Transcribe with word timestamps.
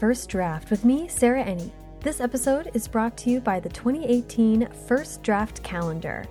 First 0.00 0.30
Draft 0.30 0.70
with 0.70 0.82
me, 0.86 1.08
Sarah 1.08 1.44
Enni. 1.44 1.70
This 2.00 2.22
episode 2.22 2.70
is 2.72 2.88
brought 2.88 3.18
to 3.18 3.28
you 3.28 3.38
by 3.38 3.60
the 3.60 3.68
2018 3.68 4.66
First 4.88 5.22
Draft 5.22 5.62
Calendar. 5.62 6.24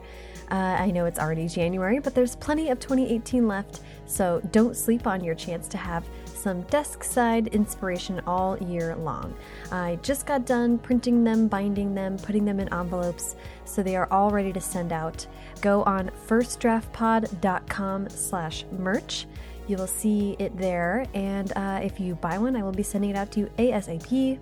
Uh, 0.50 0.56
I 0.56 0.90
know 0.90 1.06
it's 1.06 1.20
already 1.20 1.48
January, 1.48 2.00
but 2.00 2.16
there's 2.16 2.36
plenty 2.36 2.72
of 2.72 2.80
2018 2.80 3.48
left, 3.48 3.82
so 4.08 4.42
don't 4.52 4.76
sleep 4.76 5.06
on 5.06 5.24
your 5.24 5.36
chance 5.36 5.68
to 5.68 5.78
have 5.78 6.04
some 6.26 6.64
desk 6.64 7.04
side 7.04 7.50
inspiration 7.50 8.20
all 8.26 8.58
year 8.58 8.96
long. 8.96 9.36
I 9.72 10.00
just 10.02 10.26
got 10.26 10.48
done 10.48 10.80
printing 10.80 11.24
them, 11.24 11.48
binding 11.48 11.94
them, 11.94 12.18
putting 12.18 12.46
them 12.46 12.60
in 12.60 12.74
envelopes, 12.74 13.36
so 13.66 13.84
they 13.84 13.96
are 13.96 14.08
all 14.10 14.32
ready 14.32 14.52
to 14.52 14.62
send 14.62 14.92
out. 14.92 15.28
Go 15.62 15.84
on 15.84 16.10
firstdraftpod.com 16.28 18.10
slash 18.10 18.66
merch 18.72 19.28
you 19.70 19.78
will 19.78 19.88
see 19.88 20.36
it 20.40 20.56
there, 20.58 21.06
and 21.14 21.52
uh, 21.56 21.80
if 21.82 22.00
you 22.00 22.16
buy 22.16 22.38
one, 22.38 22.56
I 22.56 22.64
will 22.64 22.72
be 22.72 22.84
sending 22.84 23.12
it 23.12 23.16
out 23.16 23.32
to 23.34 23.42
you 23.42 23.50
ASAP. 23.58 24.40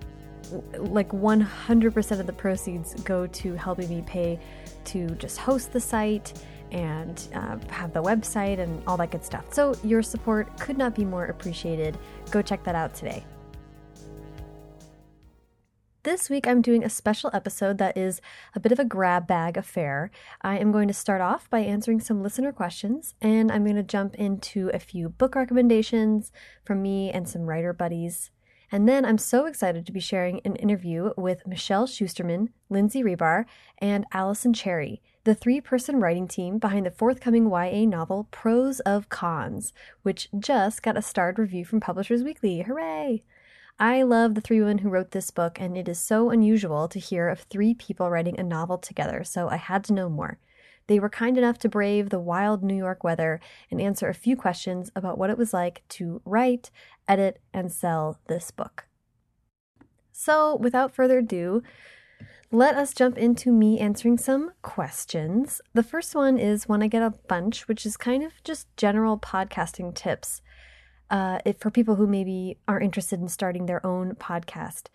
Like 0.78 1.10
100% 1.10 2.20
of 2.20 2.26
the 2.26 2.32
proceeds 2.32 2.94
go 3.02 3.26
to 3.26 3.54
helping 3.54 3.88
me 3.90 4.02
pay 4.06 4.40
to 4.86 5.08
just 5.16 5.38
host 5.38 5.72
the 5.72 5.80
site 5.80 6.32
and 6.70 7.28
uh, 7.34 7.58
have 7.68 7.92
the 7.92 8.02
website 8.02 8.58
and 8.58 8.82
all 8.86 8.96
that 8.96 9.10
good 9.10 9.24
stuff. 9.24 9.52
So, 9.52 9.74
your 9.84 10.02
support 10.02 10.58
could 10.58 10.78
not 10.78 10.94
be 10.94 11.04
more 11.04 11.26
appreciated. 11.26 11.98
Go 12.30 12.40
check 12.42 12.62
that 12.64 12.74
out 12.74 12.94
today. 12.94 13.24
This 16.08 16.30
week, 16.30 16.48
I'm 16.48 16.62
doing 16.62 16.82
a 16.82 16.88
special 16.88 17.28
episode 17.34 17.76
that 17.76 17.94
is 17.94 18.22
a 18.54 18.60
bit 18.60 18.72
of 18.72 18.78
a 18.78 18.84
grab 18.86 19.26
bag 19.26 19.58
affair. 19.58 20.10
I 20.40 20.56
am 20.56 20.72
going 20.72 20.88
to 20.88 20.94
start 20.94 21.20
off 21.20 21.50
by 21.50 21.58
answering 21.58 22.00
some 22.00 22.22
listener 22.22 22.50
questions, 22.50 23.14
and 23.20 23.52
I'm 23.52 23.62
going 23.62 23.76
to 23.76 23.82
jump 23.82 24.14
into 24.14 24.70
a 24.72 24.78
few 24.78 25.10
book 25.10 25.34
recommendations 25.34 26.32
from 26.64 26.80
me 26.80 27.10
and 27.10 27.28
some 27.28 27.42
writer 27.42 27.74
buddies. 27.74 28.30
And 28.72 28.88
then 28.88 29.04
I'm 29.04 29.18
so 29.18 29.44
excited 29.44 29.84
to 29.84 29.92
be 29.92 30.00
sharing 30.00 30.40
an 30.46 30.56
interview 30.56 31.10
with 31.18 31.46
Michelle 31.46 31.86
Schusterman, 31.86 32.52
Lindsay 32.70 33.02
Ribar, 33.02 33.44
and 33.76 34.06
Alison 34.10 34.54
Cherry, 34.54 35.02
the 35.24 35.34
three 35.34 35.60
person 35.60 36.00
writing 36.00 36.26
team 36.26 36.56
behind 36.56 36.86
the 36.86 36.90
forthcoming 36.90 37.50
YA 37.50 37.84
novel 37.84 38.28
Pros 38.30 38.80
of 38.80 39.10
Cons, 39.10 39.74
which 40.04 40.30
just 40.38 40.82
got 40.82 40.96
a 40.96 41.02
starred 41.02 41.38
review 41.38 41.66
from 41.66 41.80
Publishers 41.80 42.22
Weekly. 42.22 42.62
Hooray! 42.62 43.24
I 43.80 44.02
love 44.02 44.34
the 44.34 44.40
three 44.40 44.58
women 44.58 44.78
who 44.78 44.88
wrote 44.88 45.12
this 45.12 45.30
book, 45.30 45.60
and 45.60 45.78
it 45.78 45.88
is 45.88 46.00
so 46.00 46.30
unusual 46.30 46.88
to 46.88 46.98
hear 46.98 47.28
of 47.28 47.42
three 47.42 47.74
people 47.74 48.10
writing 48.10 48.38
a 48.38 48.42
novel 48.42 48.76
together, 48.76 49.22
so 49.22 49.48
I 49.48 49.56
had 49.56 49.84
to 49.84 49.92
know 49.92 50.08
more. 50.08 50.40
They 50.88 50.98
were 50.98 51.08
kind 51.08 51.38
enough 51.38 51.58
to 51.58 51.68
brave 51.68 52.10
the 52.10 52.18
wild 52.18 52.64
New 52.64 52.74
York 52.74 53.04
weather 53.04 53.38
and 53.70 53.80
answer 53.80 54.08
a 54.08 54.14
few 54.14 54.36
questions 54.36 54.90
about 54.96 55.16
what 55.16 55.30
it 55.30 55.38
was 55.38 55.52
like 55.52 55.84
to 55.90 56.20
write, 56.24 56.72
edit, 57.06 57.40
and 57.54 57.70
sell 57.70 58.18
this 58.26 58.50
book. 58.50 58.86
So, 60.10 60.56
without 60.56 60.92
further 60.92 61.18
ado, 61.18 61.62
let 62.50 62.74
us 62.74 62.92
jump 62.92 63.16
into 63.16 63.52
me 63.52 63.78
answering 63.78 64.18
some 64.18 64.50
questions. 64.62 65.60
The 65.74 65.84
first 65.84 66.16
one 66.16 66.36
is 66.36 66.66
one 66.66 66.82
I 66.82 66.88
get 66.88 67.02
a 67.02 67.14
bunch, 67.28 67.68
which 67.68 67.86
is 67.86 67.96
kind 67.96 68.24
of 68.24 68.32
just 68.42 68.66
general 68.76 69.18
podcasting 69.18 69.94
tips 69.94 70.42
uh, 71.10 71.38
if, 71.44 71.58
for 71.58 71.70
people 71.70 71.96
who 71.96 72.06
maybe 72.06 72.58
are 72.66 72.80
interested 72.80 73.20
in 73.20 73.28
starting 73.28 73.66
their 73.66 73.84
own 73.84 74.14
podcast. 74.14 74.86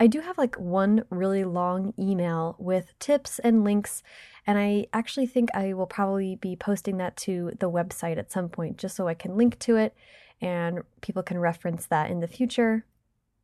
I 0.00 0.06
do 0.06 0.20
have 0.20 0.36
like 0.36 0.56
one 0.56 1.04
really 1.10 1.44
long 1.44 1.94
email 1.98 2.56
with 2.58 2.98
tips 2.98 3.38
and 3.38 3.62
links, 3.62 4.02
and 4.46 4.58
I 4.58 4.86
actually 4.92 5.26
think 5.26 5.50
I 5.54 5.74
will 5.74 5.86
probably 5.86 6.34
be 6.36 6.56
posting 6.56 6.96
that 6.96 7.16
to 7.18 7.52
the 7.60 7.70
website 7.70 8.18
at 8.18 8.32
some 8.32 8.48
point 8.48 8.78
just 8.78 8.96
so 8.96 9.06
I 9.06 9.14
can 9.14 9.36
link 9.36 9.58
to 9.60 9.76
it 9.76 9.94
and 10.40 10.80
people 11.02 11.22
can 11.22 11.38
reference 11.38 11.86
that 11.86 12.10
in 12.10 12.18
the 12.18 12.26
future. 12.26 12.84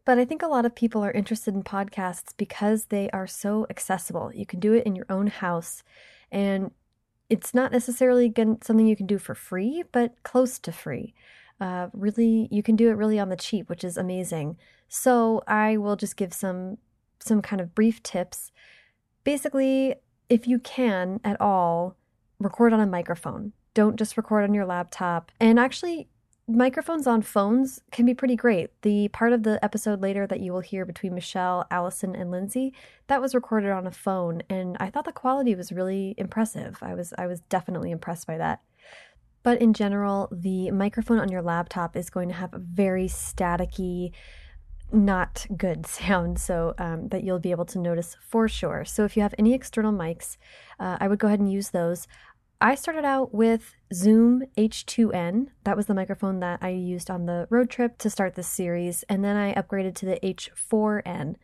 But 0.05 0.19
I 0.19 0.25
think 0.25 0.43
a 0.43 0.49
lot 0.49 0.67
of 0.67 0.75
people 0.75 1.05
are 1.05 1.13
interested 1.13 1.55
in 1.55 1.63
podcasts 1.63 2.35
because 2.37 2.87
they 2.87 3.09
are 3.11 3.27
so 3.27 3.67
accessible. 3.71 4.33
You 4.35 4.47
can 4.47 4.59
do 4.59 4.73
it 4.73 4.85
in 4.85 4.97
your 4.97 5.07
own 5.09 5.29
house, 5.29 5.85
and 6.33 6.73
it's 7.31 7.55
not 7.55 7.71
necessarily 7.71 8.33
something 8.63 8.87
you 8.87 8.97
can 8.97 9.07
do 9.07 9.19
for 9.19 9.35
free, 9.35 9.85
but 9.93 10.15
close 10.25 10.59
to 10.59 10.73
free 10.73 11.15
uh, 11.61 11.89
really 11.93 12.49
you 12.51 12.63
can 12.63 12.77
do 12.77 12.89
it 12.89 12.95
really 12.95 13.19
on 13.19 13.29
the 13.29 13.37
cheap, 13.37 13.69
which 13.69 13.85
is 13.85 13.97
amazing. 13.97 14.57
So 14.89 15.43
I 15.47 15.77
will 15.77 15.97
just 15.97 16.17
give 16.17 16.33
some 16.33 16.79
some 17.19 17.43
kind 17.43 17.61
of 17.61 17.75
brief 17.75 18.03
tips. 18.03 18.53
Basically, 19.25 19.97
if 20.29 20.47
you 20.47 20.59
can 20.59 21.21
at 21.25 21.41
all, 21.41 21.97
record 22.39 22.73
on 22.73 22.81
a 22.81 22.87
microphone. 22.87 23.53
Don't 23.75 23.97
just 23.97 24.17
record 24.17 24.45
on 24.45 24.55
your 24.55 24.67
laptop. 24.67 25.31
And 25.41 25.59
actually, 25.59 26.09
microphones 26.47 27.07
on 27.07 27.23
phones 27.23 27.81
can 27.93 28.07
be 28.07 28.15
pretty 28.15 28.37
great. 28.37 28.71
The 28.83 29.09
part 29.09 29.33
of 29.33 29.43
the 29.43 29.63
episode 29.63 30.01
later 30.01 30.27
that 30.27 30.41
you 30.41 30.53
will 30.53 30.61
hear 30.61 30.85
between 30.85 31.15
Michelle, 31.15 31.67
Alison, 31.71 32.15
and 32.17 32.31
Lindsay, 32.31 32.73
that 33.07 33.21
was 33.21 33.35
recorded 33.35 33.71
on 33.71 33.87
a 33.87 33.93
phone, 33.93 34.43
and 34.49 34.77
I 34.81 34.91
thought 34.91 35.05
the 35.05 35.13
quality 35.13 35.55
was 35.55 35.73
really 35.73 36.15
impressive. 36.17 36.79
I 36.83 36.95
was 36.95 37.13
I 37.19 37.27
was 37.27 37.41
definitely 37.43 37.91
impressed 37.91 38.27
by 38.27 38.39
that. 38.39 38.63
But 39.49 39.63
in 39.63 39.73
general, 39.73 40.29
the 40.31 40.71
microphone 40.73 41.19
on 41.19 41.31
your 41.31 41.41
laptop 41.41 41.97
is 41.97 42.11
going 42.11 42.29
to 42.29 42.35
have 42.35 42.53
a 42.53 42.59
very 42.59 43.07
staticky, 43.07 44.13
not 44.93 45.47
good 45.57 45.87
sound, 45.97 46.39
so 46.39 46.75
um, 46.77 47.09
that 47.09 47.25
you'll 47.25 47.39
be 47.39 47.51
able 47.51 47.65
to 47.65 47.79
notice 47.79 48.15
for 48.21 48.47
sure. 48.47 48.85
So 48.85 49.07
if 49.07 49.17
you 49.17 49.23
have 49.23 49.35
any 49.39 49.55
external 49.55 49.91
mics, 49.91 50.37
uh, 50.79 50.99
I 51.01 51.09
would 51.09 51.19
go 51.19 51.29
ahead 51.29 51.41
and 51.41 51.51
use 51.51 51.71
those. 51.71 52.07
I 52.61 52.75
started 52.75 53.07
out 53.07 53.33
with 53.33 53.75
Zoom 53.91 54.43
H2N. 54.59 55.47
That 55.65 55.79
was 55.79 55.87
the 55.87 55.95
microphone 55.95 56.41
that 56.41 56.59
I 56.61 56.69
used 56.69 57.11
on 57.11 57.25
the 57.25 57.47
road 57.49 57.71
trip 57.71 57.97
to 58.01 58.11
start 58.11 58.35
this 58.35 58.49
series, 58.49 59.03
and 59.09 59.25
then 59.25 59.37
I 59.37 59.55
upgraded 59.55 59.95
to 59.95 60.05
the 60.05 60.21
H4N. 60.23 61.37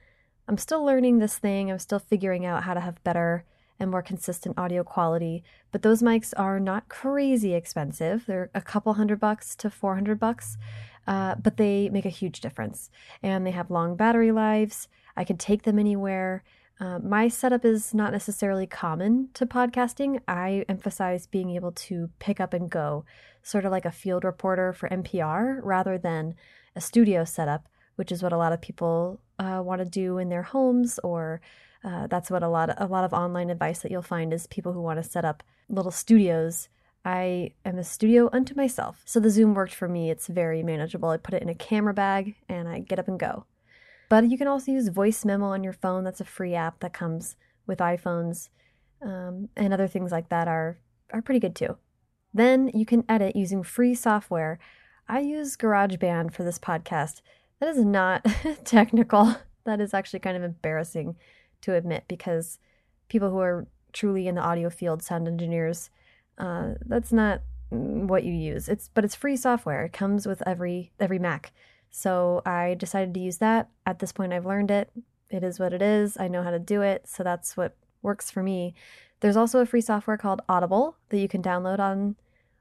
I'm 0.47 0.59
still 0.59 0.84
learning 0.84 1.21
this 1.21 1.38
thing. 1.38 1.71
I'm 1.71 1.78
still 1.78 2.00
figuring 2.00 2.44
out 2.44 2.65
how 2.65 2.75
to 2.75 2.81
have 2.81 3.03
better 3.03 3.47
and 3.80 3.90
more 3.90 4.02
consistent 4.02 4.58
audio 4.58 4.84
quality. 4.84 5.42
But 5.72 5.82
those 5.82 6.02
mics 6.02 6.32
are 6.36 6.60
not 6.60 6.88
crazy 6.88 7.54
expensive. 7.54 8.26
They're 8.26 8.50
a 8.54 8.60
couple 8.60 8.94
hundred 8.94 9.20
bucks 9.20 9.56
to 9.56 9.70
400 9.70 10.18
bucks, 10.18 10.56
uh, 11.06 11.34
but 11.36 11.56
they 11.56 11.88
make 11.90 12.06
a 12.06 12.10
huge 12.10 12.40
difference. 12.40 12.90
And 13.22 13.46
they 13.46 13.50
have 13.50 13.70
long 13.70 13.96
battery 13.96 14.32
lives. 14.32 14.88
I 15.16 15.24
can 15.24 15.36
take 15.36 15.62
them 15.62 15.78
anywhere. 15.78 16.44
Uh, 16.80 16.98
my 16.98 17.28
setup 17.28 17.64
is 17.64 17.94
not 17.94 18.12
necessarily 18.12 18.66
common 18.66 19.28
to 19.34 19.46
podcasting. 19.46 20.20
I 20.26 20.64
emphasize 20.68 21.26
being 21.26 21.50
able 21.50 21.72
to 21.72 22.10
pick 22.18 22.41
up 22.41 22.52
and 22.52 22.68
go, 22.68 23.04
sort 23.42 23.64
of 23.64 23.70
like 23.70 23.84
a 23.84 23.92
field 23.92 24.24
reporter 24.24 24.72
for 24.72 24.88
NPR, 24.88 25.60
rather 25.62 25.98
than 25.98 26.34
a 26.74 26.80
studio 26.80 27.24
setup, 27.24 27.68
which 27.94 28.10
is 28.10 28.22
what 28.22 28.32
a 28.32 28.36
lot 28.36 28.52
of 28.52 28.60
people 28.60 29.20
uh, 29.38 29.62
want 29.64 29.80
to 29.80 29.84
do 29.84 30.18
in 30.18 30.28
their 30.30 30.42
homes 30.42 30.98
or 31.04 31.41
uh, 31.84 32.06
that's 32.06 32.31
what 32.31 32.43
a 32.43 32.49
lot 32.49 32.71
of, 32.71 32.77
a 32.78 32.91
lot 32.91 33.05
of 33.05 33.12
online 33.12 33.50
advice 33.50 33.81
that 33.81 33.91
you'll 33.91 34.03
find 34.03 34.33
is 34.33 34.47
people 34.47 34.72
who 34.72 34.81
want 34.81 35.03
to 35.03 35.09
set 35.09 35.25
up 35.25 35.43
little 35.69 35.93
studios. 35.93 36.69
I 37.05 37.50
am 37.67 37.78
a 37.78 37.84
studio 37.84 38.31
unto 38.33 38.55
myself. 38.55 39.03
So 39.05 39.21
the 39.21 39.28
Zoom 39.28 39.53
worked 39.53 39.75
for 39.75 39.87
me. 39.87 40.11
It's 40.11 40.27
very 40.27 40.62
manageable. 40.62 41.11
I 41.11 41.19
put 41.19 41.34
it 41.34 41.43
in 41.43 41.50
a 41.50 41.55
camera 41.55 41.93
bag 41.93 42.37
and 42.49 42.67
I 42.67 42.78
get 42.78 42.99
up 42.99 43.09
and 43.09 43.21
go. 43.21 43.45
But 44.09 44.31
you 44.31 44.39
can 44.39 44.49
also 44.49 44.72
use 44.72 44.89
Voice 44.89 45.25
Memo 45.25 45.47
on 45.47 45.62
your 45.62 45.75
phone. 45.75 46.05
That's 46.05 46.21
a 46.21 46.25
free 46.25 46.55
app 46.55 46.81
that 46.81 46.95
comes 46.95 47.37
with 47.67 47.81
iPhones. 47.81 48.49
Um, 49.03 49.51
and 49.55 49.75
other 49.75 49.89
things 49.89 50.11
like 50.11 50.31
that 50.31 50.49
are, 50.49 50.78
are 51.12 51.21
pretty 51.21 51.41
good 51.41 51.55
too. 51.55 51.77
Then 52.33 52.71
you 52.72 52.87
can 52.87 53.05
edit 53.09 53.37
using 53.37 53.62
free 53.62 53.95
software. 53.95 54.59
I 55.06 55.21
use 55.21 55.56
GarageBand 55.56 56.33
for 56.33 56.45
this 56.45 56.59
podcast. 56.59 57.21
That 57.61 57.69
is 57.69 57.84
not 57.84 58.27
technical. 58.65 59.37
That 59.65 59.81
is 59.81 59.93
actually 59.93 60.21
kind 60.21 60.37
of 60.37 60.42
embarrassing 60.42 61.16
to 61.65 61.75
admit 61.75 62.05
because 62.09 62.59
people 63.09 63.31
who 63.31 63.39
are 63.39 63.66
truly 63.93 64.28
in 64.28 64.34
the 64.34 64.41
audio 64.41 64.71
field, 64.71 65.03
sound 65.03 65.27
engineers, 65.28 65.91
uh, 66.39 66.75
that's 66.87 67.13
not 67.13 67.43
what 67.71 68.25
you 68.25 68.33
use. 68.33 68.69
It's 68.69 68.89
but 68.93 69.05
it's 69.05 69.15
free 69.15 69.37
software. 69.37 69.84
It 69.87 69.93
comes 69.93 70.27
with 70.27 70.43
every 70.47 70.93
every 71.01 71.19
Mac. 71.19 71.53
So 71.91 72.43
I 72.45 72.75
decided 72.75 73.15
to 73.15 73.21
use 73.21 73.39
that. 73.39 73.71
At 73.87 74.01
this 74.01 74.13
point, 74.13 74.33
I've 74.33 74.47
learned 74.47 74.71
it. 74.71 74.91
It 75.31 75.43
is 75.45 75.59
what 75.59 75.72
it 75.72 75.81
is. 75.81 76.16
I 76.19 76.28
know 76.28 76.43
how 76.43 76.51
to 76.51 76.59
do 76.59 76.83
it. 76.83 77.09
So 77.09 77.22
that's 77.22 77.57
what 77.57 77.77
works 78.03 78.31
for 78.31 78.43
me. 78.43 78.75
There's 79.21 79.37
also 79.37 79.61
a 79.61 79.66
free 79.66 79.81
software 79.81 80.19
called 80.19 80.43
Audible 80.49 80.97
that 81.09 81.19
you 81.19 81.28
can 81.28 81.43
download 81.43 81.78
on 81.78 82.16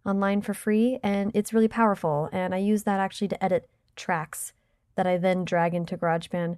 online 0.05 0.41
for 0.41 0.53
free, 0.53 0.99
and 1.03 1.31
it's 1.33 1.53
really 1.53 1.67
powerful. 1.67 2.29
And 2.31 2.53
I 2.53 2.59
use 2.59 2.83
that 2.83 2.99
actually 2.99 3.29
to 3.29 3.43
edit 3.43 3.69
tracks 3.95 4.53
that 4.95 5.07
I 5.07 5.17
then 5.17 5.45
drag 5.45 5.73
into 5.73 5.97
GarageBand 5.97 6.57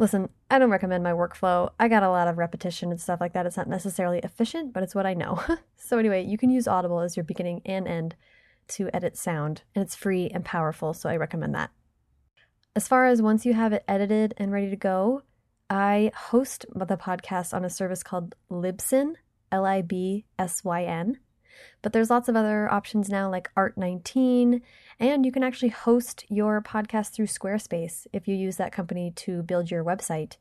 Listen, 0.00 0.30
I 0.50 0.58
don't 0.58 0.70
recommend 0.70 1.04
my 1.04 1.12
workflow. 1.12 1.72
I 1.78 1.88
got 1.88 2.02
a 2.02 2.08
lot 2.08 2.26
of 2.26 2.38
repetition 2.38 2.90
and 2.90 2.98
stuff 2.98 3.20
like 3.20 3.34
that. 3.34 3.44
It's 3.44 3.58
not 3.58 3.68
necessarily 3.68 4.18
efficient, 4.20 4.72
but 4.72 4.82
it's 4.82 4.94
what 4.94 5.04
I 5.04 5.12
know. 5.12 5.44
so, 5.76 5.98
anyway, 5.98 6.24
you 6.24 6.38
can 6.38 6.48
use 6.48 6.66
Audible 6.66 7.00
as 7.00 7.18
your 7.18 7.24
beginning 7.24 7.60
and 7.66 7.86
end 7.86 8.16
to 8.68 8.88
edit 8.94 9.18
sound, 9.18 9.60
and 9.74 9.82
it's 9.84 9.94
free 9.94 10.30
and 10.32 10.42
powerful, 10.42 10.94
so 10.94 11.10
I 11.10 11.16
recommend 11.16 11.54
that. 11.54 11.70
As 12.74 12.88
far 12.88 13.04
as 13.04 13.20
once 13.20 13.44
you 13.44 13.52
have 13.52 13.74
it 13.74 13.84
edited 13.86 14.32
and 14.38 14.50
ready 14.50 14.70
to 14.70 14.76
go, 14.76 15.20
I 15.68 16.12
host 16.16 16.64
the 16.74 16.96
podcast 16.96 17.52
on 17.52 17.66
a 17.66 17.70
service 17.70 18.02
called 18.02 18.34
Libsyn, 18.50 19.16
L 19.52 19.66
I 19.66 19.82
B 19.82 20.24
S 20.38 20.64
Y 20.64 20.82
N. 20.82 21.18
But 21.82 21.92
there's 21.92 22.10
lots 22.10 22.28
of 22.28 22.36
other 22.36 22.70
options 22.72 23.08
now, 23.08 23.30
like 23.30 23.50
Art19, 23.56 24.60
and 24.98 25.24
you 25.24 25.32
can 25.32 25.42
actually 25.42 25.70
host 25.70 26.24
your 26.28 26.60
podcast 26.60 27.12
through 27.12 27.26
Squarespace 27.26 28.06
if 28.12 28.28
you 28.28 28.34
use 28.34 28.56
that 28.56 28.72
company 28.72 29.12
to 29.16 29.42
build 29.42 29.70
your 29.70 29.84
website. 29.84 30.36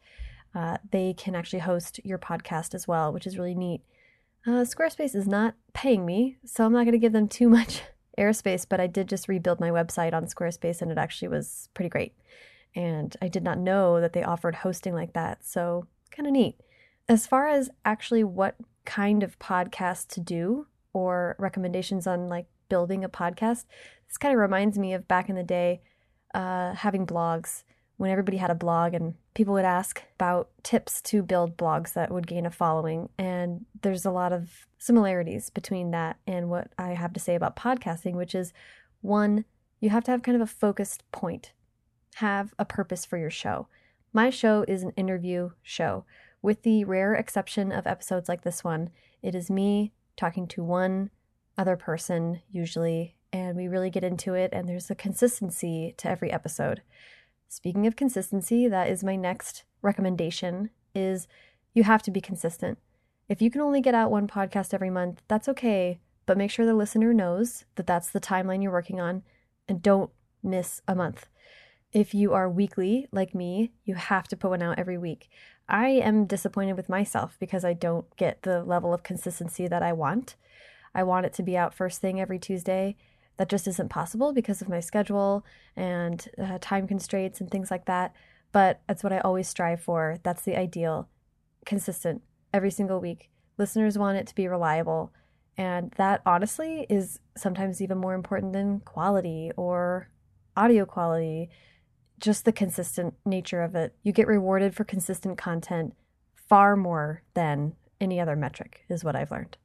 Uh, 0.54 0.78
they 0.92 1.14
can 1.14 1.36
actually 1.36 1.60
host 1.60 2.00
your 2.04 2.18
podcast 2.18 2.74
as 2.74 2.88
well, 2.88 3.14
which 3.14 3.28
is 3.28 3.38
really 3.38 3.56
neat. 3.56 3.82
Uh, 4.46 4.64
Squarespace 4.64 5.16
is 5.16 5.28
not 5.28 5.56
paying 5.74 6.06
me, 6.06 6.38
so 6.46 6.66
I'm 6.66 6.74
not 6.74 6.84
going 6.84 6.94
to 6.94 6.98
give 6.98 7.14
them 7.14 7.28
too 7.28 7.50
much 7.60 7.82
airspace, 8.18 8.66
but 8.68 8.80
I 8.80 8.88
did 8.88 9.08
just 9.08 9.28
rebuild 9.28 9.60
my 9.60 9.70
website 9.70 10.14
on 10.14 10.26
Squarespace 10.26 10.82
and 10.82 10.92
it 10.92 10.98
actually 10.98 11.30
was 11.30 11.70
pretty 11.74 11.90
great. 11.90 12.14
And 12.76 13.16
I 13.22 13.28
did 13.28 13.44
not 13.44 13.58
know 13.58 14.00
that 14.00 14.14
they 14.14 14.24
offered 14.24 14.56
hosting 14.56 14.94
like 14.94 15.14
that, 15.14 15.46
so 15.46 15.88
kind 16.12 16.28
of 16.28 16.34
neat. 16.34 16.60
As 17.08 17.26
far 17.26 17.48
as 17.48 17.70
actually 17.86 18.24
what 18.24 18.56
kind 18.86 19.24
of 19.24 19.40
podcast 19.40 20.08
to 20.10 20.20
do 20.20 20.68
or 21.00 21.36
recommendations 21.40 22.06
on 22.06 22.28
like 22.28 22.46
building 22.68 23.04
a 23.04 23.10
podcast, 23.10 23.66
this 24.08 24.18
kind 24.18 24.34
of 24.34 24.40
reminds 24.40 24.78
me 24.78 24.94
of 24.94 25.08
back 25.08 25.30
in 25.30 25.36
the 25.36 25.44
day 25.44 25.82
uh, 26.34 26.74
having 26.74 27.08
blogs 27.08 27.64
when 27.98 28.12
everybody 28.12 28.38
had 28.38 28.50
a 28.50 28.56
blog 28.56 28.94
and 28.94 29.16
people 29.34 29.54
would 29.54 29.66
ask 29.66 30.04
about 30.16 30.50
tips 30.64 31.02
to 31.02 31.22
build 31.22 31.58
blogs 31.58 31.94
that 31.94 32.12
would 32.12 32.28
gain 32.28 32.46
a 32.46 32.52
following. 32.52 33.10
And 33.18 33.66
there's 33.82 34.06
a 34.06 34.12
lot 34.12 34.32
of 34.32 34.66
similarities 34.78 35.50
between 35.50 35.92
that 35.92 36.18
and 36.26 36.50
what 36.50 36.72
I 36.78 36.90
have 36.90 37.14
to 37.14 37.20
say 37.20 37.36
about 37.36 37.56
podcasting, 37.56 38.14
which 38.14 38.34
is 38.36 38.54
one, 39.02 39.46
you 39.80 39.90
have 39.90 40.04
to 40.06 40.12
have 40.12 40.24
kind 40.24 40.36
of 40.36 40.42
a 40.42 40.48
focused 40.52 41.04
point, 41.12 41.54
have 42.16 42.54
a 42.58 42.66
purpose 42.66 43.06
for 43.06 43.18
your 43.18 43.30
show. 43.30 43.68
My 44.14 44.30
show 44.30 44.64
is 44.68 44.84
an 44.84 44.92
interview 44.96 45.52
show. 45.62 46.06
With 46.42 46.64
the 46.64 46.86
rare 46.86 47.14
exception 47.16 47.72
of 47.72 47.86
episodes 47.86 48.30
like 48.30 48.44
this 48.44 48.64
one, 48.64 48.92
it 49.22 49.36
is 49.36 49.50
me 49.50 49.92
talking 50.20 50.48
to 50.50 50.64
one 50.64 51.10
other 51.58 51.78
person, 51.78 52.42
usually, 52.52 53.16
and 53.32 53.56
we 53.56 53.68
really 53.68 53.90
get 53.90 54.04
into 54.04 54.34
it, 54.34 54.50
and 54.54 54.68
there's 54.68 54.90
a 54.90 54.96
consistency 54.96 55.96
to 55.98 56.10
every 56.10 56.32
episode. 56.32 56.82
Speaking 57.48 57.88
of 57.88 57.96
consistency, 57.96 58.68
that 58.68 58.90
is 58.90 59.04
my 59.04 59.16
next 59.16 59.64
recommendation 59.82 60.72
is 60.94 61.28
you 61.74 61.84
have 61.84 62.04
to 62.04 62.12
be 62.12 62.22
consistent. 62.22 62.78
If 63.30 63.42
you 63.42 63.50
can 63.50 63.62
only 63.62 63.82
get 63.82 63.96
out 63.96 64.12
one 64.12 64.28
podcast 64.28 64.74
every 64.74 64.90
month, 64.90 65.22
that's 65.28 65.48
okay, 65.50 66.00
but 66.26 66.38
make 66.38 66.52
sure 66.52 66.66
the 66.66 66.74
listener 66.74 67.14
knows 67.14 67.66
that 67.76 67.88
that's 67.88 68.10
the 68.10 68.20
timeline 68.20 68.62
you're 68.62 68.72
working 68.72 69.00
on 69.00 69.24
and 69.68 69.82
don't 69.82 70.12
miss 70.44 70.82
a 70.88 70.96
month. 70.96 71.28
If 71.92 72.14
you 72.14 72.34
are 72.34 72.50
weekly 72.50 73.08
like 73.12 73.34
me, 73.34 73.72
you 73.86 73.96
have 73.96 74.28
to 74.28 74.38
put 74.38 74.50
one 74.50 74.62
out 74.62 74.78
every 74.78 74.98
week. 74.98 75.30
I 75.70 75.90
am 75.90 76.26
disappointed 76.26 76.74
with 76.74 76.90
myself 76.90 77.38
because 77.40 77.64
I 77.64 77.74
don't 77.74 78.06
get 78.18 78.42
the 78.42 78.64
level 78.64 78.94
of 78.94 79.04
consistency 79.04 79.68
that 79.68 79.84
I 79.84 79.94
want. 79.94 80.36
I 80.94 81.04
want 81.04 81.26
it 81.26 81.34
to 81.34 81.44
be 81.44 81.56
out 81.56 81.74
first 81.74 82.02
thing 82.02 82.20
every 82.20 82.40
Tuesday, 82.40 82.96
that 83.40 83.48
just 83.48 83.70
isn't 83.70 83.90
possible 83.90 84.34
because 84.34 84.62
of 84.62 84.68
my 84.68 84.82
schedule 84.82 85.46
and 85.76 86.28
uh, 86.38 86.58
time 86.60 86.88
constraints 86.88 87.40
and 87.40 87.50
things 87.50 87.72
like 87.72 87.86
that. 87.86 88.14
But 88.52 88.82
that's 88.86 89.02
what 89.02 89.14
I 89.14 89.20
always 89.20 89.48
strive 89.48 89.82
for. 89.82 90.18
That's 90.24 90.42
the 90.42 90.58
ideal. 90.58 91.08
Consistent 91.66 92.22
every 92.54 92.70
single 92.70 93.00
week. 93.00 93.30
Listeners 93.58 93.98
want 93.98 94.18
it 94.18 94.28
to 94.28 94.36
be 94.36 94.50
reliable. 94.50 95.14
And 95.56 95.92
that 95.92 96.22
honestly 96.26 96.86
is 96.90 97.22
sometimes 97.38 97.82
even 97.82 97.98
more 97.98 98.14
important 98.14 98.52
than 98.52 98.82
quality 98.82 99.52
or 99.56 100.10
audio 100.58 100.86
quality, 100.86 101.50
just 102.20 102.46
the 102.46 102.52
consistent 102.52 103.16
nature 103.26 103.62
of 103.62 103.76
it. 103.76 103.96
You 104.04 104.12
get 104.12 104.28
rewarded 104.28 104.76
for 104.76 104.84
consistent 104.84 105.38
content 105.38 105.94
far 106.36 106.76
more 106.76 107.24
than 107.34 107.76
any 108.02 108.20
other 108.20 108.36
metric, 108.36 108.86
is 108.90 109.04
what 109.04 109.16
I've 109.16 109.32
learned. 109.32 109.58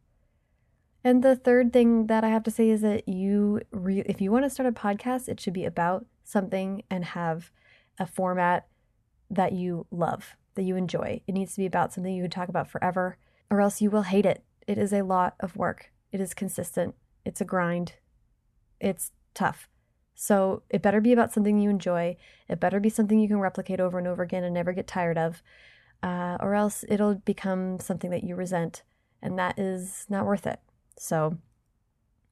And 1.02 1.22
the 1.22 1.36
third 1.36 1.72
thing 1.72 2.06
that 2.06 2.24
I 2.24 2.28
have 2.28 2.42
to 2.44 2.50
say 2.50 2.70
is 2.70 2.80
that 2.80 3.08
you, 3.08 3.60
re- 3.70 4.04
if 4.06 4.20
you 4.20 4.32
want 4.32 4.44
to 4.44 4.50
start 4.50 4.68
a 4.68 4.72
podcast, 4.72 5.28
it 5.28 5.38
should 5.38 5.52
be 5.52 5.64
about 5.66 6.06
something 6.24 6.82
and 6.90 7.04
have 7.04 7.50
a 7.98 8.06
format 8.06 8.66
that 9.30 9.52
you 9.52 9.86
love, 9.90 10.36
that 10.54 10.62
you 10.62 10.76
enjoy. 10.76 11.20
It 11.26 11.32
needs 11.32 11.52
to 11.52 11.60
be 11.60 11.66
about 11.66 11.92
something 11.92 12.14
you 12.14 12.22
can 12.22 12.30
talk 12.30 12.48
about 12.48 12.70
forever, 12.70 13.18
or 13.50 13.60
else 13.60 13.82
you 13.82 13.90
will 13.90 14.02
hate 14.02 14.26
it. 14.26 14.42
It 14.66 14.78
is 14.78 14.92
a 14.92 15.02
lot 15.02 15.34
of 15.40 15.56
work. 15.56 15.92
It 16.10 16.20
is 16.20 16.32
consistent. 16.32 16.94
It's 17.24 17.40
a 17.40 17.44
grind. 17.44 17.94
It's 18.80 19.12
tough. 19.34 19.68
So 20.14 20.62
it 20.70 20.82
better 20.82 21.00
be 21.00 21.12
about 21.12 21.32
something 21.32 21.58
you 21.58 21.70
enjoy. 21.70 22.16
It 22.48 22.60
better 22.60 22.80
be 22.80 22.90
something 22.90 23.18
you 23.18 23.28
can 23.28 23.40
replicate 23.40 23.80
over 23.80 23.98
and 23.98 24.06
over 24.06 24.22
again 24.22 24.44
and 24.44 24.54
never 24.54 24.72
get 24.72 24.86
tired 24.86 25.18
of, 25.18 25.42
uh, 26.02 26.36
or 26.40 26.54
else 26.54 26.84
it'll 26.88 27.16
become 27.16 27.78
something 27.80 28.10
that 28.10 28.24
you 28.24 28.36
resent, 28.36 28.82
and 29.20 29.38
that 29.38 29.58
is 29.58 30.06
not 30.08 30.26
worth 30.26 30.46
it. 30.46 30.60
So, 30.96 31.38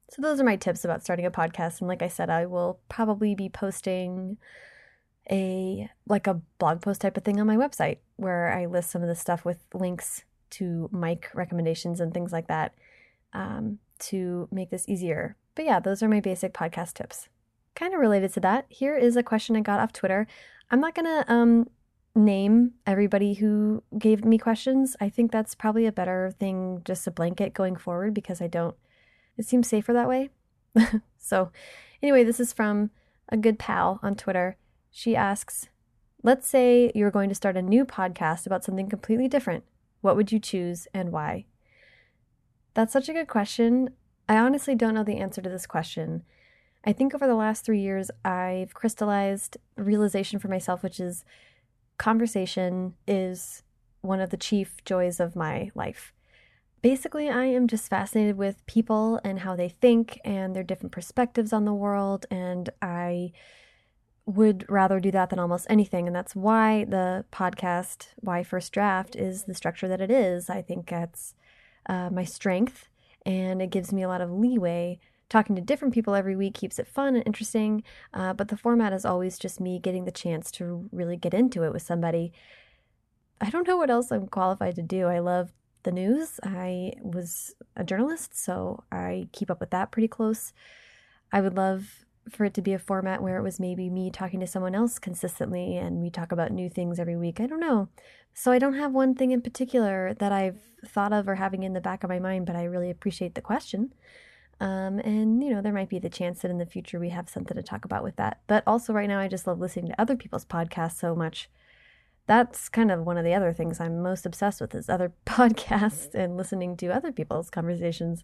so 0.09 0.21
those 0.21 0.39
are 0.39 0.45
my 0.45 0.55
tips 0.55 0.85
about 0.85 1.03
starting 1.03 1.25
a 1.25 1.31
podcast. 1.31 1.79
And 1.79 1.87
like 1.87 2.01
I 2.01 2.07
said, 2.07 2.29
I 2.29 2.45
will 2.45 2.79
probably 2.87 3.35
be 3.35 3.49
posting 3.49 4.37
a 5.31 5.89
like 6.07 6.27
a 6.27 6.41
blog 6.59 6.81
post 6.81 7.01
type 7.01 7.15
of 7.15 7.23
thing 7.23 7.39
on 7.39 7.47
my 7.47 7.55
website 7.55 7.99
where 8.17 8.51
I 8.51 8.65
list 8.65 8.91
some 8.91 9.01
of 9.01 9.07
the 9.07 9.15
stuff 9.15 9.45
with 9.45 9.57
links 9.73 10.23
to 10.51 10.89
mic 10.91 11.29
recommendations 11.33 11.99
and 11.99 12.13
things 12.13 12.31
like 12.31 12.47
that 12.47 12.75
um, 13.33 13.79
to 13.99 14.47
make 14.51 14.69
this 14.69 14.87
easier. 14.87 15.35
But 15.55 15.65
yeah, 15.65 15.79
those 15.79 16.03
are 16.03 16.09
my 16.09 16.19
basic 16.19 16.53
podcast 16.53 16.93
tips. 16.93 17.29
Kind 17.75 17.93
of 17.93 17.99
related 17.99 18.33
to 18.33 18.39
that, 18.41 18.65
here 18.69 18.95
is 18.95 19.15
a 19.15 19.23
question 19.23 19.55
I 19.55 19.61
got 19.61 19.79
off 19.79 19.93
Twitter. 19.93 20.27
I'm 20.69 20.79
not 20.79 20.95
gonna 20.95 21.25
um, 21.27 21.67
name 22.15 22.73
everybody 22.85 23.33
who 23.35 23.83
gave 23.97 24.23
me 24.23 24.37
questions. 24.37 24.95
I 25.01 25.09
think 25.09 25.31
that's 25.31 25.55
probably 25.55 25.85
a 25.85 25.91
better 25.91 26.31
thing, 26.39 26.81
just 26.85 27.07
a 27.07 27.11
blanket 27.11 27.53
going 27.53 27.75
forward, 27.75 28.13
because 28.13 28.41
I 28.41 28.47
don't, 28.47 28.75
it 29.37 29.45
seems 29.45 29.67
safer 29.67 29.93
that 29.93 30.07
way. 30.07 30.29
so, 31.17 31.51
anyway, 32.01 32.23
this 32.23 32.39
is 32.39 32.53
from 32.53 32.91
a 33.29 33.37
good 33.37 33.57
pal 33.57 33.99
on 34.03 34.15
Twitter. 34.15 34.57
She 34.91 35.15
asks, 35.15 35.69
Let's 36.25 36.47
say 36.47 36.89
you're 36.95 37.11
going 37.11 37.27
to 37.27 37.35
start 37.35 37.57
a 37.57 37.61
new 37.61 37.83
podcast 37.83 38.45
about 38.45 38.63
something 38.63 38.87
completely 38.87 39.27
different. 39.27 39.65
What 39.99 40.15
would 40.15 40.31
you 40.31 40.39
choose 40.39 40.87
and 40.93 41.11
why? 41.11 41.45
That's 42.75 42.93
such 42.93 43.09
a 43.09 43.13
good 43.13 43.27
question. 43.27 43.89
I 44.29 44.37
honestly 44.37 44.73
don't 44.73 44.93
know 44.93 45.03
the 45.03 45.17
answer 45.17 45.41
to 45.41 45.49
this 45.49 45.67
question. 45.67 46.23
I 46.85 46.93
think 46.93 47.13
over 47.13 47.27
the 47.27 47.35
last 47.35 47.63
three 47.63 47.79
years, 47.79 48.11
I've 48.25 48.73
crystallized 48.73 49.57
realization 49.77 50.39
for 50.39 50.49
myself, 50.49 50.83
which 50.83 50.99
is 50.99 51.23
conversation 51.97 52.95
is 53.07 53.63
one 54.01 54.19
of 54.19 54.31
the 54.31 54.37
chief 54.37 54.83
joys 54.83 55.19
of 55.19 55.35
my 55.35 55.71
life. 55.75 56.13
Basically, 56.81 57.29
I 57.29 57.45
am 57.45 57.67
just 57.67 57.89
fascinated 57.89 58.35
with 58.35 58.65
people 58.65 59.21
and 59.23 59.39
how 59.39 59.55
they 59.55 59.69
think 59.69 60.19
and 60.25 60.53
their 60.53 60.63
different 60.63 60.91
perspectives 60.91 61.53
on 61.53 61.63
the 61.63 61.73
world, 61.73 62.25
and 62.29 62.69
I 62.81 63.31
would 64.25 64.65
rather 64.69 64.99
do 64.99 65.11
that 65.11 65.29
than 65.29 65.39
almost 65.39 65.67
anything. 65.69 66.07
And 66.07 66.15
that's 66.15 66.35
why 66.35 66.83
the 66.83 67.23
podcast, 67.31 68.07
why 68.19 68.43
First 68.43 68.73
Draft, 68.73 69.15
is 69.15 69.45
the 69.45 69.53
structure 69.53 69.87
that 69.87 70.01
it 70.01 70.11
is. 70.11 70.49
I 70.49 70.61
think 70.61 70.89
that's 70.89 71.35
uh, 71.87 72.09
my 72.09 72.25
strength, 72.25 72.89
and 73.25 73.61
it 73.61 73.69
gives 73.69 73.93
me 73.93 74.03
a 74.03 74.09
lot 74.09 74.21
of 74.21 74.31
leeway 74.31 74.99
talking 75.33 75.55
to 75.55 75.61
different 75.63 75.95
people 75.95 76.13
every 76.13 76.35
week 76.35 76.53
keeps 76.53 76.77
it 76.77 76.87
fun 76.87 77.15
and 77.15 77.23
interesting. 77.25 77.81
Uh, 78.13 78.33
but 78.33 78.49
the 78.49 78.55
format 78.55 78.93
is 78.93 79.03
always 79.03 79.39
just 79.39 79.59
me 79.59 79.79
getting 79.79 80.05
the 80.05 80.11
chance 80.11 80.51
to 80.51 80.87
really 80.91 81.17
get 81.17 81.33
into 81.33 81.63
it 81.63 81.73
with 81.73 81.81
somebody. 81.81 82.31
I 83.41 83.49
don't 83.49 83.67
know 83.67 83.75
what 83.75 83.89
else 83.89 84.11
I'm 84.11 84.27
qualified 84.27 84.75
to 84.75 84.83
do. 84.83 85.07
I 85.07 85.17
love 85.17 85.51
the 85.81 85.91
news. 85.91 86.39
I 86.43 86.93
was 87.01 87.55
a 87.75 87.83
journalist, 87.83 88.37
so 88.37 88.83
I 88.91 89.27
keep 89.31 89.49
up 89.49 89.59
with 89.59 89.71
that 89.71 89.91
pretty 89.91 90.07
close. 90.07 90.53
I 91.31 91.41
would 91.41 91.57
love 91.57 92.05
for 92.29 92.45
it 92.45 92.53
to 92.53 92.61
be 92.61 92.73
a 92.73 92.79
format 92.79 93.23
where 93.23 93.39
it 93.39 93.43
was 93.43 93.59
maybe 93.59 93.89
me 93.89 94.11
talking 94.11 94.39
to 94.39 94.47
someone 94.47 94.75
else 94.75 94.99
consistently 94.99 95.77
and 95.77 95.99
we 95.99 96.11
talk 96.11 96.31
about 96.31 96.51
new 96.51 96.69
things 96.69 96.99
every 96.99 97.17
week. 97.17 97.39
I 97.39 97.47
don't 97.47 97.59
know. 97.59 97.89
So 98.35 98.51
I 98.51 98.59
don't 98.59 98.75
have 98.75 98.93
one 98.93 99.15
thing 99.15 99.31
in 99.31 99.41
particular 99.41 100.13
that 100.19 100.31
I've 100.31 100.61
thought 100.85 101.11
of 101.11 101.27
or 101.27 101.35
having 101.35 101.63
in 101.63 101.73
the 101.73 101.81
back 101.81 102.03
of 102.03 102.09
my 102.11 102.19
mind, 102.19 102.45
but 102.45 102.55
I 102.55 102.65
really 102.65 102.91
appreciate 102.91 103.33
the 103.33 103.41
question. 103.41 103.93
Um, 104.63 104.99
and, 104.99 105.43
you 105.43 105.53
know, 105.53 105.61
there 105.61 105.73
might 105.73 105.89
be 105.89 105.99
the 105.99 106.09
chance 106.09 106.39
that 106.39 106.49
in 106.49 106.57
the 106.57 106.65
future 106.65 106.97
we 106.97 107.09
have 107.09 107.27
something 107.27 107.57
to 107.57 107.61
talk 107.61 107.83
about 107.83 108.01
with 108.01 108.15
that. 108.15 108.39
But 108.47 108.63
also, 108.65 108.93
right 108.93 109.09
now, 109.09 109.19
I 109.19 109.27
just 109.27 109.45
love 109.45 109.59
listening 109.59 109.87
to 109.87 110.01
other 110.01 110.15
people's 110.15 110.45
podcasts 110.45 110.97
so 110.97 111.13
much. 111.13 111.49
That's 112.27 112.69
kind 112.69 112.89
of 112.89 113.01
one 113.05 113.17
of 113.17 113.25
the 113.25 113.33
other 113.33 113.51
things 113.51 113.81
I'm 113.81 114.01
most 114.01 114.25
obsessed 114.25 114.61
with 114.61 114.73
is 114.73 114.87
other 114.87 115.11
podcasts 115.25 116.15
and 116.15 116.37
listening 116.37 116.77
to 116.77 116.95
other 116.95 117.11
people's 117.11 117.49
conversations 117.49 118.23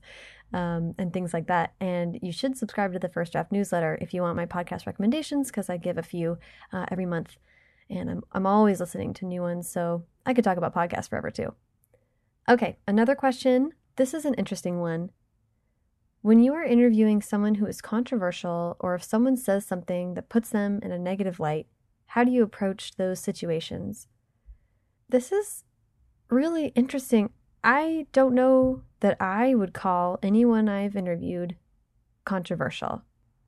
um, 0.54 0.96
and 0.98 1.12
things 1.12 1.34
like 1.34 1.48
that. 1.48 1.74
And 1.82 2.18
you 2.22 2.32
should 2.32 2.58
subscribe 2.58 2.94
to 2.94 3.00
the 3.00 3.10
First 3.10 3.34
Draft 3.34 3.52
newsletter 3.52 3.98
if 4.00 4.14
you 4.14 4.22
want 4.22 4.38
my 4.38 4.46
podcast 4.46 4.86
recommendations 4.86 5.52
because 5.52 5.70
I 5.70 5.76
give 5.76 5.98
a 5.98 6.04
few 6.04 6.38
uh, 6.72 6.86
every 6.90 7.06
month. 7.06 7.36
And 7.90 8.10
I'm, 8.10 8.24
I'm 8.32 8.46
always 8.46 8.80
listening 8.80 9.14
to 9.16 9.26
new 9.26 9.42
ones, 9.42 9.70
so 9.70 10.06
I 10.26 10.34
could 10.34 10.46
talk 10.46 10.58
about 10.58 10.74
podcasts 10.74 11.10
forever 11.10 11.32
too. 11.32 11.54
Okay, 12.48 12.78
another 12.88 13.14
question. 13.16 13.74
This 13.98 14.14
is 14.14 14.24
an 14.24 14.36
interesting 14.36 14.80
one. 14.80 15.10
When 16.22 16.42
you 16.42 16.54
are 16.54 16.64
interviewing 16.64 17.22
someone 17.22 17.56
who 17.56 17.66
is 17.66 17.80
controversial, 17.80 18.76
or 18.82 18.94
if 18.94 19.04
someone 19.04 19.38
says 19.38 19.66
something 19.66 20.16
that 20.16 20.28
puts 20.28 20.50
them 20.50 20.82
in 20.84 20.92
a 20.92 21.00
negative 21.00 21.40
light, 21.40 21.68
how 22.08 22.26
do 22.26 22.32
you 22.32 22.44
approach 22.44 22.98
those 22.98 23.22
situations? 23.22 24.08
This 25.08 25.32
is 25.32 25.64
really 26.30 26.68
interesting. 26.76 27.30
I 27.64 28.06
don't 28.12 28.36
know 28.36 28.82
that 29.00 29.16
I 29.22 29.56
would 29.56 29.74
call 29.74 30.20
anyone 30.22 30.68
I've 30.68 30.98
interviewed 30.98 31.56
controversial. 32.26 33.04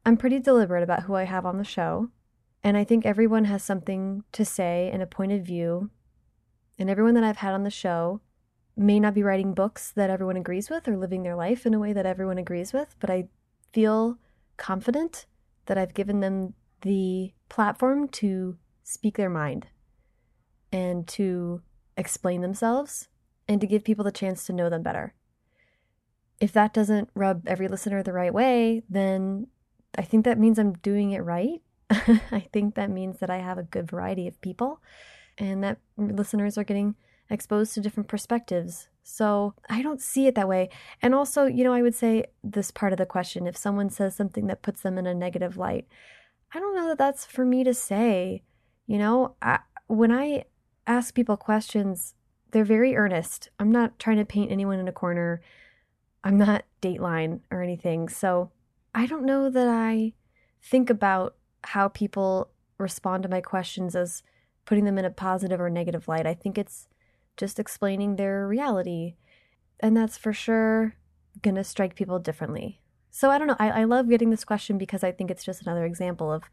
I'm 0.05 0.15
pretty 0.15 0.39
deliberate 0.39 0.83
about 0.83 1.03
who 1.03 1.15
I 1.15 1.23
have 1.23 1.45
on 1.45 1.57
the 1.57 1.65
show, 1.65 2.09
and 2.63 2.77
I 2.77 2.85
think 2.85 3.05
everyone 3.05 3.45
has 3.45 3.63
something 3.63 4.23
to 4.31 4.45
say 4.45 4.89
and 4.93 5.03
a 5.03 5.07
point 5.07 5.33
of 5.33 5.41
view. 5.41 5.89
And 6.79 6.89
everyone 6.89 7.15
that 7.15 7.23
I've 7.25 7.37
had 7.37 7.53
on 7.53 7.63
the 7.63 7.69
show 7.69 8.21
may 8.81 8.99
not 8.99 9.13
be 9.13 9.23
writing 9.23 9.53
books 9.53 9.91
that 9.91 10.09
everyone 10.09 10.37
agrees 10.37 10.69
with 10.69 10.87
or 10.87 10.97
living 10.97 11.23
their 11.23 11.35
life 11.35 11.65
in 11.65 11.73
a 11.73 11.79
way 11.79 11.93
that 11.93 12.05
everyone 12.05 12.37
agrees 12.37 12.73
with, 12.73 12.95
but 12.99 13.09
I 13.09 13.27
feel 13.71 14.17
confident 14.57 15.25
that 15.65 15.77
I've 15.77 15.93
given 15.93 16.19
them 16.19 16.53
the 16.81 17.33
platform 17.49 18.07
to 18.07 18.57
speak 18.83 19.17
their 19.17 19.29
mind 19.29 19.67
and 20.71 21.07
to 21.07 21.61
explain 21.97 22.41
themselves 22.41 23.07
and 23.47 23.61
to 23.61 23.67
give 23.67 23.83
people 23.83 24.03
the 24.03 24.11
chance 24.11 24.45
to 24.45 24.53
know 24.53 24.69
them 24.69 24.83
better. 24.83 25.13
If 26.39 26.51
that 26.53 26.73
doesn't 26.73 27.09
rub 27.13 27.47
every 27.47 27.67
listener 27.67 28.01
the 28.01 28.13
right 28.13 28.33
way, 28.33 28.83
then 28.89 29.47
I 29.97 30.01
think 30.01 30.25
that 30.25 30.39
means 30.39 30.57
I'm 30.57 30.73
doing 30.73 31.11
it 31.11 31.19
right. 31.19 31.61
I 31.89 32.47
think 32.51 32.75
that 32.75 32.89
means 32.89 33.19
that 33.19 33.29
I 33.29 33.37
have 33.37 33.57
a 33.57 33.63
good 33.63 33.89
variety 33.89 34.27
of 34.27 34.41
people 34.41 34.81
and 35.37 35.63
that 35.63 35.77
listeners 35.97 36.57
are 36.57 36.63
getting 36.63 36.95
exposed 37.31 37.73
to 37.73 37.81
different 37.81 38.09
perspectives. 38.09 38.89
So 39.03 39.55
I 39.69 39.81
don't 39.81 40.01
see 40.01 40.27
it 40.27 40.35
that 40.35 40.47
way. 40.47 40.69
And 41.01 41.15
also, 41.15 41.45
you 41.45 41.63
know, 41.63 41.73
I 41.73 41.81
would 41.81 41.95
say 41.95 42.25
this 42.43 42.69
part 42.69 42.91
of 42.91 42.97
the 42.97 43.05
question 43.05 43.47
if 43.47 43.57
someone 43.57 43.89
says 43.89 44.15
something 44.15 44.47
that 44.47 44.61
puts 44.61 44.81
them 44.81 44.97
in 44.97 45.07
a 45.07 45.15
negative 45.15 45.57
light, 45.57 45.87
I 46.53 46.59
don't 46.59 46.75
know 46.75 46.87
that 46.89 46.97
that's 46.97 47.25
for 47.25 47.45
me 47.45 47.63
to 47.63 47.73
say. 47.73 48.43
You 48.85 48.97
know, 48.97 49.35
I, 49.41 49.59
when 49.87 50.11
I 50.11 50.43
ask 50.85 51.15
people 51.15 51.37
questions, 51.37 52.13
they're 52.51 52.65
very 52.65 52.95
earnest. 52.95 53.49
I'm 53.59 53.71
not 53.71 53.97
trying 53.97 54.17
to 54.17 54.25
paint 54.25 54.51
anyone 54.51 54.79
in 54.79 54.87
a 54.87 54.93
corner. 54.93 55.41
I'm 56.23 56.37
not 56.37 56.65
Dateline 56.81 57.39
or 57.49 57.63
anything. 57.63 58.09
So 58.09 58.51
I 58.93 59.05
don't 59.05 59.25
know 59.25 59.49
that 59.49 59.67
I 59.67 60.13
think 60.61 60.89
about 60.89 61.35
how 61.63 61.87
people 61.87 62.49
respond 62.77 63.23
to 63.23 63.29
my 63.29 63.41
questions 63.41 63.95
as 63.95 64.21
putting 64.65 64.85
them 64.85 64.97
in 64.97 65.05
a 65.05 65.09
positive 65.09 65.61
or 65.61 65.69
negative 65.69 66.07
light. 66.07 66.27
I 66.27 66.33
think 66.33 66.57
it's 66.57 66.87
just 67.37 67.59
explaining 67.59 68.15
their 68.15 68.47
reality. 68.47 69.15
And 69.79 69.95
that's 69.95 70.17
for 70.17 70.33
sure 70.33 70.95
going 71.41 71.55
to 71.55 71.63
strike 71.63 71.95
people 71.95 72.19
differently. 72.19 72.81
So 73.09 73.29
I 73.29 73.37
don't 73.37 73.47
know. 73.47 73.57
I, 73.59 73.81
I 73.81 73.83
love 73.83 74.09
getting 74.09 74.29
this 74.29 74.45
question 74.45 74.77
because 74.77 75.03
I 75.03 75.11
think 75.11 75.29
it's 75.29 75.43
just 75.43 75.61
another 75.61 75.85
example 75.85 76.31
of 76.31 76.43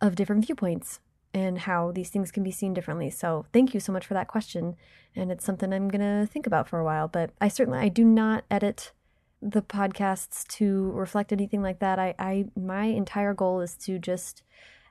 of 0.00 0.16
different 0.16 0.44
viewpoints 0.44 0.98
and 1.32 1.58
how 1.58 1.92
these 1.92 2.10
things 2.10 2.32
can 2.32 2.42
be 2.42 2.50
seen 2.50 2.74
differently. 2.74 3.08
So 3.08 3.46
thank 3.52 3.72
you 3.72 3.78
so 3.78 3.92
much 3.92 4.04
for 4.04 4.14
that 4.14 4.26
question. 4.26 4.74
And 5.14 5.30
it's 5.30 5.44
something 5.44 5.72
I'm 5.72 5.88
gonna 5.88 6.26
think 6.26 6.46
about 6.46 6.68
for 6.68 6.80
a 6.80 6.84
while. 6.84 7.06
But 7.06 7.30
I 7.40 7.48
certainly 7.48 7.78
I 7.78 7.88
do 7.88 8.04
not 8.04 8.44
edit 8.50 8.92
the 9.40 9.62
podcasts 9.62 10.46
to 10.46 10.90
reflect 10.92 11.32
anything 11.32 11.62
like 11.62 11.78
that. 11.78 11.98
I, 11.98 12.14
I 12.18 12.46
my 12.56 12.84
entire 12.86 13.34
goal 13.34 13.60
is 13.60 13.74
to 13.76 13.98
just 13.98 14.42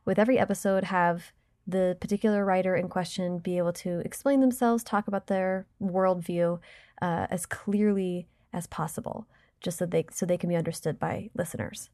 with 0.05 0.17
every 0.17 0.39
episode 0.39 0.85
have 0.85 1.33
the 1.71 1.97
particular 1.99 2.45
writer 2.45 2.75
in 2.75 2.87
question 2.87 3.39
be 3.39 3.57
able 3.57 3.73
to 3.73 3.99
explain 3.99 4.41
themselves, 4.41 4.83
talk 4.83 5.07
about 5.07 5.27
their 5.27 5.65
worldview 5.81 6.59
uh, 7.01 7.27
as 7.29 7.45
clearly 7.45 8.27
as 8.53 8.67
possible, 8.67 9.27
just 9.61 9.77
so 9.77 9.85
they 9.85 10.05
so 10.11 10.25
they 10.25 10.37
can 10.37 10.49
be 10.49 10.55
understood 10.55 10.99
by 10.99 11.29
listeners. 11.33 11.89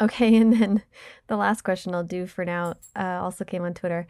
Okay, 0.00 0.36
and 0.40 0.52
then 0.52 0.82
the 1.28 1.36
last 1.36 1.62
question 1.62 1.94
I'll 1.94 2.04
do 2.04 2.26
for 2.26 2.44
now 2.44 2.74
uh, 2.96 3.20
also 3.22 3.44
came 3.44 3.64
on 3.64 3.74
Twitter, 3.74 4.06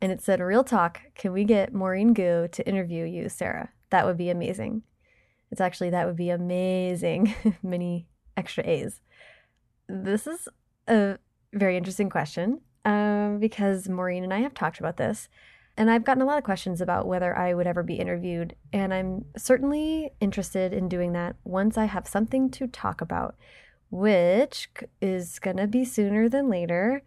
and 0.00 0.12
it 0.12 0.20
said, 0.20 0.40
"Real 0.40 0.64
talk, 0.64 1.00
can 1.14 1.32
we 1.32 1.44
get 1.44 1.72
Maurene 1.72 2.12
Goo 2.12 2.48
to 2.52 2.68
interview 2.68 3.04
you, 3.04 3.28
Sarah? 3.28 3.70
That 3.90 4.04
would 4.04 4.18
be 4.18 4.30
amazing." 4.30 4.82
It's 5.50 5.60
actually 5.62 5.90
that 5.90 6.06
would 6.06 6.16
be 6.16 6.30
amazing. 6.30 7.34
Many 7.62 8.06
extra 8.36 8.66
A's. 8.66 9.00
This 9.88 10.26
is 10.26 10.46
a 10.86 11.18
very 11.54 11.76
interesting 11.76 12.10
question 12.10 12.60
um, 12.88 13.38
because 13.38 13.86
Maurene 13.86 14.24
and 14.24 14.32
I 14.32 14.40
have 14.40 14.54
talked 14.54 14.80
about 14.80 14.96
this. 14.96 15.28
And 15.76 15.90
I've 15.90 16.04
gotten 16.04 16.22
a 16.22 16.26
lot 16.26 16.38
of 16.38 16.44
questions 16.44 16.80
about 16.80 17.06
whether 17.06 17.36
I 17.36 17.52
would 17.52 17.66
ever 17.66 17.82
be 17.82 17.96
interviewed. 17.96 18.56
And 18.72 18.94
I'm 18.94 19.26
certainly 19.36 20.10
interested 20.20 20.72
in 20.72 20.88
doing 20.88 21.12
that 21.12 21.36
once 21.44 21.76
I 21.76 21.84
have 21.84 22.08
something 22.08 22.50
to 22.52 22.66
talk 22.66 23.02
about, 23.02 23.36
which 23.90 24.70
is 25.02 25.38
going 25.38 25.58
to 25.58 25.66
be 25.66 25.84
sooner 25.84 26.30
than 26.30 26.48
later. 26.48 27.02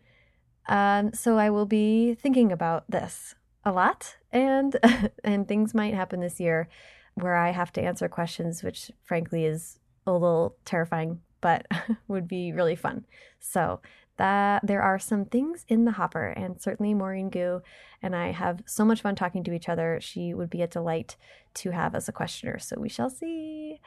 Um, 0.69 1.13
so 1.13 1.39
I 1.39 1.50
will 1.50 1.65
be 1.65 2.13
thinking 2.13 2.51
about 2.51 2.89
this 2.89 3.33
a 3.65 3.71
lot, 3.71 4.17
and 4.31 4.77
and 5.23 5.47
things 5.47 5.73
might 5.73 5.95
happen 5.95 6.19
this 6.19 6.39
year 6.39 6.69
where 7.15 7.35
I 7.35 7.50
have 7.50 7.73
to 7.73 7.81
answer 7.81 8.07
questions, 8.07 8.63
which 8.63 8.91
frankly 9.03 9.45
is 9.45 9.79
a 10.05 10.13
little 10.13 10.55
terrifying, 10.63 11.21
but 11.41 11.65
would 12.07 12.27
be 12.27 12.53
really 12.53 12.75
fun. 12.75 13.05
So 13.39 13.81
that 14.18 14.65
there 14.65 14.82
are 14.82 15.00
some 15.00 15.25
things 15.25 15.65
in 15.68 15.86
the 15.86 15.91
hopper, 15.91 16.27
and 16.27 16.62
certainly 16.62 16.94
Maurene 16.94 17.30
Goo 17.30 17.62
and 18.01 18.15
I 18.15 18.32
have 18.32 18.63
so 18.65 18.84
much 18.84 19.01
fun 19.01 19.15
talking 19.15 19.44
to 19.44 19.53
each 19.53 19.70
other. 19.70 20.00
She 20.01 20.34
would 20.34 20.50
be 20.50 20.62
a 20.62 20.68
delight 20.68 21.15
to 21.56 21.72
have 21.72 21.96
as 21.96 22.10
a 22.10 22.12
questioner, 22.12 22.60
so 22.60 22.80
we 22.80 22.89
shall 22.89 23.10
see. 23.10 23.80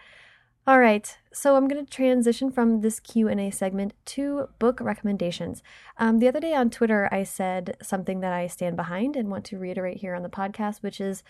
All 0.66 0.80
right, 0.80 1.18
so 1.30 1.56
I'm 1.56 1.68
going 1.68 1.84
to 1.84 1.90
transition 1.90 2.50
from 2.50 2.80
this 2.80 2.98
Q&A 2.98 3.50
segment 3.50 3.92
to 4.06 4.48
book 4.58 4.80
recommendations. 4.80 5.62
Um, 5.98 6.20
the 6.20 6.28
other 6.28 6.40
day 6.40 6.54
on 6.54 6.70
Twitter, 6.70 7.06
I 7.12 7.24
said 7.24 7.76
something 7.82 8.20
that 8.20 8.32
I 8.32 8.46
stand 8.46 8.74
behind 8.74 9.14
and 9.14 9.30
want 9.30 9.44
to 9.46 9.58
reiterate 9.58 9.98
here 9.98 10.14
on 10.14 10.22
the 10.22 10.30
podcast, 10.30 10.82
which 10.82 11.02
is 11.02 11.22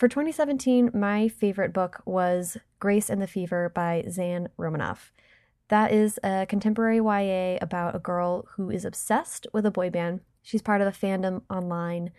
for 0.00 0.08
2017, 0.08 0.90
my 0.94 1.28
favorite 1.28 1.74
book 1.74 2.02
was 2.06 2.56
Grace 2.78 3.10
and 3.10 3.20
the 3.20 3.26
Fever 3.26 3.68
by 3.68 4.02
Zan 4.08 4.48
Romanoff. 4.56 5.12
That 5.70 5.92
is 5.92 6.18
a 6.24 6.46
contemporary 6.48 6.96
YA 6.96 7.58
about 7.62 7.94
a 7.94 8.00
girl 8.00 8.44
who 8.56 8.70
is 8.70 8.84
obsessed 8.84 9.46
with 9.52 9.64
a 9.64 9.70
boy 9.70 9.88
band. 9.88 10.20
She's 10.42 10.62
part 10.62 10.80
of 10.80 10.88
a 10.88 10.90
fandom 10.90 11.42
online, 11.48 12.10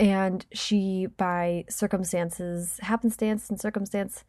and 0.00 0.46
she, 0.54 1.06
by 1.18 1.66
circumstances, 1.68 2.78
happenstance 2.80 3.50
and 3.50 3.60
circumstance, 3.60 4.24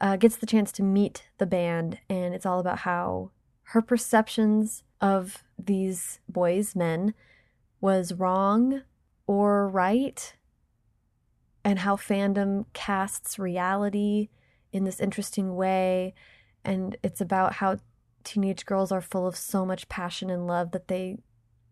uh, 0.00 0.16
gets 0.16 0.36
the 0.36 0.46
chance 0.46 0.70
to 0.72 0.82
meet 0.84 1.24
the 1.38 1.46
band. 1.46 1.98
And 2.08 2.34
it's 2.34 2.46
all 2.46 2.60
about 2.60 2.78
how 2.80 3.32
her 3.68 3.82
perceptions 3.82 4.84
of 5.00 5.42
these 5.58 6.20
boys, 6.28 6.76
men, 6.76 7.14
was 7.80 8.12
wrong 8.12 8.82
or 9.26 9.66
right, 9.68 10.36
and 11.64 11.80
how 11.80 11.96
fandom 11.96 12.66
casts 12.74 13.40
reality 13.40 14.28
in 14.72 14.84
this 14.84 15.00
interesting 15.00 15.56
way. 15.56 16.14
And 16.64 16.96
it's 17.02 17.20
about 17.20 17.54
how 17.54 17.78
teenage 18.24 18.66
girls 18.66 18.90
are 18.90 19.00
full 19.00 19.26
of 19.26 19.36
so 19.36 19.64
much 19.64 19.88
passion 19.88 20.30
and 20.30 20.46
love 20.46 20.72
that 20.72 20.88
they 20.88 21.18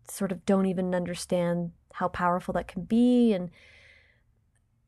sort 0.07 0.31
of 0.31 0.45
don't 0.45 0.65
even 0.65 0.93
understand 0.93 1.71
how 1.93 2.07
powerful 2.07 2.53
that 2.53 2.67
can 2.67 2.83
be 2.83 3.33
and 3.33 3.49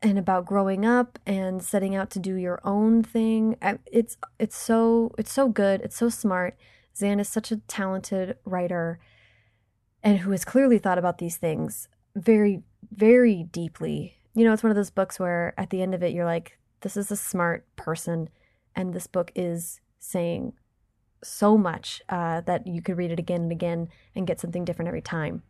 and 0.02 0.20
about 0.20 0.46
growing 0.46 0.86
up 0.86 1.18
and 1.26 1.64
setting 1.64 1.96
out 1.96 2.12
to 2.12 2.20
do 2.20 2.36
your 2.36 2.60
own 2.64 3.02
thing. 3.02 3.56
It's 3.92 4.18
it's 4.40 4.58
so 4.58 5.14
it's 5.18 5.32
so 5.32 5.50
good. 5.50 5.82
It's 5.82 5.96
so 5.96 6.10
smart. 6.10 6.58
Zan 6.96 7.20
is 7.20 7.28
such 7.28 7.52
a 7.52 7.58
talented 7.58 8.38
writer 8.46 9.00
and 10.04 10.20
who 10.20 10.32
has 10.32 10.46
clearly 10.46 10.78
thought 10.78 11.00
about 11.00 11.18
these 11.18 11.38
things 11.38 11.88
very 12.16 12.62
very 12.92 13.44
deeply. 13.44 14.18
You 14.36 14.46
know 14.46 14.54
it's 14.54 14.64
one 14.64 14.72
of 14.72 14.76
those 14.76 14.92
books 14.92 15.20
where 15.20 15.54
at 15.58 15.70
the 15.70 15.82
end 15.82 15.96
of 15.96 16.04
it 16.04 16.14
you're 16.14 16.26
like 16.26 16.60
this 16.82 16.98
is 16.98 17.10
a 17.10 17.18
smart 17.18 17.66
person 17.76 18.30
and 18.76 18.94
this 18.94 19.08
book 19.08 19.32
is 19.36 19.80
saying 20.00 20.54
so 21.24 21.58
much 21.58 22.02
uh, 22.10 22.42
that 22.42 22.68
you 22.68 22.82
could 22.82 22.98
read 22.98 23.12
it 23.12 23.20
again 23.20 23.42
and 23.44 23.52
again 23.52 23.90
and 24.16 24.28
get 24.28 24.40
something 24.40 24.66
different 24.66 24.88
every 24.88 25.02
time. 25.02 25.44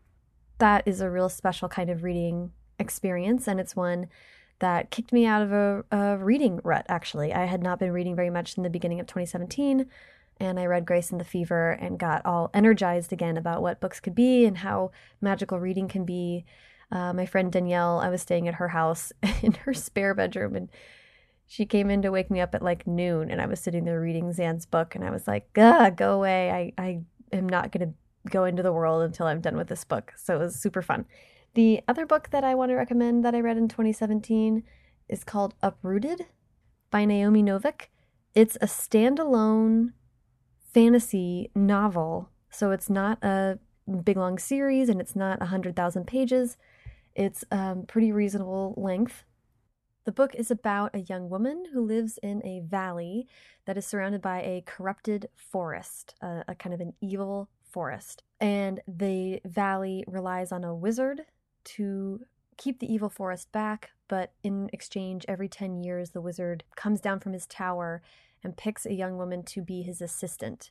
That 0.60 0.88
is 0.88 1.01
a 1.01 1.10
real 1.10 1.29
special 1.29 1.67
kind 1.67 1.89
of 1.89 2.03
reading 2.03 2.51
experience, 2.79 3.48
and 3.48 3.60
it's 3.60 3.75
one 3.75 4.07
that 4.60 4.89
kicked 4.89 5.12
me 5.12 5.25
out 5.25 5.41
of 5.41 5.51
a, 5.51 5.84
a 5.91 6.17
reading 6.17 6.62
rut, 6.63 6.86
actually. 6.88 7.34
I 7.34 7.45
had 7.45 7.62
not 7.62 7.79
been 7.79 7.91
reading 7.91 8.15
very 8.15 8.29
much 8.29 8.57
in 8.57 8.63
the 8.63 8.69
beginning 8.69 9.00
of 9.00 9.07
2017, 9.07 9.86
and 10.39 10.60
I 10.60 10.65
read 10.65 10.86
Grace 10.86 11.12
and 11.12 11.19
the 11.19 11.25
Fever 11.25 11.72
and 11.72 12.00
got 12.00 12.25
all 12.25 12.50
energized 12.53 13.12
again 13.12 13.38
about 13.38 13.62
what 13.62 13.81
books 13.81 14.00
could 14.00 14.15
be 14.15 14.45
and 14.45 14.60
how 14.60 14.91
magical 15.22 15.60
reading 15.60 15.88
can 15.88 16.05
be. 16.05 16.45
Uh, 16.91 17.13
my 17.13 17.25
friend 17.25 17.51
Danielle, 17.51 18.00
I 18.00 18.10
was 18.10 18.22
staying 18.22 18.48
at 18.48 18.55
her 18.55 18.69
house 18.69 19.12
in 19.41 19.53
her 19.53 19.74
spare 19.74 20.13
bedroom, 20.13 20.55
and 20.55 20.69
she 21.48 21.66
came 21.66 21.90
in 21.90 22.02
to 22.02 22.12
wake 22.12 22.32
me 22.32 22.42
up 22.42 22.56
at 22.56 22.62
like 22.62 22.88
noon 22.88 23.30
and 23.30 23.42
I 23.42 23.46
was 23.46 23.60
sitting 23.60 23.86
there 23.86 24.02
reading 24.02 24.34
Zan's 24.34 24.66
book 24.66 24.96
and 24.96 25.04
I 25.04 25.12
was 25.12 25.28
like, 25.28 25.48
Ugh, 25.58 25.96
go 25.96 26.14
away. 26.14 26.74
I, 26.78 26.82
I 26.82 27.02
am 27.32 27.48
not 27.48 27.72
going 27.72 27.90
to 27.90 27.96
go 28.30 28.46
into 28.46 28.64
the 28.64 28.74
world 28.74 29.04
until 29.04 29.28
I'm 29.28 29.42
done 29.42 29.56
with 29.56 29.68
this 29.68 29.84
book. 29.84 30.14
So 30.18 30.36
it 30.36 30.40
was 30.40 30.60
super 30.60 30.82
fun. 30.82 31.06
The 31.54 31.82
other 31.88 32.06
book 32.06 32.30
that 32.32 32.44
I 32.44 32.56
want 32.56 32.70
to 32.72 32.75
recommend 32.75 33.24
that 33.24 33.36
I 33.36 33.40
read 33.40 33.58
in 33.58 33.68
2017 33.68 34.64
is 35.08 35.24
called 35.24 35.54
Uprooted 35.62 36.25
by 36.90 37.06
Naomi 37.06 37.44
Novik. 37.44 37.88
It's 38.34 38.58
a 38.58 38.66
standalone 38.66 39.94
fantasy 40.74 41.52
novel. 41.56 42.30
So 42.50 42.72
it's 42.72 42.90
not 42.90 43.24
a 43.24 43.60
big 44.04 44.18
long 44.18 44.40
series 44.40 44.90
and 44.90 45.00
it's 45.00 45.16
not 45.16 45.40
100,000 45.40 46.08
pages. 46.08 46.58
It's 47.14 47.46
um, 47.52 47.84
pretty 47.88 48.12
reasonable 48.12 48.74
length 48.75 49.24
The 50.06 50.12
book 50.12 50.36
is 50.36 50.52
about 50.52 50.94
a 50.94 51.00
young 51.00 51.32
woman 51.32 51.66
who 51.74 51.84
lives 51.84 52.20
in 52.20 52.46
a 52.46 52.60
valley 52.60 53.28
that 53.66 53.76
is 53.76 53.88
surrounded 53.88 54.22
by 54.22 54.40
a 54.42 54.64
corrupted 54.68 55.30
forest, 55.36 56.14
a, 56.22 56.44
a 56.48 56.56
kind 56.56 56.76
of 56.76 56.80
an 56.80 56.94
evil 57.02 57.50
forest. 57.64 58.22
And 58.40 58.82
the 58.88 59.42
valley 59.46 60.04
relies 60.08 60.52
on 60.52 60.64
a 60.64 60.76
wizard 60.76 61.24
to 61.66 62.22
keep 62.56 62.80
the 62.80 62.94
evil 62.94 63.10
forest 63.10 63.52
back, 63.52 63.92
but 64.08 64.34
in 64.44 64.70
exchange, 64.72 65.26
every 65.28 65.50
10 65.50 65.84
years, 65.84 66.12
the 66.12 66.22
wizard 66.22 66.64
comes 66.76 67.02
down 67.02 67.20
from 67.20 67.34
his 67.34 67.48
tower 67.48 68.04
and 68.44 68.56
picks 68.56 68.86
a 68.86 68.94
young 68.94 69.18
woman 69.18 69.42
to 69.42 69.64
be 69.64 69.82
his 69.82 70.04
assistant. 70.04 70.70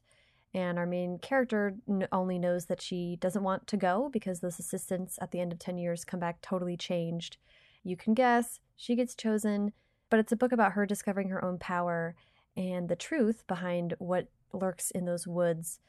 And 0.54 0.78
our 0.78 0.86
main 0.86 1.18
character 1.18 1.74
only 2.12 2.38
knows 2.38 2.66
that 2.66 2.80
she 2.80 3.16
doesn't 3.16 3.42
want 3.42 3.66
to 3.66 3.76
go 3.76 4.08
because 4.12 4.38
those 4.38 4.60
assistants 4.60 5.18
at 5.20 5.32
the 5.32 5.40
end 5.40 5.52
of 5.52 5.58
10 5.58 5.76
years 5.76 6.04
come 6.04 6.20
back 6.20 6.40
totally 6.40 6.76
changed. 6.76 7.36
You 7.84 7.96
can 7.96 8.14
guess, 8.14 8.60
she 8.76 8.96
gets 8.96 9.14
chosen, 9.14 9.72
but 10.10 10.18
it's 10.18 10.32
a 10.32 10.36
book 10.36 10.52
about 10.52 10.72
her 10.72 10.86
discovering 10.86 11.28
her 11.28 11.44
own 11.44 11.58
power 11.58 12.16
and 12.56 12.88
the 12.88 12.96
truth 12.96 13.46
behind 13.46 13.94
what 13.98 14.28
lurks 14.52 14.90
in 14.90 15.04
those 15.04 15.26
woods. 15.26 15.80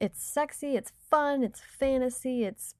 It's 0.00 0.22
sexy, 0.22 0.76
it's 0.76 0.92
fun, 1.10 1.42
it's 1.42 1.60
fantasy, 1.60 2.44
it's 2.44 2.74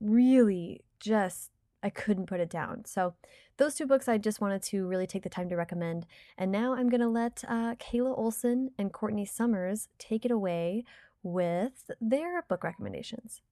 really 0.00 0.82
just 1.00 1.50
I 1.82 1.90
couldn't 1.90 2.26
put 2.26 2.40
it 2.40 2.50
down. 2.50 2.84
So, 2.86 3.14
those 3.56 3.74
two 3.74 3.86
books 3.86 4.08
I 4.08 4.18
just 4.18 4.40
wanted 4.40 4.62
to 4.64 4.86
really 4.86 5.06
take 5.06 5.22
the 5.22 5.28
time 5.28 5.48
to 5.48 5.56
recommend. 5.56 6.06
And 6.36 6.52
now 6.52 6.74
I'm 6.74 6.88
going 6.88 7.00
to 7.00 7.08
let 7.08 7.42
uh, 7.48 7.74
Kayla 7.76 8.16
Olson 8.16 8.70
and 8.78 8.92
Courtney 8.92 9.24
Summers 9.24 9.88
take 9.98 10.24
it 10.24 10.30
away 10.30 10.84
with 11.22 11.90
their 12.00 12.42
book 12.42 12.62
recommendations. 12.62 13.42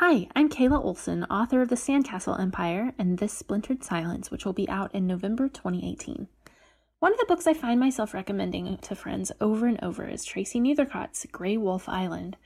Hi, 0.00 0.28
I'm 0.36 0.50
Kayla 0.50 0.84
Olson, 0.84 1.24
author 1.30 1.62
of 1.62 1.70
The 1.70 1.74
Sandcastle 1.74 2.38
Empire 2.38 2.92
and 2.98 3.16
This 3.16 3.32
Splintered 3.32 3.82
Silence, 3.82 4.30
which 4.30 4.44
will 4.44 4.52
be 4.52 4.68
out 4.68 4.94
in 4.94 5.06
November 5.06 5.48
2018. 5.48 6.28
One 6.98 7.12
of 7.14 7.18
the 7.18 7.24
books 7.26 7.46
I 7.46 7.54
find 7.54 7.80
myself 7.80 8.12
recommending 8.12 8.76
to 8.76 8.94
friends 8.94 9.32
over 9.40 9.66
and 9.66 9.82
over 9.82 10.06
is 10.06 10.22
Tracey 10.22 10.60
Neithercott's 10.60 11.24
Gray 11.32 11.56
Wolf 11.56 11.88
Island. 11.88 12.36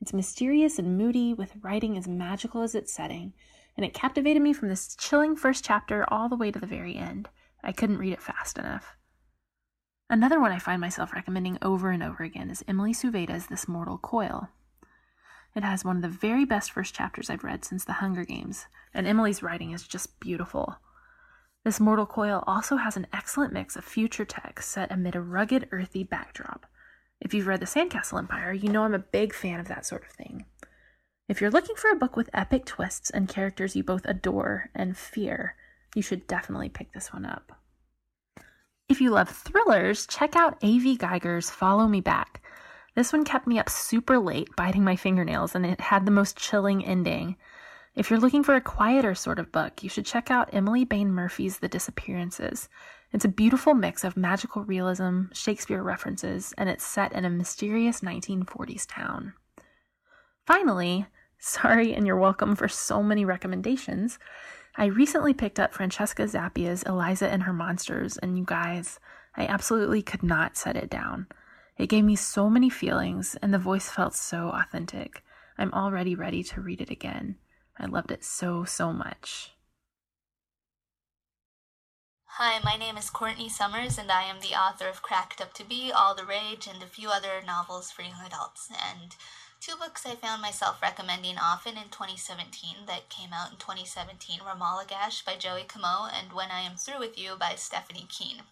It's 0.00 0.14
mysterious 0.14 0.78
and 0.78 0.96
moody, 0.96 1.34
with 1.34 1.52
writing 1.60 1.98
as 1.98 2.08
magical 2.08 2.62
as 2.62 2.74
its 2.74 2.90
setting 2.90 3.34
and 3.76 3.84
it 3.84 3.92
captivated 3.92 4.40
me 4.40 4.54
from 4.54 4.70
this 4.70 4.96
chilling 4.96 5.36
first 5.36 5.62
chapter 5.62 6.06
all 6.08 6.30
the 6.30 6.36
way 6.36 6.50
to 6.50 6.58
the 6.58 6.66
very 6.66 6.96
end. 6.96 7.28
I 7.62 7.72
couldn't 7.72 7.98
read 7.98 8.14
it 8.14 8.22
fast 8.22 8.56
enough. 8.56 8.96
Another 10.08 10.40
one 10.40 10.52
I 10.52 10.58
find 10.58 10.80
myself 10.80 11.12
recommending 11.12 11.58
over 11.60 11.90
and 11.90 12.02
over 12.02 12.22
again 12.22 12.48
is 12.48 12.64
Emily 12.66 12.94
Suvada's 12.94 13.48
This 13.48 13.68
Mortal 13.68 13.98
Coil. 13.98 14.48
It 15.54 15.62
has 15.62 15.84
one 15.84 15.96
of 15.96 16.02
the 16.02 16.08
very 16.08 16.44
best 16.44 16.72
first 16.72 16.94
chapters 16.94 17.30
I've 17.30 17.44
read 17.44 17.64
since 17.64 17.84
The 17.84 17.94
Hunger 17.94 18.24
Games, 18.24 18.66
and 18.92 19.06
Emily's 19.06 19.42
writing 19.42 19.72
is 19.72 19.86
just 19.86 20.18
beautiful. 20.18 20.76
This 21.64 21.78
Mortal 21.80 22.06
Coil 22.06 22.42
also 22.46 22.76
has 22.76 22.96
an 22.96 23.06
excellent 23.12 23.52
mix 23.52 23.76
of 23.76 23.84
future 23.84 24.24
tech 24.24 24.60
set 24.60 24.90
amid 24.90 25.14
a 25.14 25.20
rugged, 25.20 25.68
earthy 25.70 26.02
backdrop. 26.02 26.66
If 27.20 27.32
you've 27.32 27.46
read 27.46 27.60
The 27.60 27.66
Sandcastle 27.66 28.18
Empire, 28.18 28.52
you 28.52 28.68
know 28.68 28.82
I'm 28.82 28.94
a 28.94 28.98
big 28.98 29.32
fan 29.32 29.60
of 29.60 29.68
that 29.68 29.86
sort 29.86 30.04
of 30.04 30.10
thing. 30.10 30.44
If 31.28 31.40
you're 31.40 31.50
looking 31.50 31.76
for 31.76 31.90
a 31.90 31.96
book 31.96 32.16
with 32.16 32.28
epic 32.34 32.66
twists 32.66 33.08
and 33.08 33.28
characters 33.28 33.74
you 33.74 33.82
both 33.82 34.04
adore 34.04 34.70
and 34.74 34.96
fear, 34.96 35.56
you 35.94 36.02
should 36.02 36.26
definitely 36.26 36.68
pick 36.68 36.92
this 36.92 37.12
one 37.12 37.24
up. 37.24 37.52
If 38.88 39.00
you 39.00 39.10
love 39.10 39.30
thrillers, 39.30 40.06
check 40.06 40.36
out 40.36 40.58
A.V. 40.60 40.96
Geiger's 40.96 41.48
Follow 41.48 41.86
Me 41.86 42.02
Back. 42.02 42.42
This 42.94 43.12
one 43.12 43.24
kept 43.24 43.46
me 43.46 43.58
up 43.58 43.68
super 43.68 44.18
late, 44.18 44.54
biting 44.56 44.84
my 44.84 44.94
fingernails, 44.94 45.54
and 45.54 45.66
it 45.66 45.80
had 45.80 46.06
the 46.06 46.12
most 46.12 46.36
chilling 46.36 46.84
ending. 46.84 47.36
If 47.96 48.10
you're 48.10 48.20
looking 48.20 48.42
for 48.42 48.54
a 48.54 48.60
quieter 48.60 49.14
sort 49.14 49.38
of 49.38 49.52
book, 49.52 49.82
you 49.82 49.88
should 49.88 50.06
check 50.06 50.30
out 50.30 50.50
Emily 50.52 50.84
Bain 50.84 51.10
Murphy's 51.10 51.58
The 51.58 51.68
Disappearances. 51.68 52.68
It's 53.12 53.24
a 53.24 53.28
beautiful 53.28 53.74
mix 53.74 54.02
of 54.02 54.16
magical 54.16 54.64
realism, 54.64 55.26
Shakespeare 55.32 55.82
references, 55.82 56.52
and 56.58 56.68
it's 56.68 56.84
set 56.84 57.12
in 57.12 57.24
a 57.24 57.30
mysterious 57.30 58.00
1940s 58.00 58.86
town. 58.88 59.34
Finally, 60.46 61.06
sorry 61.38 61.94
and 61.94 62.06
you're 62.06 62.16
welcome 62.16 62.56
for 62.56 62.68
so 62.68 63.02
many 63.02 63.24
recommendations. 63.24 64.18
I 64.76 64.86
recently 64.86 65.32
picked 65.34 65.60
up 65.60 65.72
Francesca 65.72 66.24
Zappia's 66.24 66.82
Eliza 66.82 67.28
and 67.28 67.44
Her 67.44 67.52
Monsters, 67.52 68.18
and 68.18 68.36
you 68.36 68.44
guys, 68.44 68.98
I 69.36 69.46
absolutely 69.46 70.02
could 70.02 70.24
not 70.24 70.56
set 70.56 70.76
it 70.76 70.90
down. 70.90 71.28
It 71.76 71.88
gave 71.88 72.04
me 72.04 72.16
so 72.16 72.48
many 72.48 72.70
feelings, 72.70 73.36
and 73.42 73.52
the 73.52 73.58
voice 73.58 73.88
felt 73.88 74.14
so 74.14 74.50
authentic. 74.50 75.22
I'm 75.58 75.72
already 75.72 76.14
ready 76.14 76.42
to 76.44 76.60
read 76.60 76.80
it 76.80 76.90
again. 76.90 77.36
I 77.78 77.86
loved 77.86 78.10
it 78.10 78.24
so, 78.24 78.64
so 78.64 78.92
much. 78.92 79.52
Hi, 82.38 82.60
my 82.64 82.76
name 82.76 82.96
is 82.96 83.10
Courtney 83.10 83.48
Summers, 83.48 83.98
and 83.98 84.10
I 84.10 84.22
am 84.24 84.40
the 84.40 84.58
author 84.58 84.88
of 84.88 85.02
Cracked 85.02 85.40
Up 85.40 85.52
to 85.54 85.64
Be, 85.64 85.92
All 85.92 86.14
the 86.14 86.24
Rage, 86.24 86.66
and 86.66 86.82
a 86.82 86.86
few 86.86 87.08
other 87.08 87.42
novels 87.44 87.90
for 87.90 88.02
young 88.02 88.24
adults. 88.24 88.68
And 88.70 89.14
Two 89.64 89.76
books 89.76 90.04
I 90.04 90.14
found 90.14 90.42
myself 90.42 90.82
recommending 90.82 91.38
often 91.38 91.78
in 91.78 91.88
2017 91.88 92.84
that 92.86 93.08
came 93.08 93.32
out 93.32 93.50
in 93.50 93.56
2017 93.56 94.40
were 94.44 94.50
Malagash 94.50 95.24
by 95.24 95.36
Joey 95.36 95.62
Comeau 95.62 96.06
and 96.12 96.34
When 96.34 96.50
I 96.50 96.60
Am 96.60 96.76
Through 96.76 96.98
With 96.98 97.16
You 97.18 97.36
by 97.40 97.54
Stephanie 97.54 98.06
Kuehn. 98.06 98.42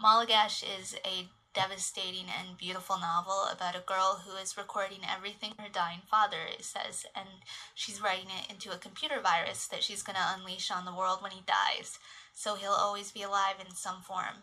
Malagash 0.00 0.62
is 0.62 0.94
a 1.04 1.26
devastating 1.54 2.26
and 2.26 2.58
beautiful 2.58 2.98
novel 2.98 3.48
about 3.50 3.76
a 3.76 3.86
girl 3.86 4.22
who 4.26 4.36
is 4.36 4.56
recording 4.56 4.98
everything 5.08 5.52
her 5.58 5.68
dying 5.72 6.00
father 6.10 6.50
says, 6.60 7.06
and 7.14 7.28
she's 7.74 8.02
writing 8.02 8.28
it 8.28 8.50
into 8.50 8.72
a 8.72 8.78
computer 8.78 9.20
virus 9.22 9.66
that 9.68 9.82
she's 9.82 10.02
going 10.02 10.16
to 10.16 10.34
unleash 10.36 10.70
on 10.70 10.84
the 10.84 10.94
world 10.94 11.22
when 11.22 11.32
he 11.32 11.42
dies, 11.46 11.98
so 12.34 12.54
he'll 12.56 12.70
always 12.70 13.12
be 13.12 13.22
alive 13.22 13.56
in 13.64 13.74
some 13.74 14.02
form. 14.02 14.42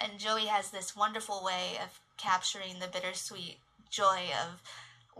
And 0.00 0.18
Joey 0.18 0.46
has 0.46 0.70
this 0.70 0.96
wonderful 0.96 1.42
way 1.44 1.78
of 1.82 2.00
capturing 2.16 2.78
the 2.78 2.88
bittersweet 2.88 3.58
joy 3.90 4.30
of 4.42 4.62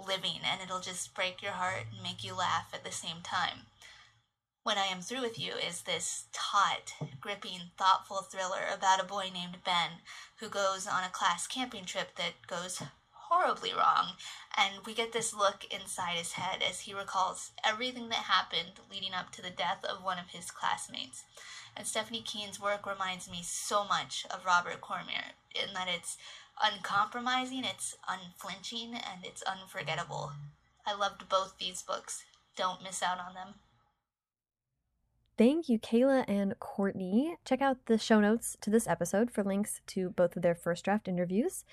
living 0.07 0.41
and 0.45 0.61
it'll 0.63 0.81
just 0.81 1.15
break 1.15 1.43
your 1.43 1.53
heart 1.53 1.85
and 1.93 2.03
make 2.03 2.25
you 2.25 2.35
laugh 2.35 2.71
at 2.73 2.85
the 2.85 2.93
same 2.93 3.21
time. 3.23 3.67
When 4.65 4.79
I 4.79 4.87
Am 4.87 5.01
Through 5.01 5.23
With 5.23 5.41
You 5.41 5.55
is 5.55 5.83
this 5.83 6.27
taut, 6.33 6.95
gripping, 7.21 7.73
thoughtful 7.77 8.19
thriller 8.19 8.63
about 8.73 9.01
a 9.01 9.05
boy 9.05 9.29
named 9.35 9.57
Ben 9.65 9.99
who 10.37 10.49
goes 10.49 10.87
on 10.87 11.03
a 11.03 11.09
class 11.09 11.49
camping 11.49 11.85
trip 11.85 12.15
that 12.15 12.47
goes 12.47 12.81
horribly 13.11 13.73
wrong, 13.75 14.13
and 14.57 14.87
we 14.87 14.95
get 14.95 15.13
this 15.13 15.35
look 15.35 15.65
inside 15.65 16.17
his 16.17 16.35
head 16.35 16.63
as 16.63 16.79
he 16.79 16.95
recalls 16.95 17.51
everything 17.65 18.09
that 18.11 18.31
happened 18.31 18.79
leading 18.89 19.13
up 19.13 19.33
to 19.33 19.43
the 19.43 19.51
death 19.51 19.85
of 19.85 20.05
one 20.05 20.21
of 20.21 20.29
his 20.29 20.53
classmates. 20.53 21.25
And 21.77 21.85
Stephanie 21.85 22.23
Kuehn's 22.23 22.61
work 22.61 22.87
reminds 22.87 23.29
me 23.29 23.43
so 23.43 23.85
much 23.85 24.25
of 24.31 24.47
Robert 24.47 24.81
Cormier 24.81 25.35
in 25.57 25.75
that 25.75 25.89
it's 25.89 26.17
uncompromising, 26.63 27.65
it's 27.65 27.97
unflinching, 28.09 28.95
and 28.95 29.25
it's 29.25 29.43
unforgettable. 29.43 30.31
I 30.87 30.95
loved 30.95 31.29
both 31.29 31.59
these 31.59 31.83
books. 31.83 32.23
Don't 32.55 32.81
miss 32.81 33.03
out 33.03 33.19
on 33.19 33.35
them. 33.35 33.55
Thank 35.43 35.69
you, 35.69 35.81
Kayla 35.81 36.25
and 36.29 36.57
Courtney. 36.61 37.35
Check 37.45 37.61
out 37.61 37.87
the 37.87 37.99
show 37.99 38.21
notes 38.21 38.57
to 38.61 38.71
this 38.71 38.87
episode 38.87 39.29
for 39.29 39.43
links 39.43 39.81
to 39.89 40.11
both 40.11 40.37
of 40.37 40.43
their 40.43 40.55
first 40.55 40.85
draft 40.85 41.09
interviews. 41.09 41.65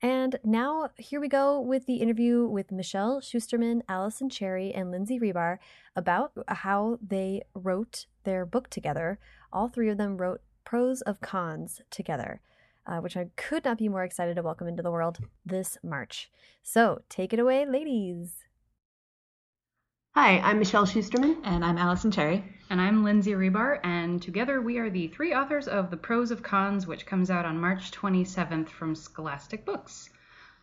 And 0.00 0.38
now, 0.42 0.88
here 0.96 1.20
we 1.20 1.28
go 1.28 1.60
with 1.60 1.84
the 1.84 1.96
interview 1.96 2.46
with 2.46 2.72
Michelle 2.72 3.20
Schusterman, 3.20 3.82
Alison 3.86 4.30
Cherry, 4.30 4.72
and 4.72 4.90
Lindsay 4.90 5.20
Ribar 5.20 5.58
about 5.94 6.32
how 6.48 6.98
they 7.06 7.42
wrote 7.52 8.06
their 8.24 8.46
book 8.46 8.70
together. 8.70 9.18
All 9.52 9.68
three 9.68 9.90
of 9.90 9.98
them 9.98 10.16
wrote 10.16 10.40
Pros 10.64 11.02
of 11.02 11.20
Cons 11.20 11.82
together 11.90 12.40
uh, 12.88 13.00
which 13.00 13.16
I 13.18 13.28
could 13.36 13.66
not 13.66 13.76
be 13.76 13.88
more 13.90 14.02
excited 14.02 14.36
to 14.36 14.42
welcome 14.42 14.66
into 14.66 14.82
the 14.82 14.90
world 14.90 15.18
this 15.44 15.76
March. 15.82 16.30
So 16.62 17.02
take 17.10 17.34
it 17.34 17.38
away, 17.38 17.66
ladies. 17.66 18.47
Hi, 20.20 20.40
I'm 20.40 20.58
Michelle 20.58 20.84
Schusterman. 20.84 21.36
And 21.44 21.64
I'm 21.64 21.78
Alison 21.78 22.10
Cherry. 22.10 22.42
And 22.70 22.80
I'm 22.80 23.04
Lindsay 23.04 23.34
Ribar, 23.34 23.78
and 23.84 24.20
together 24.20 24.60
we 24.60 24.78
are 24.78 24.90
the 24.90 25.06
three 25.06 25.32
authors 25.32 25.68
of 25.68 25.90
The 25.92 25.96
Pros 25.96 26.32
of 26.32 26.42
Cons, 26.42 26.88
which 26.88 27.06
comes 27.06 27.30
out 27.30 27.44
on 27.44 27.60
March 27.60 27.92
27th 27.92 28.68
from 28.68 28.96
Scholastic 28.96 29.64
Books. 29.64 30.10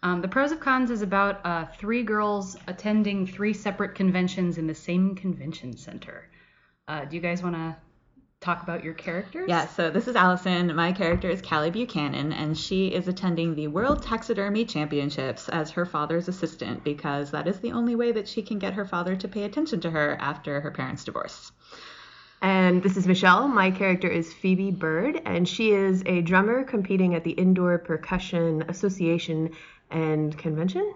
Um, 0.04 0.22
the 0.22 0.28
Pros 0.28 0.52
of 0.52 0.60
Cons 0.60 0.92
is 0.92 1.02
about 1.02 1.40
uh, 1.46 1.68
three 1.78 2.04
girls 2.04 2.58
attending 2.68 3.26
three 3.26 3.54
separate 3.54 3.96
conventions 3.96 4.58
in 4.58 4.68
the 4.68 4.76
same 4.76 5.16
convention 5.16 5.78
center. 5.78 6.30
Uh, 6.90 7.06
do 7.06 7.16
you 7.16 7.22
guys 7.22 7.42
want 7.42 7.56
to 7.56 7.78
talk 8.46 8.62
about 8.62 8.84
your 8.84 8.94
characters? 8.94 9.50
Yeah, 9.50 9.66
so 9.66 9.90
this 9.90 10.08
is 10.08 10.16
Alison. 10.16 10.74
My 10.76 10.92
character 10.92 11.28
is 11.30 11.42
Callie 11.42 11.72
Buchanan, 11.72 12.32
and 12.32 12.56
she 12.56 12.88
is 12.90 13.08
attending 13.08 13.56
the 13.56 13.68
World 13.68 14.04
Taxidermy 14.04 14.66
Championships 14.66 15.50
as 15.50 15.72
her 15.72 15.86
father's 15.86 16.28
assistant 16.28 16.84
because 16.84 17.32
that 17.32 17.48
is 17.48 17.60
the 17.60 17.72
only 17.72 17.96
way 17.96 18.12
that 18.12 18.28
she 18.28 18.44
can 18.44 18.60
get 18.60 18.76
her 18.76 18.86
father 18.86 19.16
to 19.16 19.28
pay 19.28 19.44
attention 19.44 19.80
to 19.82 19.90
her 19.90 20.16
after 20.20 20.62
her 20.62 20.70
parents' 20.70 21.04
divorce. 21.04 21.52
And 22.42 22.84
this 22.84 22.98
is 22.98 23.08
Michelle. 23.08 23.48
My 23.48 23.72
character 23.72 24.08
is 24.08 24.32
Phoebe 24.32 24.70
Bird, 24.70 25.22
and 25.26 25.50
she 25.50 25.72
is 25.72 26.04
a 26.06 26.22
drummer 26.22 26.64
competing 26.64 27.16
at 27.16 27.24
the 27.24 27.32
Indoor 27.32 27.80
Percussion 27.80 28.64
Association 28.70 29.50
and 29.90 30.38
Convention 30.38 30.94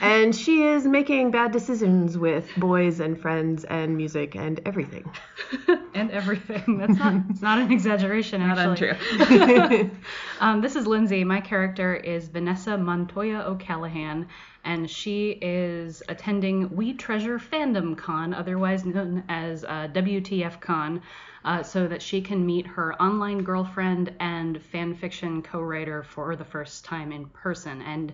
and 0.00 0.34
she 0.34 0.62
is 0.62 0.86
making 0.86 1.30
bad 1.30 1.52
decisions 1.52 2.18
with 2.18 2.48
boys 2.56 3.00
and 3.00 3.20
friends 3.20 3.64
and 3.64 3.96
music 3.96 4.34
and 4.34 4.60
everything. 4.64 5.10
and 5.94 6.10
everything. 6.10 6.78
That's 6.78 6.98
not 6.98 7.22
it's 7.30 7.42
not 7.42 7.58
an 7.58 7.72
exaggeration 7.72 8.46
Not 8.46 8.58
actually. 8.58 8.90
untrue. 8.90 9.90
Um, 10.40 10.60
this 10.60 10.76
is 10.76 10.86
Lindsay. 10.86 11.24
My 11.24 11.40
character 11.40 11.94
is 11.94 12.28
Vanessa 12.28 12.76
Montoya 12.76 13.44
O'Callahan, 13.46 14.28
and 14.64 14.90
she 14.90 15.30
is 15.40 16.02
attending 16.08 16.74
We 16.76 16.92
Treasure 16.92 17.38
Fandom 17.38 17.96
Con, 17.96 18.34
otherwise 18.34 18.84
known 18.84 19.24
as 19.30 19.64
uh, 19.64 19.88
WTF 19.94 20.60
Con, 20.60 21.00
uh, 21.46 21.62
so 21.62 21.86
that 21.86 22.02
she 22.02 22.20
can 22.20 22.44
meet 22.44 22.66
her 22.66 23.00
online 23.00 23.44
girlfriend 23.44 24.12
and 24.20 24.60
fanfiction 24.74 25.42
co 25.42 25.60
writer 25.60 26.02
for 26.02 26.36
the 26.36 26.44
first 26.44 26.84
time 26.84 27.12
in 27.12 27.26
person. 27.26 27.80
And 27.80 28.12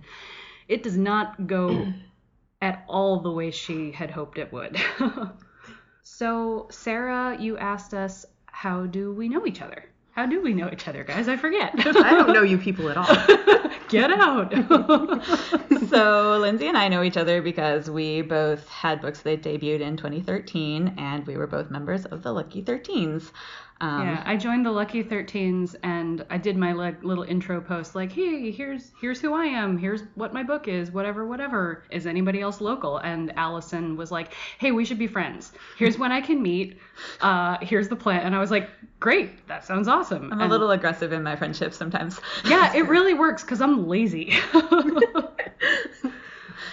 it 0.68 0.82
does 0.82 0.96
not 0.96 1.46
go 1.46 1.92
at 2.62 2.84
all 2.88 3.20
the 3.20 3.30
way 3.30 3.50
she 3.50 3.90
had 3.90 4.10
hoped 4.10 4.38
it 4.38 4.52
would. 4.52 4.76
so, 6.02 6.68
Sarah, 6.70 7.36
you 7.38 7.58
asked 7.58 7.94
us, 7.94 8.24
how 8.46 8.86
do 8.86 9.12
we 9.12 9.28
know 9.28 9.46
each 9.46 9.60
other? 9.60 9.84
How 10.12 10.26
do 10.26 10.42
we 10.42 10.52
know 10.52 10.68
each 10.70 10.86
other, 10.86 11.04
guys? 11.04 11.26
I 11.26 11.36
forget. 11.38 11.72
I 11.78 12.10
don't 12.12 12.34
know 12.34 12.42
you 12.42 12.58
people 12.58 12.90
at 12.90 12.98
all. 12.98 13.06
Get 13.88 14.10
out. 14.10 14.52
so 15.88 16.38
Lindsay 16.38 16.68
and 16.68 16.76
I 16.76 16.88
know 16.88 17.02
each 17.02 17.16
other 17.16 17.40
because 17.42 17.90
we 17.90 18.22
both 18.22 18.68
had 18.68 19.00
books 19.00 19.20
that 19.22 19.42
debuted 19.42 19.80
in 19.80 19.96
2013, 19.96 20.94
and 20.98 21.26
we 21.26 21.36
were 21.36 21.46
both 21.46 21.70
members 21.70 22.04
of 22.04 22.22
the 22.22 22.32
Lucky 22.32 22.62
13s. 22.62 23.30
Um, 23.82 24.06
yeah, 24.06 24.22
I 24.24 24.36
joined 24.36 24.64
the 24.64 24.70
Lucky 24.70 25.02
13s 25.02 25.74
and 25.82 26.24
I 26.30 26.38
did 26.38 26.56
my 26.56 26.72
like 26.72 27.02
little 27.02 27.24
intro 27.24 27.60
post 27.60 27.96
like, 27.96 28.12
"Hey, 28.12 28.52
here's 28.52 28.92
here's 29.00 29.20
who 29.20 29.34
I 29.34 29.46
am. 29.46 29.76
Here's 29.76 30.02
what 30.14 30.32
my 30.32 30.44
book 30.44 30.68
is. 30.68 30.92
Whatever, 30.92 31.26
whatever. 31.26 31.82
Is 31.90 32.06
anybody 32.06 32.40
else 32.40 32.60
local?" 32.60 32.98
And 32.98 33.32
Alison 33.36 33.96
was 33.96 34.12
like, 34.12 34.34
"Hey, 34.58 34.70
we 34.70 34.84
should 34.84 35.00
be 35.00 35.08
friends. 35.08 35.50
Here's 35.76 35.98
when 35.98 36.12
I 36.12 36.20
can 36.20 36.40
meet. 36.40 36.78
Uh, 37.20 37.58
here's 37.60 37.88
the 37.88 37.96
plan." 37.96 38.20
And 38.20 38.36
I 38.36 38.38
was 38.38 38.52
like, 38.52 38.70
"Great. 39.00 39.48
That 39.48 39.64
sounds 39.64 39.88
awesome." 39.88 40.32
I'm 40.32 40.42
a 40.42 40.46
little 40.46 40.70
aggressive 40.70 41.12
in 41.12 41.24
my 41.24 41.34
friendships 41.34 41.76
sometimes. 41.76 42.20
Yeah, 42.44 42.72
it 42.76 42.86
really 42.88 43.14
works 43.14 43.42
cuz 43.42 43.60
I'm 43.60 43.88
lazy. 43.88 44.32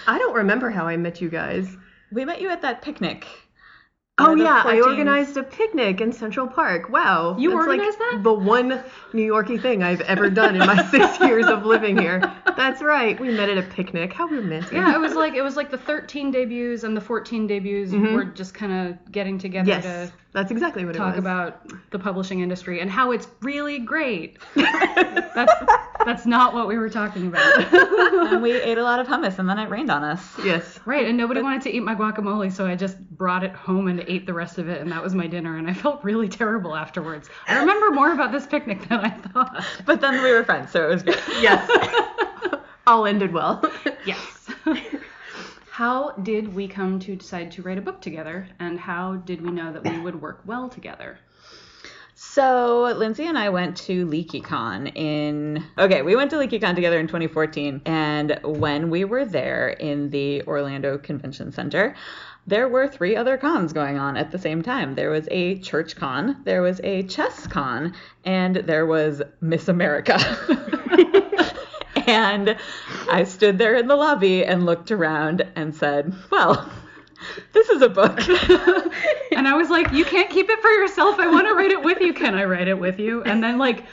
I 0.06 0.16
don't 0.16 0.34
remember 0.36 0.70
how 0.70 0.86
I 0.86 0.96
met 0.96 1.20
you 1.20 1.28
guys. 1.28 1.76
We 2.12 2.24
met 2.24 2.40
you 2.40 2.50
at 2.50 2.62
that 2.62 2.82
picnic. 2.82 3.26
Oh 4.20 4.28
Where 4.28 4.36
the 4.36 4.42
yeah, 4.44 4.62
I 4.64 4.80
organized 4.80 5.36
a 5.36 5.42
picnic 5.42 6.00
in 6.00 6.12
Central 6.12 6.46
Park. 6.46 6.90
Wow, 6.90 7.36
You 7.38 7.50
that's 7.50 7.66
organized 7.66 7.98
like 8.00 8.10
that? 8.12 8.22
The 8.22 8.32
one 8.32 8.82
New 9.12 9.22
Yorky 9.24 9.58
thing 9.58 9.82
I've 9.82 10.00
ever 10.02 10.28
done 10.30 10.54
in 10.54 10.66
my 10.66 10.84
six 10.90 11.18
years 11.20 11.46
of 11.46 11.64
living 11.64 11.96
here. 11.98 12.20
That's 12.56 12.82
right. 12.82 13.18
We 13.18 13.30
met 13.30 13.48
at 13.48 13.58
a 13.58 13.62
picnic. 13.62 14.12
How 14.12 14.26
romantic. 14.26 14.72
yeah, 14.72 14.94
it 14.94 14.98
was 15.00 15.14
like 15.14 15.34
it 15.34 15.42
was 15.42 15.56
like 15.56 15.70
the 15.70 15.78
13 15.78 16.30
debuts 16.30 16.84
and 16.84 16.96
the 16.96 17.00
14 17.00 17.46
debuts 17.46 17.92
Mhm. 17.92 18.14
were 18.14 18.24
just 18.24 18.54
kind 18.54 18.72
of 18.72 19.12
getting 19.12 19.38
together 19.38 19.68
Yes, 19.68 19.84
to 19.84 20.12
that's 20.32 20.50
exactly 20.50 20.84
what 20.84 20.94
talk 20.94 21.14
it 21.14 21.16
was. 21.16 21.18
about 21.18 21.90
the 21.90 21.98
publishing 21.98 22.40
industry 22.40 22.80
and 22.80 22.90
how 22.90 23.10
it's 23.12 23.26
really 23.42 23.78
great. 23.78 24.38
that's 24.54 25.52
that's 26.04 26.26
not 26.26 26.54
what 26.54 26.66
we 26.66 26.78
were 26.78 26.88
talking 26.88 27.26
about. 27.26 27.72
and 28.32 28.42
we 28.42 28.52
ate 28.52 28.78
a 28.78 28.82
lot 28.82 29.00
of 29.00 29.06
hummus, 29.06 29.38
and 29.38 29.48
then 29.48 29.58
it 29.58 29.68
rained 29.68 29.90
on 29.90 30.02
us. 30.02 30.34
yes. 30.44 30.80
right, 30.86 31.06
and 31.06 31.16
nobody 31.16 31.42
wanted 31.42 31.62
to 31.62 31.70
eat 31.70 31.80
my 31.80 31.94
guacamole, 31.94 32.50
so 32.52 32.66
I 32.66 32.74
just 32.76 32.98
brought 33.16 33.42
it 33.44 33.52
home 33.52 33.88
and 33.88 34.00
ate 34.10 34.26
the 34.26 34.34
rest 34.34 34.58
of 34.58 34.68
it, 34.68 34.80
and 34.80 34.90
that 34.92 35.02
was 35.02 35.14
my 35.14 35.26
dinner, 35.26 35.56
and 35.56 35.68
I 35.68 35.74
felt 35.74 36.02
really 36.02 36.28
terrible 36.28 36.74
afterwards. 36.74 37.28
I 37.46 37.58
remember 37.58 37.90
more 37.92 38.12
about 38.12 38.32
this 38.32 38.46
picnic 38.46 38.86
than 38.88 39.00
I 39.00 39.10
thought. 39.10 39.64
But 39.86 40.00
then 40.00 40.22
we 40.22 40.32
were 40.32 40.44
friends, 40.44 40.72
so 40.72 40.84
it 40.84 40.88
was 40.88 41.02
good. 41.02 41.18
Yes. 41.40 41.68
All 42.86 43.06
ended 43.06 43.32
well. 43.32 43.62
Yes. 44.04 44.50
how 45.70 46.10
did 46.22 46.54
we 46.54 46.66
come 46.66 46.98
to 47.00 47.14
decide 47.14 47.52
to 47.52 47.62
write 47.62 47.78
a 47.78 47.82
book 47.82 48.00
together, 48.00 48.48
and 48.58 48.78
how 48.78 49.16
did 49.16 49.40
we 49.40 49.50
know 49.50 49.72
that 49.72 49.84
we 49.84 49.98
would 50.00 50.20
work 50.20 50.40
well 50.44 50.68
together? 50.68 51.18
So 52.22 52.82
Lindsay 52.96 53.26
and 53.26 53.38
I 53.38 53.48
went 53.48 53.78
to 53.88 54.06
LeakyCon 54.06 54.94
in 54.94 55.64
okay, 55.78 56.02
we 56.02 56.14
went 56.14 56.30
to 56.30 56.36
LeakyCon 56.36 56.74
together 56.74 57.00
in 57.00 57.06
2014, 57.06 57.80
and 57.86 58.38
when 58.44 58.90
we 58.90 59.04
were 59.04 59.24
there 59.24 59.70
in 59.70 60.10
the 60.10 60.42
Orlando 60.42 60.98
Convention 60.98 61.50
Center, 61.50 61.94
there 62.50 62.68
were 62.68 62.86
three 62.86 63.16
other 63.16 63.38
cons 63.38 63.72
going 63.72 63.96
on 63.96 64.16
at 64.16 64.30
the 64.30 64.38
same 64.38 64.60
time. 64.60 64.94
There 64.94 65.10
was 65.10 65.26
a 65.30 65.58
church 65.60 65.96
con, 65.96 66.42
there 66.44 66.62
was 66.62 66.80
a 66.84 67.04
chess 67.04 67.46
con, 67.46 67.94
and 68.24 68.56
there 68.56 68.84
was 68.84 69.22
Miss 69.40 69.68
America. 69.68 70.18
and 72.06 72.56
I 73.08 73.24
stood 73.24 73.56
there 73.56 73.76
in 73.76 73.86
the 73.86 73.96
lobby 73.96 74.44
and 74.44 74.66
looked 74.66 74.90
around 74.90 75.46
and 75.54 75.74
said, 75.74 76.12
"Well, 76.30 76.70
this 77.52 77.68
is 77.70 77.80
a 77.82 77.88
book." 77.88 78.20
And 79.32 79.46
I 79.46 79.54
was 79.54 79.70
like, 79.70 79.92
you 79.92 80.04
can't 80.04 80.28
keep 80.28 80.50
it 80.50 80.60
for 80.60 80.70
yourself. 80.70 81.18
I 81.18 81.26
want 81.28 81.46
to 81.46 81.54
write 81.54 81.70
it 81.70 81.82
with 81.82 82.00
you. 82.00 82.12
Can 82.12 82.34
I 82.34 82.44
write 82.44 82.68
it 82.68 82.78
with 82.78 82.98
you? 82.98 83.22
And 83.22 83.42
then, 83.42 83.58
like, 83.58 83.84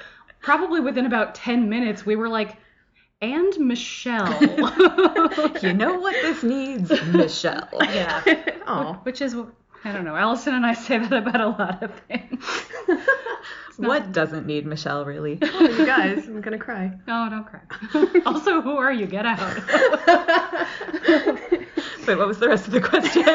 probably 0.42 0.82
within 0.82 1.06
about 1.06 1.36
10 1.36 1.70
minutes, 1.70 2.06
we 2.06 2.16
were 2.16 2.28
like, 2.28 2.58
and 3.22 3.58
Michelle. 3.60 4.32
you 5.62 5.74
know 5.74 6.00
what 6.00 6.14
this 6.22 6.44
needs, 6.44 6.92
Michelle. 7.08 7.68
yeah. 7.82 8.24
Oh. 8.68 9.00
Which 9.04 9.22
is, 9.22 9.36
I 9.84 9.92
don't 9.92 10.06
know. 10.06 10.16
Alison 10.16 10.54
and 10.54 10.66
I 10.66 10.74
say 10.74 11.00
that 11.00 11.14
about 11.14 11.42
a 11.42 11.48
lot 11.48 11.84
of 11.84 11.92
things. 12.08 12.46
What 13.78 14.12
doesn't 14.12 14.48
need 14.48 14.66
Michelle, 14.66 15.06
really? 15.06 15.34
you 15.42 15.86
guys, 15.86 16.26
I'm 16.28 16.42
gonna 16.42 16.58
cry. 16.58 16.92
No, 17.08 17.30
don't 17.30 17.46
cry. 17.46 17.62
also, 18.26 18.60
who 18.62 18.76
are 18.76 18.92
you? 18.92 19.06
Get 19.06 19.26
out. 19.26 19.40
Wait, 22.08 22.18
what 22.18 22.28
was 22.28 22.40
the 22.40 22.48
rest 22.48 22.66
of 22.66 22.74
the 22.74 22.82
question? 22.82 23.28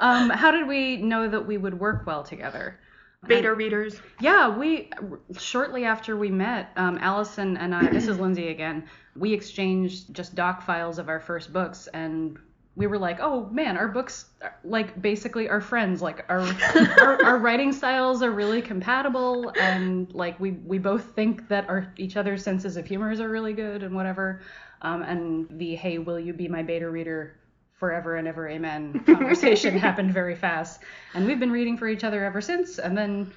um, 0.00 0.30
how 0.30 0.50
did 0.50 0.66
we 0.66 0.96
know 0.96 1.28
that 1.28 1.46
we 1.46 1.58
would 1.58 1.78
work 1.78 2.06
well 2.06 2.22
together? 2.22 2.78
Beta 3.26 3.54
readers. 3.54 4.00
Yeah, 4.20 4.56
we 4.56 4.90
shortly 5.38 5.84
after 5.84 6.16
we 6.16 6.30
met, 6.30 6.70
um, 6.76 6.98
Alison 7.00 7.56
and 7.56 7.74
I. 7.74 7.88
This 7.90 8.08
is 8.08 8.18
Lindsay 8.18 8.48
again. 8.48 8.88
We 9.14 9.32
exchanged 9.32 10.14
just 10.14 10.34
doc 10.34 10.62
files 10.62 10.98
of 10.98 11.08
our 11.08 11.20
first 11.20 11.52
books, 11.52 11.88
and 11.88 12.38
we 12.76 12.86
were 12.86 12.98
like, 12.98 13.18
"Oh 13.20 13.48
man, 13.50 13.76
our 13.76 13.88
books 13.88 14.26
are, 14.42 14.56
like 14.62 15.00
basically 15.00 15.48
are 15.48 15.60
friends. 15.60 16.02
Like 16.02 16.24
our, 16.28 16.40
our 17.00 17.24
our 17.24 17.38
writing 17.38 17.72
styles 17.72 18.22
are 18.22 18.30
really 18.30 18.62
compatible, 18.62 19.52
and 19.58 20.12
like 20.14 20.38
we 20.38 20.52
we 20.52 20.78
both 20.78 21.14
think 21.14 21.48
that 21.48 21.68
our 21.68 21.92
each 21.96 22.16
other's 22.16 22.42
senses 22.42 22.76
of 22.76 22.86
humors 22.86 23.20
are 23.20 23.28
really 23.28 23.54
good 23.54 23.82
and 23.82 23.94
whatever. 23.94 24.42
Um, 24.82 25.02
and 25.02 25.58
the 25.58 25.74
hey, 25.74 25.98
will 25.98 26.20
you 26.20 26.32
be 26.32 26.48
my 26.48 26.62
beta 26.62 26.88
reader? 26.88 27.36
Forever 27.78 28.16
and 28.16 28.26
ever 28.26 28.48
amen 28.48 29.00
conversation 29.06 29.78
happened 29.78 30.12
very 30.12 30.34
fast 30.34 30.80
and 31.14 31.26
we've 31.26 31.38
been 31.38 31.52
reading 31.52 31.76
for 31.76 31.86
each 31.88 32.04
other 32.04 32.24
ever 32.24 32.40
since 32.40 32.78
and 32.78 32.96
then 32.96 33.30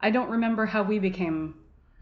i 0.00 0.10
don't 0.10 0.28
remember 0.28 0.66
how 0.66 0.82
we 0.82 0.98
became 0.98 1.54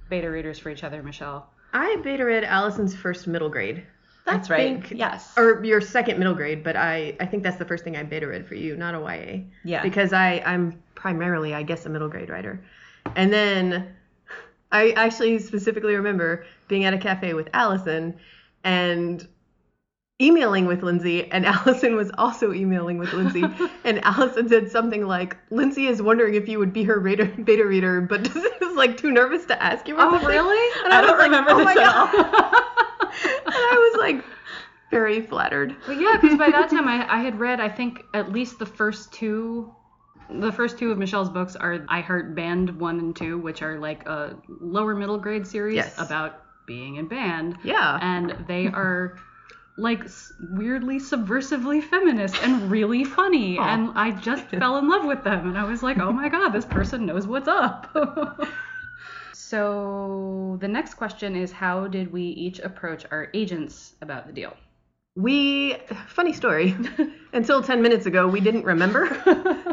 beta 0.08 0.30
readers 0.30 0.58
for 0.58 0.70
each 0.70 0.84
other 0.84 1.02
michelle 1.02 1.50
I 1.74 1.96
beta 2.04 2.24
read 2.24 2.44
Alison's 2.44 2.94
first 2.94 3.26
middle 3.26 3.48
grade. 3.48 3.82
That's 4.26 4.50
I 4.50 4.54
right. 4.54 4.84
think- 4.84 4.98
yes. 4.98 5.32
Or 5.38 5.64
your 5.64 5.80
second 5.80 6.18
middle 6.18 6.34
grade, 6.34 6.62
but 6.62 6.76
I, 6.76 7.16
I 7.18 7.24
think 7.24 7.42
that's 7.42 7.56
the 7.56 7.64
first 7.64 7.82
thing 7.82 7.96
I 7.96 8.02
beta 8.02 8.26
read 8.26 8.46
for 8.46 8.56
you, 8.56 8.76
not 8.76 8.94
a 8.94 9.00
YA. 9.00 9.44
Yeah. 9.64 9.82
Because 9.82 10.12
I, 10.12 10.42
I'm 10.44 10.82
primarily, 10.94 11.54
I 11.54 11.62
guess, 11.62 11.86
a 11.86 11.88
middle 11.88 12.10
grade 12.10 12.28
writer. 12.28 12.62
And 13.16 13.32
then 13.32 13.94
I 14.70 14.90
actually 14.90 15.38
specifically 15.38 15.94
remember 15.94 16.44
being 16.68 16.84
at 16.84 16.92
a 16.92 16.98
cafe 16.98 17.32
with 17.32 17.48
Alison 17.54 18.18
and 18.64 19.26
emailing 20.22 20.66
with 20.66 20.82
Lindsay, 20.82 21.30
and 21.32 21.44
Alison 21.56 21.96
was 21.96 22.10
also 22.16 22.52
emailing 22.52 22.96
with 22.98 23.12
Lindsay. 23.12 23.42
and 23.84 24.02
Alison 24.04 24.48
said 24.48 24.70
something 24.70 25.04
like, 25.06 25.36
Lindsay 25.50 25.86
is 25.88 26.00
wondering 26.00 26.34
if 26.34 26.48
you 26.48 26.58
would 26.60 26.72
be 26.72 26.84
her 26.84 27.00
beta, 27.00 27.24
beta 27.26 27.66
reader, 27.66 28.00
but 28.00 28.20
is 28.36 28.76
like 28.76 28.96
too 28.96 29.10
nervous 29.10 29.44
to 29.46 29.62
ask 29.62 29.88
you. 29.88 29.96
Oh, 29.98 30.18
really? 30.24 30.84
And 30.84 30.92
I 30.94 30.98
I, 30.98 31.00
was 31.02 31.10
don't 31.10 31.18
like, 31.18 31.30
remember 31.30 31.50
oh 31.50 31.56
this 31.58 31.64
my 31.64 31.72
at 31.72 31.76
God. 31.76 32.14
and 33.46 33.54
I 33.54 33.90
was 33.92 34.00
like 34.00 34.24
very 34.90 35.20
flattered. 35.22 35.74
but 35.86 35.98
yeah 36.00 36.16
because 36.20 36.38
by 36.38 36.50
that 36.50 36.68
time 36.70 36.86
I, 36.86 37.06
I 37.10 37.22
had 37.22 37.38
read 37.40 37.60
i 37.60 37.68
think 37.68 38.04
at 38.12 38.30
least 38.30 38.58
the 38.58 38.66
first 38.66 39.10
two 39.12 39.72
the 40.28 40.52
first 40.52 40.78
two 40.78 40.90
of 40.92 40.98
michelle's 40.98 41.30
books 41.30 41.56
are 41.56 41.84
i 41.88 42.00
heart 42.02 42.34
band 42.34 42.78
one 42.78 42.98
and 42.98 43.16
two 43.16 43.38
which 43.38 43.62
are 43.62 43.78
like 43.78 44.06
a 44.06 44.36
lower 44.60 44.94
middle 44.94 45.16
grade 45.18 45.46
series 45.46 45.76
Yes. 45.76 45.98
about 45.98 46.42
being 46.66 46.96
in 46.96 47.08
band 47.08 47.56
Yeah. 47.64 47.98
and 48.02 48.36
they 48.46 48.66
are 48.66 49.18
like 49.76 50.04
weirdly 50.50 50.98
subversively 50.98 51.82
feminist 51.82 52.36
and 52.42 52.70
really 52.70 53.04
funny 53.04 53.58
Aw. 53.58 53.74
and 53.74 53.90
i 53.94 54.10
just 54.10 54.44
fell 54.50 54.78
in 54.78 54.88
love 54.88 55.04
with 55.04 55.24
them 55.24 55.48
and 55.48 55.58
i 55.58 55.64
was 55.64 55.82
like 55.82 55.98
oh 55.98 56.12
my 56.12 56.28
god 56.28 56.50
this 56.50 56.66
person 56.66 57.06
knows 57.06 57.26
what's 57.26 57.48
up 57.48 57.90
so 59.32 60.56
the 60.60 60.68
next 60.68 60.94
question 60.94 61.34
is 61.36 61.52
how 61.52 61.86
did 61.86 62.12
we 62.12 62.22
each 62.22 62.58
approach 62.60 63.06
our 63.10 63.28
agents 63.34 63.94
about 64.02 64.26
the 64.26 64.32
deal 64.32 64.54
We, 65.14 65.76
funny 66.08 66.32
story, 66.32 66.74
until 67.34 67.62
10 67.62 67.82
minutes 67.82 68.06
ago, 68.06 68.26
we 68.26 68.40
didn't 68.40 68.64
remember. 68.64 69.02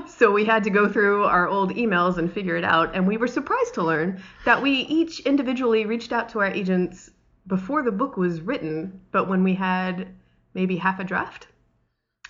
so 0.05 0.33
we 0.33 0.43
had 0.43 0.65
to 0.65 0.69
go 0.69 0.89
through 0.91 1.23
our 1.23 1.47
old 1.47 1.71
emails 1.75 2.17
and 2.17 2.27
figure 2.29 2.57
it 2.57 2.65
out. 2.65 2.93
And 2.93 3.07
we 3.07 3.15
were 3.15 3.27
surprised 3.27 3.73
to 3.75 3.81
learn 3.81 4.21
that 4.43 4.61
we 4.61 4.71
each 4.99 5.21
individually 5.21 5.85
reached 5.85 6.11
out 6.11 6.27
to 6.31 6.39
our 6.39 6.51
agents 6.51 7.09
before 7.49 7.83
the 7.83 7.91
book 7.91 8.15
was 8.15 8.39
written, 8.39 9.01
but 9.11 9.27
when 9.27 9.43
we 9.43 9.55
had 9.55 10.07
maybe 10.53 10.77
half 10.77 10.99
a 10.99 11.03
draft 11.03 11.47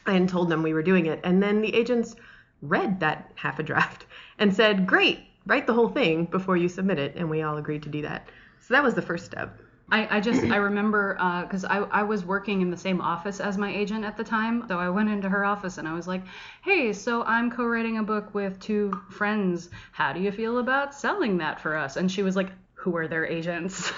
and 0.08 0.27
told 0.27 0.49
them 0.49 0.63
we 0.63 0.73
were 0.73 0.82
doing 0.82 1.05
it. 1.05 1.19
And 1.23 1.43
then 1.43 1.62
the 1.62 1.75
agents 1.75 2.15
read 2.62 2.99
that 3.01 3.32
half 3.36 3.60
a 3.60 3.63
draft 3.63 4.08
and 4.39 4.55
said, 4.55 4.88
Great, 4.88 5.19
write 5.45 5.67
the 5.67 5.73
whole 5.73 5.89
thing 5.89 6.25
before 6.25 6.58
you 6.58 6.67
submit 6.67 6.97
it. 6.97 7.15
And 7.15 7.29
we 7.29 7.43
all 7.43 7.58
agreed 7.58 7.84
to 7.84 7.89
do 7.89 8.01
that. 8.01 8.27
So 8.62 8.73
that 8.73 8.84
was 8.84 8.95
the 8.95 9.01
first 9.01 9.25
step. 9.25 9.60
I, 9.91 10.17
I 10.17 10.19
just 10.19 10.43
I 10.43 10.58
remember 10.58 11.17
uh, 11.19 11.43
because 11.43 11.65
I, 11.65 11.77
I 11.77 12.03
was 12.03 12.23
working 12.23 12.62
in 12.62 12.69
the 12.69 12.77
same 12.77 13.01
office 13.01 13.39
as 13.39 13.58
my 13.58 13.73
agent 13.75 14.05
at 14.05 14.17
the 14.17 14.23
time 14.23 14.65
so 14.67 14.77
I 14.77 14.89
went 14.89 15.10
into 15.10 15.27
her 15.27 15.43
office 15.43 15.79
and 15.79 15.88
I 15.88 15.93
was 15.93 16.08
like 16.08 16.21
hey 16.62 16.93
so 16.93 17.23
I'm 17.23 17.49
co-writing 17.49 17.97
a 17.97 18.03
book 18.03 18.34
with 18.36 18.60
two 18.60 18.91
friends 19.10 19.69
how 19.91 20.13
do 20.13 20.19
you 20.19 20.32
feel 20.32 20.60
about 20.60 20.93
selling 20.93 21.38
that 21.39 21.60
for 21.60 21.75
us 21.75 21.97
and 21.97 22.12
she 22.12 22.21
was 22.21 22.36
like 22.36 22.51
who 22.75 22.95
are 22.97 23.08
their 23.08 23.25
agents 23.25 23.91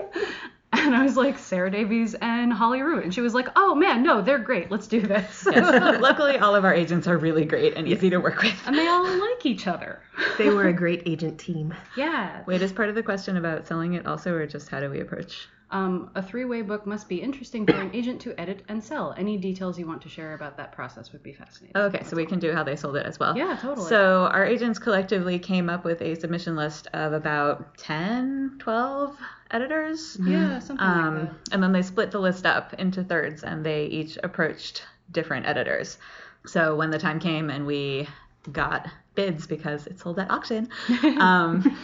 and 0.84 0.94
I 0.96 1.02
was 1.02 1.16
like 1.16 1.38
Sarah 1.38 1.70
Davies 1.70 2.14
and 2.14 2.52
Holly 2.52 2.82
Root 2.82 3.04
and 3.04 3.12
she 3.14 3.20
was 3.20 3.34
like 3.34 3.48
oh 3.56 3.74
man 3.74 4.02
no 4.02 4.22
they're 4.22 4.38
great 4.38 4.70
let's 4.70 4.86
do 4.86 5.00
this 5.00 5.46
Yes. 5.50 6.00
Luckily, 6.00 6.38
all 6.38 6.54
of 6.54 6.64
our 6.64 6.74
agents 6.74 7.06
are 7.06 7.18
really 7.18 7.44
great 7.44 7.74
and 7.76 7.86
easy 7.86 8.10
to 8.10 8.18
work 8.18 8.42
with. 8.42 8.54
and 8.66 8.76
they 8.76 8.86
all 8.88 9.04
like 9.04 9.44
each 9.46 9.66
other 9.66 10.00
They 10.38 10.48
were 10.50 10.68
a 10.68 10.72
great 10.72 11.02
agent 11.06 11.38
team. 11.38 11.74
yeah 11.96 12.42
Wait, 12.46 12.62
is 12.62 12.72
part 12.72 12.88
of 12.88 12.94
the 12.94 13.02
question 13.02 13.36
about 13.36 13.66
selling 13.66 13.94
it 13.94 14.06
also, 14.06 14.32
or 14.34 14.46
just 14.46 14.68
how 14.68 14.80
do 14.80 14.88
we 14.90 15.00
approach? 15.00 15.48
Um, 15.72 16.10
a 16.14 16.22
three-way 16.22 16.60
book 16.62 16.86
must 16.86 17.08
be 17.08 17.22
interesting 17.22 17.64
for 17.66 17.72
an 17.72 17.90
agent 17.94 18.20
to 18.22 18.38
edit 18.38 18.62
and 18.68 18.84
sell. 18.84 19.14
Any 19.16 19.38
details 19.38 19.78
you 19.78 19.86
want 19.86 20.02
to 20.02 20.08
share 20.10 20.34
about 20.34 20.58
that 20.58 20.70
process 20.72 21.12
would 21.12 21.22
be 21.22 21.32
fascinating. 21.32 21.74
Okay, 21.80 22.04
so 22.04 22.14
we 22.14 22.26
can 22.26 22.38
do 22.38 22.52
how 22.52 22.62
they 22.62 22.76
sold 22.76 22.96
it 22.96 23.06
as 23.06 23.18
well. 23.18 23.36
Yeah, 23.36 23.56
totally. 23.60 23.88
So 23.88 24.28
our 24.32 24.44
agents 24.44 24.78
collectively 24.78 25.38
came 25.38 25.70
up 25.70 25.84
with 25.84 26.02
a 26.02 26.14
submission 26.14 26.56
list 26.56 26.88
of 26.92 27.14
about 27.14 27.78
10, 27.78 28.56
12 28.58 29.16
editors. 29.50 30.18
yeah, 30.22 30.58
something 30.58 30.86
Um, 30.86 31.14
like 31.20 31.28
that. 31.30 31.54
and 31.54 31.62
then 31.62 31.72
they 31.72 31.82
split 31.82 32.10
the 32.10 32.18
list 32.20 32.44
up 32.44 32.74
into 32.74 33.02
thirds 33.02 33.42
and 33.42 33.64
they 33.64 33.86
each 33.86 34.18
approached 34.22 34.82
different 35.10 35.46
editors. 35.46 35.96
So 36.44 36.76
when 36.76 36.90
the 36.90 36.98
time 36.98 37.18
came 37.18 37.48
and 37.48 37.64
we 37.66 38.08
got 38.52 38.88
bids 39.14 39.46
because 39.46 39.86
it 39.86 39.98
sold 40.00 40.18
at 40.18 40.30
auction, 40.30 40.68
um, 41.18 41.78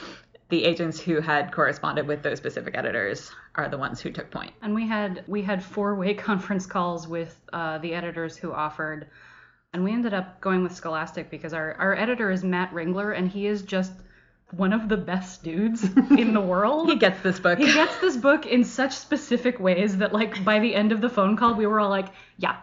the 0.50 0.64
agents 0.64 0.98
who 0.98 1.20
had 1.20 1.52
corresponded 1.52 2.06
with 2.06 2.22
those 2.22 2.38
specific 2.38 2.74
editors 2.76 3.30
are 3.58 3.68
the 3.68 3.76
ones 3.76 4.00
who 4.00 4.10
took 4.10 4.30
point. 4.30 4.52
And 4.62 4.74
we 4.74 4.86
had 4.86 5.24
we 5.26 5.42
had 5.42 5.62
four-way 5.62 6.14
conference 6.28 6.64
calls 6.64 7.06
with 7.06 7.38
uh, 7.52 7.78
the 7.78 7.92
editors 7.92 8.36
who 8.36 8.52
offered, 8.52 9.08
and 9.74 9.84
we 9.84 9.92
ended 9.92 10.14
up 10.14 10.40
going 10.40 10.62
with 10.62 10.74
Scholastic 10.74 11.28
because 11.28 11.52
our 11.52 11.74
our 11.74 11.94
editor 11.94 12.30
is 12.30 12.44
Matt 12.44 12.72
Ringler, 12.72 13.16
and 13.16 13.28
he 13.28 13.46
is 13.46 13.62
just 13.62 13.92
one 14.52 14.72
of 14.72 14.88
the 14.88 14.96
best 14.96 15.42
dudes 15.42 15.84
in 16.10 16.32
the 16.32 16.40
world. 16.40 16.88
He 16.88 16.96
gets 16.96 17.20
this 17.20 17.38
book. 17.38 17.58
He 17.58 17.72
gets 17.72 17.98
this 17.98 18.16
book 18.16 18.46
in 18.46 18.64
such 18.64 18.92
specific 18.92 19.60
ways 19.60 19.98
that 19.98 20.12
like 20.12 20.42
by 20.44 20.60
the 20.60 20.74
end 20.74 20.92
of 20.92 21.00
the 21.00 21.10
phone 21.10 21.36
call 21.36 21.54
we 21.54 21.66
were 21.66 21.80
all 21.80 21.90
like, 21.90 22.08
yeah, 22.38 22.56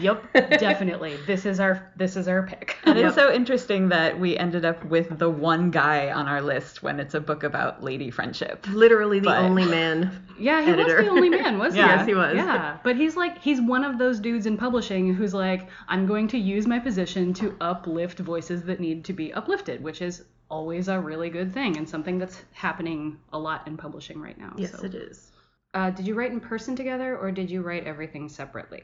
yep, 0.00 0.32
definitely. 0.34 1.16
This 1.26 1.46
is 1.46 1.60
our 1.60 1.90
this 1.96 2.16
is 2.16 2.28
our 2.28 2.46
pick. 2.46 2.76
And 2.84 2.98
it's 2.98 3.14
so 3.14 3.32
interesting 3.32 3.88
that 3.90 4.18
we 4.18 4.36
ended 4.36 4.64
up 4.64 4.84
with 4.84 5.18
the 5.18 5.30
one 5.30 5.70
guy 5.70 6.10
on 6.10 6.26
our 6.28 6.42
list 6.42 6.82
when 6.82 7.00
it's 7.00 7.14
a 7.14 7.20
book 7.20 7.42
about 7.42 7.82
lady 7.82 8.10
friendship. 8.10 8.66
Literally 8.68 9.20
the 9.20 9.26
But- 9.26 9.38
only 9.38 9.64
man. 9.78 10.26
Yeah, 10.38 10.62
he 10.62 10.70
editor. 10.72 10.96
was 10.96 11.04
the 11.06 11.10
only 11.10 11.28
man, 11.30 11.58
wasn't 11.58 11.76
Yeah. 11.78 11.92
he? 11.92 11.98
Yes, 11.98 12.06
he 12.08 12.14
was. 12.14 12.36
Yeah, 12.36 12.78
but 12.82 12.96
he's 12.96 13.16
like 13.16 13.38
he's 13.40 13.60
one 13.60 13.84
of 13.84 13.98
those 13.98 14.18
dudes 14.20 14.46
in 14.46 14.56
publishing 14.56 15.14
who's 15.14 15.32
like, 15.34 15.68
I'm 15.88 16.06
going 16.06 16.28
to 16.28 16.38
use 16.38 16.66
my 16.66 16.78
position 16.78 17.32
to 17.34 17.56
uplift 17.60 18.18
voices 18.18 18.62
that 18.64 18.80
need 18.80 19.04
to 19.04 19.12
be 19.12 19.32
uplifted, 19.32 19.82
which 19.82 20.02
is 20.02 20.24
always 20.50 20.88
a 20.88 21.00
really 21.00 21.30
good 21.30 21.52
thing 21.54 21.76
and 21.78 21.88
something 21.88 22.18
that's 22.18 22.42
happening 22.52 23.16
a 23.32 23.38
lot 23.38 23.66
in 23.66 23.76
publishing 23.76 24.20
right 24.20 24.36
now. 24.38 24.52
Yes, 24.56 24.72
so. 24.78 24.84
it 24.84 24.94
is. 24.94 25.30
Uh, 25.74 25.88
did 25.90 26.06
you 26.06 26.14
write 26.14 26.30
in 26.32 26.40
person 26.40 26.76
together 26.76 27.16
or 27.16 27.30
did 27.32 27.50
you 27.50 27.62
write 27.62 27.86
everything 27.86 28.28
separately? 28.28 28.82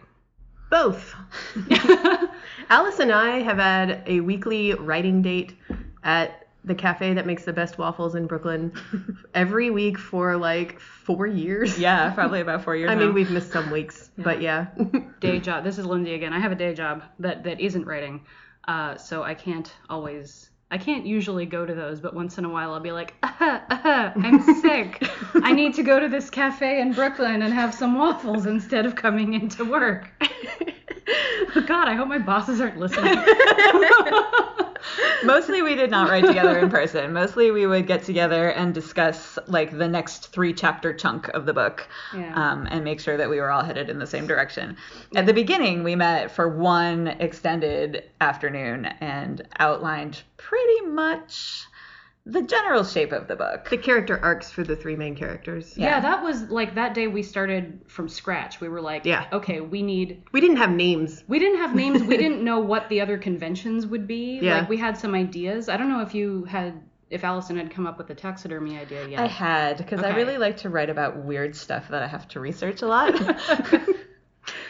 Both. 0.71 1.15
Alice 2.71 2.99
and 2.99 3.13
I 3.13 3.39
have 3.41 3.59
had 3.59 4.03
a 4.07 4.21
weekly 4.21 4.75
writing 4.75 5.23
date 5.23 5.55
at 6.05 6.47
the 6.65 6.75
cafe 6.75 7.15
that 7.15 7.27
makes 7.27 7.45
the 7.45 7.53
best 7.53 7.79
waffles 7.79 8.15
in 8.15 8.27
Brooklyn 8.27 8.73
every 9.35 9.71
week 9.71 9.99
for 9.99 10.37
like 10.37 10.79
four 10.79 11.27
years. 11.27 11.79
Yeah, 11.79 12.11
probably 12.11 12.41
about 12.41 12.65
four 12.65 12.77
years 12.77 12.91
I 12.93 12.95
now. 12.95 13.07
mean, 13.07 13.15
we've 13.15 13.31
missed 13.31 13.51
some 13.53 13.71
weeks, 13.71 14.11
but 14.19 14.43
yeah. 14.43 14.67
day 15.21 15.41
job. 15.41 15.65
This 15.65 15.79
is 15.79 15.87
Lindsay 15.87 16.15
again. 16.15 16.33
I 16.33 16.39
have 16.41 16.53
a 16.53 16.57
day 16.57 16.75
job 16.75 17.03
that 17.21 17.45
that 17.45 17.61
isn't 17.61 17.87
writing, 17.87 18.27
uh, 18.67 18.97
so 18.97 19.23
I 19.23 19.35
can't 19.35 19.73
always. 19.89 20.51
I 20.71 20.77
can't 20.77 21.07
usually 21.07 21.47
go 21.47 21.65
to 21.65 21.75
those, 21.75 21.99
but 22.01 22.15
once 22.15 22.37
in 22.37 22.45
a 22.45 22.49
while 22.49 22.75
I'll 22.75 22.81
be 22.81 22.93
like, 22.93 23.15
ah, 23.23 23.65
ah, 23.71 24.13
I'm 24.17 24.43
sick. 24.61 25.03
I 25.37 25.53
need 25.53 25.75
to 25.75 25.83
go 25.83 25.99
to 25.99 26.09
this 26.09 26.29
cafe 26.29 26.81
in 26.81 26.93
Brooklyn 26.93 27.41
and 27.41 27.55
have 27.55 27.73
some 27.73 27.99
waffles 27.99 28.45
instead 28.45 28.85
of 28.85 28.95
coming 28.95 29.33
into 29.33 29.65
work. 29.65 30.11
God, 31.67 31.89
I 31.89 31.95
hope 31.95 32.09
my 32.09 32.19
bosses 32.19 32.61
aren't 32.61 32.79
listening. 32.79 33.17
Mostly 35.25 35.63
we 35.63 35.75
did 35.75 35.91
not 35.91 36.09
write 36.09 36.25
together 36.25 36.59
in 36.59 36.71
person. 36.71 37.13
Mostly 37.13 37.51
we 37.51 37.67
would 37.67 37.87
get 37.87 38.05
together 38.05 38.51
and 38.51 38.73
discuss 38.73 39.39
like 39.47 39.77
the 39.77 39.89
next 39.89 40.29
three 40.29 40.53
chapter 40.53 40.95
chunk 40.95 41.29
of 41.29 41.47
the 41.47 41.53
book 41.53 41.89
Yeah. 42.15 42.33
um, 42.35 42.69
and 42.71 42.85
make 42.85 43.01
sure 43.01 43.17
that 43.17 43.29
we 43.29 43.41
were 43.41 43.51
all 43.51 43.65
headed 43.65 43.91
in 43.91 43.99
the 43.99 44.07
same 44.07 44.27
direction. 44.27 44.77
At 45.17 45.27
the 45.27 45.35
beginning, 45.35 45.83
we 45.83 45.97
met 45.97 46.31
for 46.31 46.49
one 46.49 47.09
extended 47.09 48.05
afternoon 48.21 48.87
and 49.01 49.47
outlined 49.59 50.23
pretty 50.37 50.83
much 50.87 51.65
the 52.31 52.43
general 52.43 52.85
shape 52.85 53.13
of 53.13 53.27
the 53.27 53.35
book. 53.37 53.69
the 53.71 53.79
character 53.79 54.19
arcs 54.23 54.51
for 54.51 54.63
the 54.63 54.77
three 54.77 54.97
main 54.97 55.17
characters. 55.17 55.77
yeah. 55.77 55.99
that 56.01 56.23
was 56.23 56.43
like 56.51 56.75
that 56.75 56.93
day 56.95 57.07
we 57.07 57.23
started 57.23 57.81
from 57.87 58.09
scratch. 58.09 58.61
We 58.61 58.69
were 58.69 58.81
like, 58.83 59.05
Yeah. 59.05 59.27
okay, 59.33 59.61
we 59.61 59.83
need 59.83 60.23
We 60.33 60.41
didn't 60.41 60.59
have 60.59 60.71
names. 60.71 61.25
We 61.27 61.39
didn't 61.39 61.59
have 61.59 61.75
names. 61.75 62.03
We 62.03 62.17
didn't 62.25 62.45
know 62.45 62.61
what 62.61 62.89
the 62.91 63.01
other 63.01 63.17
conventions 63.19 63.87
would 63.87 64.07
be. 64.07 64.39
Yeah. 64.41 64.59
Like 64.61 64.69
we 64.69 64.77
had 64.77 64.97
some 64.99 65.15
ideas. 65.15 65.69
I 65.69 65.77
don't 65.77 65.89
know 65.89 66.03
if 66.03 66.15
you 66.15 66.45
had, 66.45 66.83
if 67.11 67.25
Alison 67.25 67.57
had 67.57 67.71
come 67.71 67.87
up 67.87 67.97
with 67.97 68.07
the 68.07 68.15
taxidermy 68.15 68.77
idea 68.79 69.09
yet. 69.09 69.21
I 69.21 69.27
had 69.27 69.79
because 69.79 70.03
I 70.03 70.15
really 70.15 70.37
like 70.37 70.59
to 70.59 70.69
write 70.69 70.91
about 70.91 71.17
weird 71.25 71.57
stuff 71.57 71.89
that 71.89 72.03
I 72.03 72.07
have 72.07 72.29
to 72.29 72.41
research 72.41 72.83
a 72.83 72.87
lot. 72.87 73.15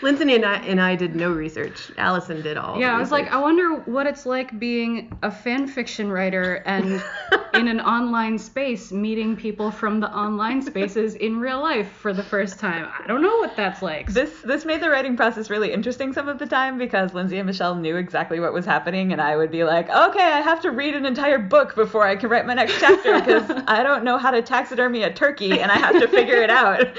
Lindsay 0.02 0.34
and 0.34 0.44
I, 0.44 0.56
and 0.58 0.80
I 0.80 0.94
did 0.94 1.16
no 1.16 1.32
research. 1.32 1.90
Alison 1.98 2.40
did 2.42 2.56
all. 2.56 2.78
yeah, 2.78 2.94
I 2.94 2.98
was 2.98 3.10
like. 3.10 3.28
I 3.32 3.40
wonder 3.40 3.76
what 3.80 4.06
it's 4.06 4.26
like 4.26 4.58
being 4.58 5.16
a 5.22 5.30
fan 5.30 5.66
fiction 5.66 6.10
writer 6.10 6.56
and 6.66 7.02
in 7.54 7.68
an 7.68 7.80
online 7.80 8.38
space 8.38 8.92
meeting 8.92 9.36
people 9.36 9.70
from 9.70 10.00
the 10.00 10.10
online 10.10 10.62
spaces 10.62 11.14
in 11.16 11.40
real 11.40 11.60
life 11.60 11.90
for 11.90 12.12
the 12.12 12.22
first 12.22 12.58
time. 12.58 12.88
I 13.02 13.06
don't 13.06 13.22
know 13.22 13.36
what 13.38 13.56
that's 13.56 13.82
like. 13.82 14.12
this 14.12 14.40
this 14.42 14.64
made 14.64 14.80
the 14.80 14.90
writing 14.90 15.16
process 15.16 15.50
really 15.50 15.72
interesting 15.72 16.12
some 16.12 16.28
of 16.28 16.38
the 16.38 16.46
time 16.46 16.78
because 16.78 17.14
Lindsay 17.14 17.38
and 17.38 17.46
Michelle 17.46 17.74
knew 17.74 17.96
exactly 17.96 18.40
what 18.40 18.52
was 18.52 18.64
happening 18.64 19.12
and 19.12 19.20
I 19.20 19.36
would 19.36 19.50
be 19.50 19.64
like, 19.64 19.88
"Okay, 19.90 20.22
I 20.24 20.40
have 20.40 20.60
to 20.62 20.70
read 20.70 20.94
an 20.94 21.06
entire 21.06 21.38
book 21.38 21.74
before 21.74 22.06
I 22.06 22.16
can 22.16 22.28
write 22.28 22.46
my 22.46 22.54
next 22.54 22.78
chapter 22.78 23.18
because 23.18 23.50
I 23.66 23.82
don't 23.82 24.04
know 24.04 24.18
how 24.18 24.30
to 24.30 24.42
taxidermy 24.42 25.02
a 25.02 25.12
turkey 25.12 25.60
and 25.60 25.70
I 25.70 25.78
have 25.78 25.98
to 26.00 26.08
figure 26.08 26.42
it 26.42 26.50
out." 26.50 26.86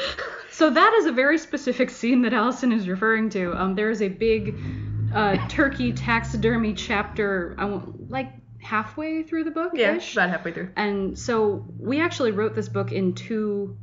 So 0.60 0.70
that 0.70 0.94
is 0.96 1.06
a 1.06 1.14
very 1.14 1.38
specific 1.38 1.90
scene 1.90 2.24
that 2.24 2.34
Alison 2.34 2.74
is 2.74 2.90
referring 2.90 3.30
to. 3.30 3.54
Um, 3.54 3.76
there 3.76 3.90
is 3.90 4.02
a 4.02 4.10
big 4.10 4.60
uh, 5.16 5.38
turkey 5.48 5.94
taxidermy 5.94 6.74
chapter, 6.74 7.56
I 7.58 7.64
won't- 7.64 8.12
like 8.12 8.34
halfway 8.62 9.24
through 9.24 9.46
the 9.46 9.52
book. 9.52 9.72
yeah, 9.74 9.98
about 10.12 10.30
halfway 10.30 10.52
through. 10.52 10.72
And 10.76 11.18
so 11.18 11.66
we 11.80 12.02
actually 12.02 12.34
wrote 12.34 12.56
this 12.56 12.68
book 12.68 12.92
in 12.92 13.16
two 13.16 13.78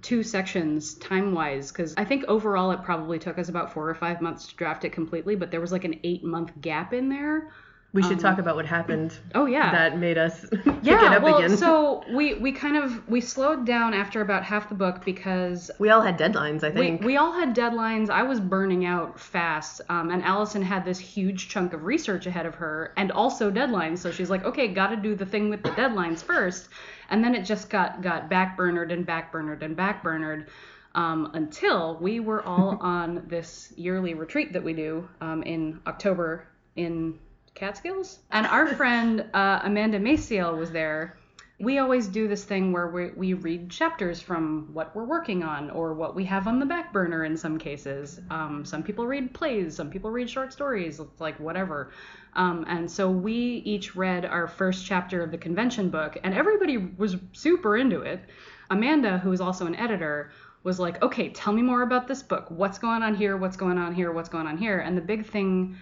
two 0.00 0.22
sections 0.22 0.94
time 0.94 1.34
wise 1.34 1.70
because 1.70 1.92
I 1.98 2.06
think 2.06 2.24
overall 2.28 2.70
it 2.70 2.82
probably 2.82 3.18
took 3.18 3.38
us 3.38 3.50
about 3.50 3.74
four 3.74 3.86
or 3.86 3.94
five 3.94 4.22
months 4.22 4.48
to 4.48 4.56
draft 4.56 4.86
it 4.86 4.92
completely, 4.92 5.36
but 5.36 5.50
there 5.50 5.60
was 5.60 5.70
like 5.70 5.84
an 5.84 6.00
eight 6.02 6.24
month 6.24 6.50
gap 6.62 6.94
in 6.94 7.10
there. 7.10 7.52
We 7.92 8.02
should 8.04 8.20
talk 8.20 8.38
about 8.38 8.54
what 8.54 8.66
happened 8.66 9.18
Oh 9.34 9.46
yeah. 9.46 9.72
that 9.72 9.98
made 9.98 10.16
us 10.16 10.46
pick 10.64 10.64
yeah, 10.82 11.06
it 11.06 11.16
up 11.16 11.22
well, 11.24 11.38
again. 11.38 11.56
so 11.56 12.04
we 12.12 12.34
we 12.34 12.52
kind 12.52 12.76
of 12.76 13.08
we 13.08 13.20
slowed 13.20 13.64
down 13.66 13.94
after 13.94 14.20
about 14.20 14.44
half 14.44 14.68
the 14.68 14.76
book 14.76 15.04
because 15.04 15.72
we 15.80 15.90
all 15.90 16.00
had 16.00 16.16
deadlines, 16.16 16.62
I 16.62 16.68
we, 16.70 16.74
think. 16.80 17.02
we 17.02 17.16
all 17.16 17.32
had 17.32 17.54
deadlines. 17.54 18.08
I 18.08 18.22
was 18.22 18.38
burning 18.38 18.84
out 18.84 19.18
fast, 19.18 19.80
um, 19.88 20.10
and 20.10 20.22
Alison 20.22 20.62
had 20.62 20.84
this 20.84 21.00
huge 21.00 21.48
chunk 21.48 21.72
of 21.72 21.84
research 21.84 22.26
ahead 22.26 22.46
of 22.46 22.54
her, 22.54 22.92
and 22.96 23.10
also 23.10 23.50
deadlines. 23.50 23.98
So 23.98 24.12
she's 24.12 24.30
like, 24.30 24.44
"Okay, 24.44 24.68
got 24.68 24.88
to 24.90 24.96
do 24.96 25.16
the 25.16 25.26
thing 25.26 25.50
with 25.50 25.62
the 25.64 25.70
deadlines 25.70 26.22
first. 26.22 26.68
and 27.10 27.24
then 27.24 27.34
it 27.34 27.42
just 27.44 27.68
got 27.70 28.02
got 28.02 28.30
backburnered 28.30 28.92
and 28.92 29.04
backburnered 29.04 29.62
and 29.62 29.76
backburnered 29.76 30.46
um, 30.94 31.30
until 31.34 31.98
we 32.00 32.20
were 32.20 32.42
all 32.44 32.78
on 32.80 33.24
this 33.26 33.72
yearly 33.76 34.14
retreat 34.14 34.52
that 34.52 34.62
we 34.62 34.72
do 34.74 35.08
um, 35.20 35.42
in 35.42 35.80
October 35.88 36.46
in 36.76 37.18
Catskills, 37.54 38.20
and 38.30 38.46
our 38.46 38.66
friend 38.74 39.26
uh, 39.34 39.60
Amanda 39.64 39.98
Maciel 39.98 40.56
was 40.56 40.70
there 40.70 41.16
we 41.60 41.76
always 41.76 42.06
do 42.06 42.26
this 42.26 42.42
thing 42.42 42.72
where 42.72 42.88
we, 42.88 43.10
we 43.10 43.34
read 43.34 43.70
chapters 43.70 44.20
from 44.20 44.70
what 44.72 44.96
we're 44.96 45.04
working 45.04 45.42
on 45.42 45.68
or 45.70 45.92
what 45.92 46.14
we 46.14 46.24
have 46.24 46.46
on 46.48 46.58
the 46.58 46.64
back 46.64 46.90
burner 46.90 47.26
in 47.26 47.36
some 47.36 47.58
cases. 47.58 48.18
Um, 48.30 48.64
some 48.64 48.82
people 48.82 49.06
read 49.06 49.34
plays, 49.34 49.76
some 49.76 49.90
people 49.90 50.10
read 50.10 50.30
short 50.30 50.54
stories, 50.54 51.02
like 51.18 51.38
whatever. 51.38 51.92
Um, 52.32 52.64
and 52.66 52.90
so 52.90 53.10
we 53.10 53.34
each 53.66 53.94
read 53.94 54.24
our 54.24 54.48
first 54.48 54.86
chapter 54.86 55.22
of 55.22 55.30
the 55.30 55.36
convention 55.36 55.90
book, 55.90 56.16
and 56.24 56.32
everybody 56.32 56.78
was 56.78 57.16
super 57.32 57.76
into 57.76 58.00
it. 58.00 58.20
Amanda, 58.70 59.18
who 59.18 59.30
is 59.32 59.42
also 59.42 59.66
an 59.66 59.74
editor, 59.74 60.30
was 60.62 60.78
like, 60.78 61.02
okay, 61.02 61.28
tell 61.28 61.52
me 61.52 61.60
more 61.60 61.82
about 61.82 62.08
this 62.08 62.22
book. 62.22 62.46
What's 62.50 62.78
going 62.78 63.02
on 63.02 63.14
here? 63.14 63.36
What's 63.36 63.56
going 63.58 63.76
on 63.76 63.94
here? 63.94 64.12
What's 64.12 64.30
going 64.30 64.46
on 64.46 64.56
here? 64.56 64.78
And 64.78 64.96
the 64.96 65.02
big 65.02 65.26
thing 65.26 65.76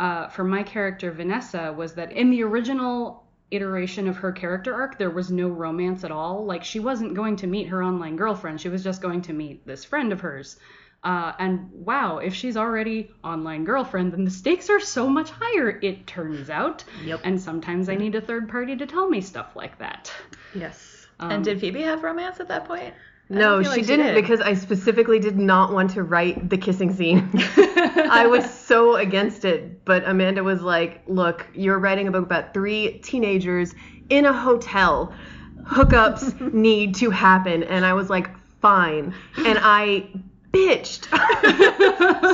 uh, 0.00 0.28
for 0.28 0.44
my 0.44 0.62
character 0.62 1.12
Vanessa 1.12 1.72
was 1.76 1.94
that 1.94 2.10
in 2.10 2.30
the 2.30 2.42
original 2.42 3.26
iteration 3.50 4.08
of 4.08 4.16
her 4.16 4.32
character 4.32 4.74
arc, 4.74 4.96
there 4.98 5.10
was 5.10 5.30
no 5.30 5.48
romance 5.48 6.04
at 6.04 6.10
all. 6.10 6.46
Like 6.46 6.64
she 6.64 6.80
wasn't 6.80 7.14
going 7.14 7.36
to 7.36 7.46
meet 7.46 7.68
her 7.68 7.84
online 7.84 8.16
girlfriend; 8.16 8.60
she 8.60 8.70
was 8.70 8.82
just 8.82 9.02
going 9.02 9.20
to 9.22 9.34
meet 9.34 9.66
this 9.66 9.84
friend 9.84 10.12
of 10.12 10.22
hers. 10.22 10.58
Uh, 11.04 11.32
and 11.38 11.70
wow, 11.72 12.18
if 12.18 12.34
she's 12.34 12.56
already 12.56 13.10
online 13.22 13.64
girlfriend, 13.64 14.12
then 14.12 14.24
the 14.24 14.30
stakes 14.30 14.70
are 14.70 14.80
so 14.80 15.08
much 15.08 15.30
higher. 15.30 15.78
It 15.82 16.06
turns 16.06 16.48
out. 16.48 16.84
Yep. 17.04 17.20
And 17.24 17.40
sometimes 17.40 17.88
I 17.88 17.94
need 17.94 18.14
a 18.14 18.20
third 18.20 18.48
party 18.48 18.76
to 18.76 18.86
tell 18.86 19.08
me 19.08 19.20
stuff 19.20 19.54
like 19.54 19.78
that. 19.78 20.12
Yes. 20.54 21.06
Um, 21.18 21.30
and 21.30 21.44
did 21.44 21.60
Phoebe 21.60 21.82
have 21.82 22.02
romance 22.02 22.40
at 22.40 22.48
that 22.48 22.66
point? 22.66 22.94
No, 23.30 23.62
she 23.62 23.68
like 23.68 23.86
didn't 23.86 24.06
did. 24.06 24.14
because 24.16 24.40
I 24.40 24.54
specifically 24.54 25.20
did 25.20 25.38
not 25.38 25.72
want 25.72 25.90
to 25.92 26.02
write 26.02 26.50
the 26.50 26.58
kissing 26.58 26.92
scene. 26.92 27.30
I 27.36 28.26
was 28.26 28.48
so 28.52 28.96
against 28.96 29.44
it, 29.44 29.84
but 29.84 30.02
Amanda 30.04 30.42
was 30.42 30.62
like, 30.62 31.02
"Look, 31.06 31.46
you're 31.54 31.78
writing 31.78 32.08
a 32.08 32.10
book 32.10 32.24
about 32.24 32.52
three 32.52 32.98
teenagers 32.98 33.72
in 34.08 34.26
a 34.26 34.32
hotel. 34.32 35.14
Hookups 35.62 36.40
need 36.52 36.96
to 36.96 37.10
happen." 37.10 37.62
And 37.62 37.86
I 37.86 37.92
was 37.92 38.10
like, 38.10 38.28
"Fine." 38.60 39.14
And 39.36 39.58
I 39.62 40.08
bitched 40.52 41.06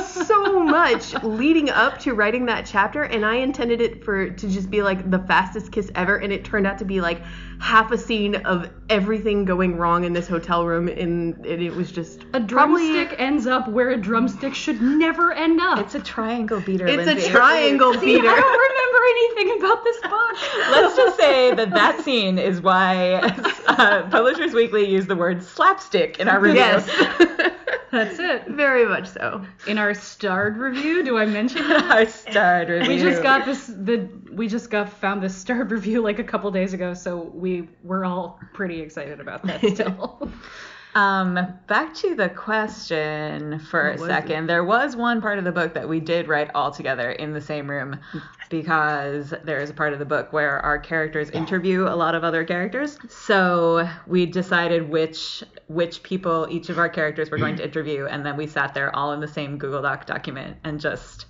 so 0.25 0.63
much 0.63 1.13
leading 1.23 1.69
up 1.69 1.99
to 1.99 2.13
writing 2.15 2.47
that 2.47 2.65
chapter 2.65 3.03
and 3.03 3.23
I 3.23 3.35
intended 3.35 3.79
it 3.79 4.03
for 4.03 4.29
to 4.31 4.47
just 4.49 4.71
be 4.71 4.81
like 4.81 5.11
the 5.11 5.19
fastest 5.19 5.71
kiss 5.71 5.91
ever 5.93 6.17
and 6.17 6.33
it 6.33 6.43
turned 6.43 6.65
out 6.65 6.79
to 6.79 6.85
be 6.85 6.99
like 6.99 7.21
half 7.59 7.91
a 7.91 7.97
scene 7.97 8.35
of 8.37 8.69
everything 8.89 9.45
going 9.45 9.77
wrong 9.77 10.03
in 10.03 10.13
this 10.13 10.27
hotel 10.27 10.65
room 10.65 10.87
and 10.87 11.45
it, 11.45 11.61
it 11.61 11.75
was 11.75 11.91
just 11.91 12.23
a 12.33 12.41
probably- 12.41 12.45
drumstick 12.93 13.19
ends 13.19 13.45
up 13.45 13.67
where 13.67 13.89
a 13.91 13.97
drumstick 13.97 14.55
should 14.55 14.81
never 14.81 15.31
end 15.33 15.59
up. 15.61 15.77
It's 15.79 15.93
a 15.95 15.99
triangle 15.99 16.59
beater. 16.61 16.87
it's 16.87 17.05
Lindsay. 17.05 17.27
a 17.27 17.29
triangle 17.31 17.93
See, 17.93 17.99
beater. 18.17 18.29
I 18.29 18.39
don't 18.39 18.59
remember 18.69 18.99
anything 19.09 19.59
about 19.59 19.83
this 19.83 20.01
book. 20.01 20.37
Let's 20.71 20.95
just 20.95 21.17
say 21.17 21.53
that 21.53 21.69
that 21.71 22.01
scene 22.01 22.39
is 22.39 22.61
why 22.61 23.13
uh, 23.67 24.07
Publishers 24.09 24.53
Weekly 24.53 24.89
used 24.89 25.07
the 25.07 25.15
word 25.15 25.43
slapstick 25.43 26.19
in 26.19 26.27
our 26.27 26.39
review. 26.39 26.59
yes. 26.61 27.53
That's 27.91 28.19
it. 28.19 28.47
Very 28.47 28.85
much 28.85 29.07
so. 29.07 29.45
In 29.65 29.77
our 29.77 29.93
starred 29.93 30.57
review, 30.57 31.03
do 31.03 31.17
I 31.17 31.25
mention 31.25 31.61
that? 31.69 31.91
Our 31.91 32.05
starred 32.05 32.69
review. 32.69 32.87
We 32.89 32.99
just 32.99 33.23
got 33.23 33.45
this 33.45 33.67
the 33.67 34.09
we 34.31 34.47
just 34.47 34.69
got 34.69 34.91
found 34.91 35.23
this 35.23 35.35
starred 35.35 35.71
review 35.71 36.01
like 36.01 36.19
a 36.19 36.23
couple 36.23 36.51
days 36.51 36.73
ago, 36.73 36.93
so 36.93 37.17
we 37.33 37.67
were 37.83 38.05
all 38.05 38.39
pretty 38.53 38.81
excited 38.81 39.19
about 39.19 39.43
that 39.43 39.61
still. 39.73 40.29
Um, 40.95 41.37
back 41.67 41.93
to 41.95 42.15
the 42.15 42.29
question 42.29 43.59
for 43.59 43.91
What 43.91 44.01
a 44.01 44.13
second. 44.13 44.47
There 44.47 44.63
was 44.63 44.95
one 44.95 45.21
part 45.21 45.37
of 45.37 45.43
the 45.43 45.51
book 45.51 45.75
that 45.75 45.87
we 45.87 45.99
did 45.99 46.27
write 46.27 46.49
all 46.55 46.71
together 46.71 47.11
in 47.11 47.33
the 47.33 47.41
same 47.41 47.69
room 47.69 47.99
because 48.49 49.33
there 49.43 49.59
is 49.59 49.69
a 49.69 49.73
part 49.73 49.93
of 49.93 49.99
the 49.99 50.05
book 50.05 50.31
where 50.31 50.59
our 50.59 50.79
characters 50.79 51.29
interview 51.31 51.83
a 51.83 51.95
lot 51.95 52.15
of 52.15 52.23
other 52.23 52.43
characters. 52.43 52.97
So 53.09 53.87
we 54.05 54.25
decided 54.25 54.89
which 54.89 55.43
which 55.67 56.03
people 56.03 56.47
each 56.49 56.69
of 56.69 56.79
our 56.79 56.89
characters 56.89 57.29
were 57.29 57.37
going 57.37 57.57
to 57.57 57.63
interview, 57.63 58.05
and 58.05 58.25
then 58.25 58.37
we 58.37 58.47
sat 58.47 58.73
there 58.73 58.95
all 58.95 59.13
in 59.13 59.19
the 59.19 59.27
same 59.27 59.57
Google 59.57 59.81
Doc 59.81 60.05
document 60.05 60.57
and 60.63 60.79
just 60.79 61.25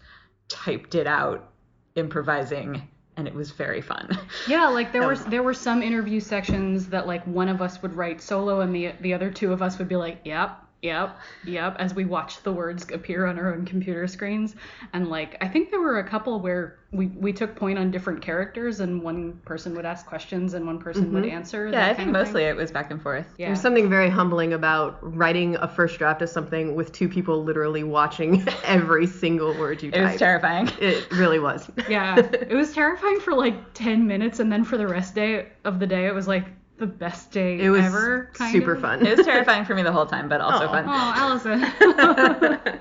typed 0.48 0.96
it 0.96 1.08
out, 1.08 1.52
improvising, 1.96 2.88
and 3.18 3.28
it 3.28 3.34
was 3.34 3.52
very 3.52 3.82
fun. 3.82 4.18
yeah, 4.48 4.68
like 4.68 4.92
there 4.92 5.06
were 5.06 5.16
there 5.16 5.44
were 5.44 5.54
some 5.54 5.82
interview 5.82 6.20
sections 6.20 6.88
that 6.90 7.08
like 7.08 7.26
one 7.26 7.50
of 7.50 7.62
us 7.62 7.82
would 7.82 7.94
write 7.94 8.22
solo 8.22 8.62
and 8.62 8.74
the 8.74 8.94
the 9.02 9.14
other 9.14 9.32
two 9.32 9.52
of 9.52 9.62
us 9.62 9.80
would 9.80 9.90
be 9.90 9.96
like, 9.96 10.20
"Yep, 10.24 10.67
yep, 10.82 11.18
yep," 11.46 11.76
as 11.80 11.94
we 11.94 12.06
watched 12.06 12.44
the 12.44 12.52
words 12.52 12.86
appear 12.92 13.26
on 13.26 13.38
our 13.40 13.54
own 13.54 13.66
computer 13.66 14.08
screens. 14.08 14.56
And 14.94 15.10
like 15.10 15.38
I 15.42 15.48
think 15.48 15.72
there 15.72 15.82
were 15.82 16.00
a 16.00 16.08
couple 16.08 16.40
where 16.40 16.80
we 16.92 17.08
we 17.08 17.34
took 17.34 17.56
point 17.56 17.78
on 17.78 17.92
different 17.92 18.22
characters 18.22 18.80
and 18.80 19.02
one 19.02 19.34
person 19.44 19.76
would 19.76 19.86
ask 19.86 20.06
questions 20.06 20.54
and 20.54 20.66
one 20.66 20.80
person 20.80 21.12
would 21.14 21.26
answer. 21.26 21.66
Mm-hmm. 21.66 21.74
yeah, 21.74 21.80
that 21.80 21.84
I 21.84 21.88
kind 21.88 21.98
think 21.98 22.08
of 22.10 22.14
mostly 22.14 22.42
thing. 22.44 22.50
it 22.50 22.56
was 22.56 22.72
back 22.72 22.92
and 22.92 23.02
forth. 23.02 23.28
Yeah. 23.38 23.48
There's 23.48 23.62
something 23.62 23.90
very 23.90 24.10
humbling 24.10 24.54
about 24.54 24.98
writing 25.02 25.56
a 25.58 25.68
first 25.68 25.98
draft 25.98 26.22
of 26.22 26.30
something 26.30 26.76
with 26.76 26.92
two 26.92 27.10
people 27.10 27.44
literally 27.44 27.84
watching 27.84 28.48
every 28.64 29.08
single 29.08 29.58
word 29.58 29.84
you 29.84 29.92
It 29.92 30.02
was 30.02 30.18
terrifying. 30.18 30.70
It 30.80 31.12
really 31.12 31.40
was. 31.40 31.70
Yeah, 31.90 32.18
it 32.20 32.54
was 32.54 32.74
terrifying 32.74 33.20
for 33.20 33.34
like 33.34 33.74
10 33.74 34.08
minutes, 34.08 34.40
and 34.40 34.52
then 34.52 34.64
for 34.64 34.78
the 34.78 34.88
rest 34.88 35.16
day 35.16 35.48
of 35.66 35.80
the 35.80 35.88
day, 35.88 36.06
it 36.06 36.14
was 36.14 36.28
like 36.28 36.46
the 36.78 36.88
best 36.88 37.32
day 37.32 37.60
It 37.60 37.70
was 37.70 37.86
ever. 37.86 38.32
Kind 38.34 38.52
super 38.52 38.74
of. 38.74 38.82
fun. 38.82 39.06
It 39.06 39.18
was 39.18 39.26
terrifying 39.26 39.66
for 39.66 39.76
me 39.76 39.84
the 39.84 39.92
whole 39.92 40.06
time, 40.06 40.30
but 40.30 40.42
also 40.42 40.68
Aw. 40.68 40.72
fun. 40.72 40.86
Oh, 40.88 41.14
Alison. 41.16 42.80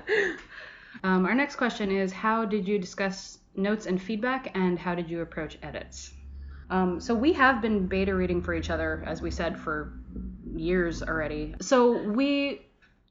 um, 1.03 1.25
our 1.25 1.35
next 1.35 1.55
question 1.55 1.91
is 1.91 2.11
How 2.11 2.45
did 2.45 2.67
you 2.67 2.79
discuss 2.79 3.39
notes 3.55 3.85
and 3.85 4.01
feedback, 4.01 4.51
and 4.55 4.77
how 4.77 4.95
did 4.95 5.09
you 5.09 5.21
approach 5.21 5.57
edits? 5.63 6.11
Um, 6.69 6.99
so 6.99 7.15
we 7.15 7.33
have 7.33 7.61
been 7.61 7.87
beta 7.87 8.13
reading 8.13 8.41
for 8.41 8.53
each 8.53 8.69
other, 8.69 9.03
as 9.05 9.21
we 9.21 9.31
said, 9.31 9.57
for 9.59 9.93
years 10.55 11.01
already. 11.01 11.55
So 11.61 12.03
we 12.03 12.61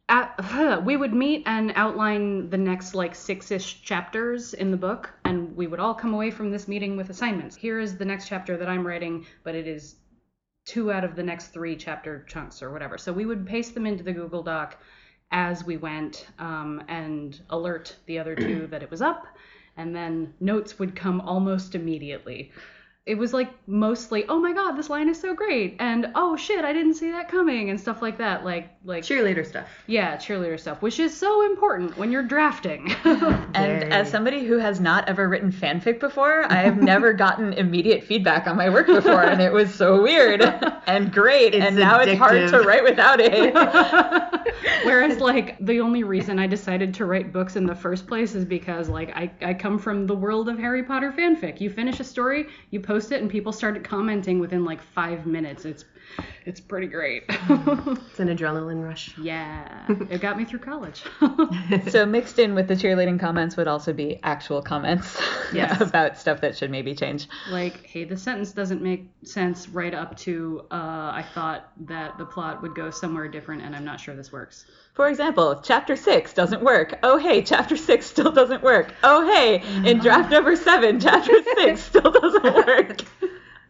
at, 0.08 0.84
we 0.84 0.96
would 0.96 1.14
meet 1.14 1.42
and 1.46 1.72
outline 1.74 2.50
the 2.50 2.58
next 2.58 2.94
like 2.94 3.14
six-ish 3.14 3.82
chapters 3.82 4.54
in 4.54 4.70
the 4.70 4.76
book, 4.76 5.10
and 5.24 5.56
we 5.56 5.66
would 5.66 5.80
all 5.80 5.94
come 5.94 6.14
away 6.14 6.30
from 6.30 6.50
this 6.50 6.68
meeting 6.68 6.96
with 6.96 7.10
assignments. 7.10 7.56
Here 7.56 7.80
is 7.80 7.96
the 7.96 8.04
next 8.04 8.28
chapter 8.28 8.56
that 8.56 8.68
I'm 8.68 8.86
writing, 8.86 9.26
but 9.42 9.54
it 9.54 9.66
is 9.66 9.96
two 10.66 10.92
out 10.92 11.04
of 11.04 11.16
the 11.16 11.22
next 11.22 11.48
three 11.48 11.76
chapter 11.76 12.24
chunks 12.28 12.60
or 12.60 12.70
whatever. 12.70 12.98
So 12.98 13.12
we 13.12 13.24
would 13.24 13.46
paste 13.46 13.72
them 13.72 13.86
into 13.86 14.04
the 14.04 14.12
Google 14.12 14.42
Doc 14.42 14.76
as 15.30 15.64
we 15.64 15.76
went 15.76 16.26
um, 16.38 16.82
and 16.88 17.40
alert 17.50 17.96
the 18.06 18.18
other 18.18 18.34
two 18.34 18.66
that 18.66 18.82
it 18.82 18.90
was 18.90 19.00
up, 19.00 19.26
and 19.76 19.94
then 19.94 20.34
notes 20.40 20.78
would 20.78 20.94
come 20.94 21.20
almost 21.20 21.74
immediately. 21.74 22.52
It 23.06 23.16
was 23.16 23.32
like 23.32 23.50
mostly, 23.68 24.24
oh 24.28 24.40
my 24.40 24.52
god, 24.52 24.72
this 24.72 24.90
line 24.90 25.08
is 25.08 25.20
so 25.20 25.32
great, 25.32 25.76
and 25.78 26.08
oh 26.16 26.36
shit, 26.36 26.64
I 26.64 26.72
didn't 26.72 26.94
see 26.94 27.12
that 27.12 27.28
coming, 27.28 27.70
and 27.70 27.80
stuff 27.80 28.02
like 28.02 28.18
that. 28.18 28.44
Like, 28.44 28.68
like 28.84 29.04
Cheerleader 29.04 29.46
stuff. 29.46 29.68
yeah, 29.86 30.16
cheerleader 30.16 30.58
stuff, 30.58 30.82
which 30.82 30.98
is 30.98 31.16
so 31.16 31.46
important 31.46 31.96
when 31.96 32.10
you're 32.10 32.24
drafting. 32.24 32.92
And 33.56 33.80
Very. 33.80 33.90
as 33.90 34.10
somebody 34.10 34.44
who 34.44 34.58
has 34.58 34.80
not 34.80 35.08
ever 35.08 35.28
written 35.28 35.50
fanfic 35.50 35.98
before, 35.98 36.44
I 36.52 36.56
have 36.56 36.76
never 36.82 37.14
gotten 37.14 37.54
immediate 37.54 38.04
feedback 38.04 38.46
on 38.46 38.56
my 38.56 38.68
work 38.68 38.86
before, 38.86 39.22
and 39.22 39.40
it 39.40 39.50
was 39.52 39.74
so 39.74 40.02
weird 40.02 40.42
and 40.86 41.10
great. 41.12 41.54
It's 41.54 41.64
and 41.64 41.76
now 41.76 42.00
it's 42.00 42.18
hard 42.18 42.48
to 42.50 42.60
write 42.60 42.84
without 42.84 43.18
it. 43.20 43.54
Whereas, 44.84 45.18
like, 45.20 45.56
the 45.64 45.80
only 45.80 46.02
reason 46.02 46.38
I 46.38 46.46
decided 46.46 46.92
to 46.94 47.06
write 47.06 47.32
books 47.32 47.56
in 47.56 47.64
the 47.66 47.74
first 47.74 48.06
place 48.06 48.34
is 48.34 48.44
because, 48.44 48.88
like, 48.88 49.10
I, 49.16 49.30
I 49.40 49.54
come 49.54 49.78
from 49.78 50.06
the 50.06 50.14
world 50.14 50.48
of 50.48 50.58
Harry 50.58 50.82
Potter 50.82 51.12
fanfic. 51.12 51.60
You 51.60 51.70
finish 51.70 51.98
a 52.00 52.04
story, 52.04 52.46
you 52.70 52.80
post 52.80 52.95
it, 52.96 53.20
and 53.20 53.30
people 53.30 53.52
started 53.52 53.84
commenting 53.84 54.38
within 54.38 54.64
like 54.64 54.82
five 54.82 55.26
minutes. 55.26 55.64
It's 55.64 55.84
it's 56.44 56.60
pretty 56.60 56.86
great. 56.86 57.24
It's 57.28 58.20
an 58.20 58.28
adrenaline 58.28 58.82
rush. 58.84 59.16
yeah, 59.18 59.84
it 60.10 60.20
got 60.20 60.36
me 60.38 60.44
through 60.44 60.60
college. 60.60 61.02
so 61.90 62.06
mixed 62.06 62.38
in 62.38 62.54
with 62.54 62.68
the 62.68 62.74
cheerleading 62.74 63.18
comments 63.20 63.56
would 63.56 63.68
also 63.68 63.92
be 63.92 64.20
actual 64.22 64.62
comments 64.62 65.20
Yes. 65.52 65.80
about 65.80 66.18
stuff 66.18 66.40
that 66.40 66.56
should 66.56 66.70
maybe 66.70 66.94
change. 66.94 67.28
like, 67.50 67.84
hey, 67.86 68.04
the 68.04 68.16
sentence 68.16 68.52
doesn't 68.52 68.82
make 68.82 69.08
sense 69.24 69.68
right 69.68 69.94
up 69.94 70.16
to 70.18 70.64
uh, 70.70 70.74
I 70.74 71.24
thought 71.34 71.70
that 71.86 72.18
the 72.18 72.24
plot 72.24 72.62
would 72.62 72.74
go 72.74 72.90
somewhere 72.90 73.28
different, 73.28 73.62
and 73.62 73.74
I'm 73.74 73.84
not 73.84 74.00
sure 74.00 74.14
this 74.14 74.32
works. 74.32 74.66
For 74.94 75.08
example, 75.08 75.60
chapter 75.62 75.94
six 75.96 76.32
doesn't 76.32 76.62
work. 76.62 76.98
Oh 77.02 77.18
hey, 77.18 77.42
chapter 77.42 77.76
six 77.76 78.06
still 78.06 78.32
doesn't 78.32 78.62
work. 78.62 78.94
Oh 79.04 79.26
hey, 79.26 79.62
in 79.88 79.98
draft 79.98 80.30
number 80.30 80.56
seven, 80.56 80.98
chapter 81.00 81.34
six 81.56 81.82
still 81.82 82.10
doesn't 82.10 82.44
work. 82.44 83.02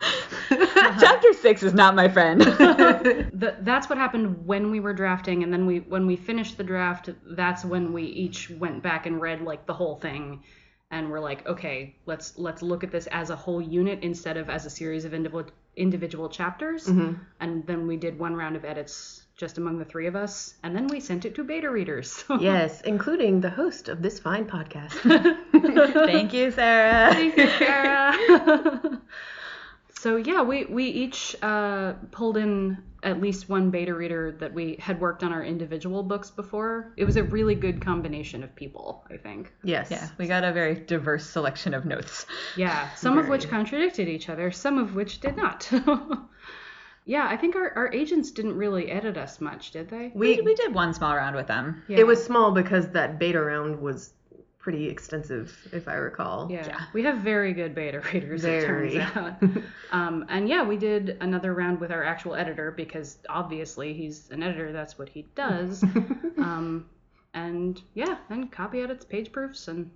chapter 0.48 1.32
six 1.32 1.62
is 1.62 1.74
not 1.74 1.94
my 1.94 2.08
friend. 2.08 2.40
the, 2.42 3.56
that's 3.60 3.88
what 3.88 3.98
happened 3.98 4.46
when 4.46 4.70
we 4.70 4.80
were 4.80 4.92
drafting 4.92 5.42
and 5.42 5.52
then 5.52 5.66
we 5.66 5.78
when 5.80 6.06
we 6.06 6.16
finished 6.16 6.56
the 6.56 6.64
draft 6.64 7.10
that's 7.30 7.64
when 7.64 7.92
we 7.92 8.04
each 8.04 8.50
went 8.50 8.82
back 8.82 9.06
and 9.06 9.20
read 9.20 9.42
like 9.42 9.66
the 9.66 9.74
whole 9.74 9.96
thing 9.96 10.42
and 10.90 11.10
we're 11.10 11.20
like 11.20 11.46
okay 11.46 11.96
let's 12.06 12.38
let's 12.38 12.62
look 12.62 12.84
at 12.84 12.90
this 12.90 13.06
as 13.08 13.30
a 13.30 13.36
whole 13.36 13.60
unit 13.60 13.98
instead 14.02 14.36
of 14.36 14.48
as 14.48 14.66
a 14.66 14.70
series 14.70 15.04
of 15.04 15.14
individual 15.14 15.50
individual 15.76 16.28
chapters 16.28 16.86
mm-hmm. 16.86 17.14
and 17.40 17.66
then 17.66 17.86
we 17.86 17.96
did 17.96 18.18
one 18.18 18.34
round 18.34 18.56
of 18.56 18.64
edits 18.64 19.22
just 19.36 19.58
among 19.58 19.78
the 19.78 19.84
three 19.84 20.06
of 20.06 20.16
us 20.16 20.54
and 20.62 20.74
then 20.74 20.86
we 20.86 21.00
sent 21.00 21.26
it 21.26 21.34
to 21.34 21.44
beta 21.44 21.70
readers 21.70 22.24
yes, 22.40 22.80
including 22.82 23.40
the 23.40 23.50
host 23.50 23.88
of 23.88 24.00
this 24.00 24.18
fine 24.18 24.46
podcast. 24.46 24.92
Thank 26.06 26.32
you, 26.32 26.50
Sarah. 26.50 27.12
Thank 27.12 27.36
you, 27.36 27.48
Sarah. 27.58 29.00
So 30.06 30.14
yeah, 30.14 30.40
we 30.40 30.66
we 30.66 30.84
each 30.84 31.34
uh, 31.42 31.94
pulled 32.12 32.36
in 32.36 32.78
at 33.02 33.20
least 33.20 33.48
one 33.48 33.70
beta 33.70 33.92
reader 33.92 34.36
that 34.38 34.54
we 34.54 34.76
had 34.78 35.00
worked 35.00 35.24
on 35.24 35.32
our 35.32 35.42
individual 35.42 36.04
books 36.04 36.30
before. 36.30 36.92
It 36.96 37.04
was 37.04 37.16
a 37.16 37.24
really 37.24 37.56
good 37.56 37.80
combination 37.80 38.44
of 38.44 38.54
people, 38.54 39.04
I 39.10 39.16
think. 39.16 39.52
Yes. 39.64 39.90
Yeah, 39.90 40.08
we 40.16 40.28
got 40.28 40.44
a 40.44 40.52
very 40.52 40.76
diverse 40.76 41.28
selection 41.28 41.74
of 41.74 41.84
notes. 41.84 42.24
Yeah, 42.56 42.88
some 42.94 43.18
of 43.18 43.28
which 43.28 43.48
contradicted 43.48 44.06
each 44.06 44.28
other, 44.28 44.52
some 44.52 44.78
of 44.78 44.94
which 44.94 45.18
did 45.18 45.36
not. 45.36 45.68
yeah, 47.04 47.26
I 47.28 47.36
think 47.36 47.56
our, 47.56 47.72
our 47.74 47.92
agents 47.92 48.30
didn't 48.30 48.56
really 48.56 48.88
edit 48.88 49.16
us 49.16 49.40
much, 49.40 49.72
did 49.72 49.90
they? 49.90 50.12
We, 50.14 50.36
We, 50.36 50.42
we 50.42 50.54
did 50.54 50.72
one 50.72 50.94
small 50.94 51.16
round 51.16 51.34
with 51.34 51.48
them. 51.48 51.82
Yeah. 51.88 51.98
It 51.98 52.06
was 52.06 52.24
small 52.24 52.52
because 52.52 52.90
that 52.90 53.18
beta 53.18 53.42
round 53.42 53.80
was 53.80 54.12
pretty 54.66 54.88
extensive, 54.88 55.56
if 55.70 55.86
I 55.86 55.94
recall. 55.94 56.48
Yeah. 56.50 56.66
Yeah. 56.66 56.80
we 56.92 57.04
have 57.04 57.18
very 57.18 57.52
good 57.52 57.72
beta 57.72 58.00
readers. 58.12 58.42
Very. 58.42 58.96
It 58.96 59.00
turns 59.12 59.16
out. 59.16 59.62
um, 59.92 60.26
and 60.28 60.48
yeah, 60.48 60.64
we 60.64 60.76
did 60.76 61.18
another 61.20 61.54
round 61.54 61.78
with 61.78 61.92
our 61.92 62.02
actual 62.02 62.34
editor 62.34 62.72
because 62.72 63.18
obviously 63.28 63.94
he's 63.94 64.28
an 64.32 64.42
editor. 64.42 64.72
That's 64.72 64.98
what 64.98 65.08
he 65.08 65.24
does. 65.36 65.84
um, 66.38 66.86
and 67.32 67.80
yeah, 67.94 68.16
and 68.28 68.50
copy 68.50 68.80
edits, 68.80 69.04
page 69.04 69.30
proofs, 69.30 69.68
and 69.68 69.88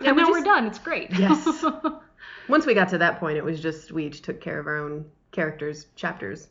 Yeah, 0.00 0.08
and 0.08 0.16
we 0.16 0.22
now 0.22 0.28
just- 0.30 0.38
we're 0.40 0.44
done. 0.44 0.66
It's 0.66 0.80
great. 0.80 1.16
Yes. 1.16 1.64
Once 2.48 2.66
we 2.66 2.74
got 2.74 2.88
to 2.88 2.98
that 2.98 3.20
point, 3.20 3.36
it 3.38 3.44
was 3.44 3.60
just 3.60 3.92
we 3.92 4.06
each 4.06 4.22
took 4.22 4.40
care 4.40 4.58
of 4.58 4.66
our 4.66 4.78
own 4.78 5.04
characters, 5.30 5.86
chapters 5.94 6.48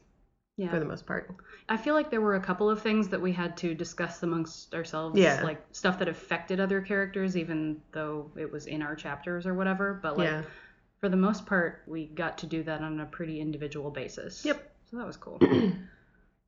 yeah. 0.60 0.70
for 0.70 0.78
the 0.80 0.86
most 0.86 1.06
part. 1.06 1.34
I 1.70 1.78
feel 1.78 1.94
like 1.94 2.12
there 2.12 2.20
were 2.20 2.36
a 2.36 2.42
couple 2.42 2.70
of 2.70 2.82
things 2.82 3.08
that 3.10 3.22
we 3.22 3.32
had 3.32 3.56
to 3.58 3.74
discuss 3.74 4.22
amongst 4.24 4.76
ourselves, 4.76 5.18
Yeah. 5.18 5.42
like 5.42 5.62
stuff 5.72 6.00
that 6.00 6.10
affected 6.10 6.60
other 6.60 6.82
characters, 6.82 7.38
even 7.38 7.82
though 7.94 8.30
it 8.36 8.52
was 8.52 8.66
in 8.66 8.82
our 8.82 8.96
chapters 8.96 9.46
or 9.46 9.54
whatever. 9.54 10.00
But 10.04 10.18
like 10.18 10.28
yeah. 10.28 10.42
for 11.00 11.08
the 11.08 11.18
most 11.18 11.46
part, 11.46 11.84
we 11.88 12.08
got 12.08 12.38
to 12.40 12.46
do 12.46 12.62
that 12.64 12.82
on 12.82 13.00
a 13.00 13.06
pretty 13.06 13.40
individual 13.40 13.90
basis. 13.90 14.44
Yep. 14.44 14.70
So 14.92 14.98
that 14.98 15.08
was 15.08 15.16
cool. 15.16 15.40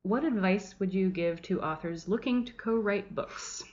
what 0.04 0.26
advice 0.26 0.76
would 0.80 0.94
you 0.94 1.10
give 1.10 1.42
to 1.44 1.62
authors 1.62 2.10
looking 2.10 2.44
to 2.46 2.54
co-write 2.54 3.16
books? 3.16 3.64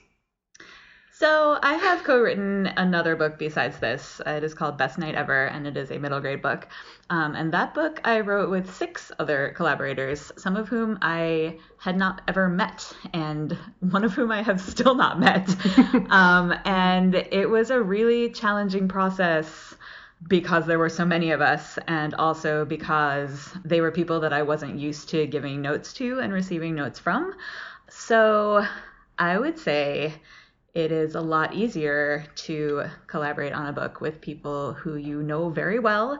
So 1.19 1.59
I 1.61 1.73
have 1.73 2.05
co-written 2.05 2.67
another 2.77 3.17
book 3.17 3.37
besides 3.37 3.77
this. 3.79 4.21
It 4.25 4.41
is 4.41 4.53
called 4.53 4.77
Best 4.77 4.97
Night 4.97 5.15
Ever, 5.15 5.47
and 5.47 5.67
it 5.67 5.75
is 5.75 5.91
a 5.91 5.99
middle 5.99 6.21
grade 6.21 6.41
book. 6.41 6.65
Um, 7.09 7.35
and 7.35 7.51
that 7.51 7.73
book 7.73 7.99
I 8.05 8.21
wrote 8.21 8.49
with 8.49 8.73
six 8.73 9.11
other 9.19 9.51
collaborators, 9.53 10.31
some 10.37 10.55
of 10.55 10.69
whom 10.69 10.97
I 11.01 11.57
had 11.77 11.97
not 11.97 12.21
ever 12.29 12.47
met, 12.47 12.89
and 13.11 13.57
one 13.81 14.05
of 14.05 14.13
whom 14.13 14.31
I 14.31 14.43
have 14.43 14.61
still 14.61 14.95
not 14.95 15.19
met. 15.19 15.53
um, 16.09 16.53
and 16.63 17.13
it 17.13 17.49
was 17.49 17.69
a 17.69 17.81
really 17.81 18.29
challenging 18.29 18.87
process 18.87 19.75
because 20.25 20.67
there 20.67 20.79
were 20.79 20.87
so 20.87 21.03
many 21.03 21.31
of 21.31 21.41
us, 21.41 21.77
and 21.85 22.13
also 22.13 22.63
because 22.63 23.53
they 23.65 23.81
were 23.81 23.91
people 23.91 24.21
that 24.21 24.31
I 24.31 24.43
wasn't 24.43 24.79
used 24.79 25.09
to 25.09 25.27
giving 25.27 25.61
notes 25.61 25.91
to 25.95 26.21
and 26.21 26.31
receiving 26.31 26.75
notes 26.75 26.97
from. 26.97 27.35
So 27.89 28.65
I 29.17 29.37
would 29.37 29.59
say 29.59 30.13
it 30.73 30.91
is 30.91 31.15
a 31.15 31.21
lot 31.21 31.53
easier 31.53 32.25
to 32.35 32.83
collaborate 33.07 33.53
on 33.53 33.67
a 33.67 33.73
book 33.73 34.01
with 34.01 34.21
people 34.21 34.73
who 34.73 34.95
you 34.95 35.23
know 35.23 35.49
very 35.49 35.79
well 35.79 36.19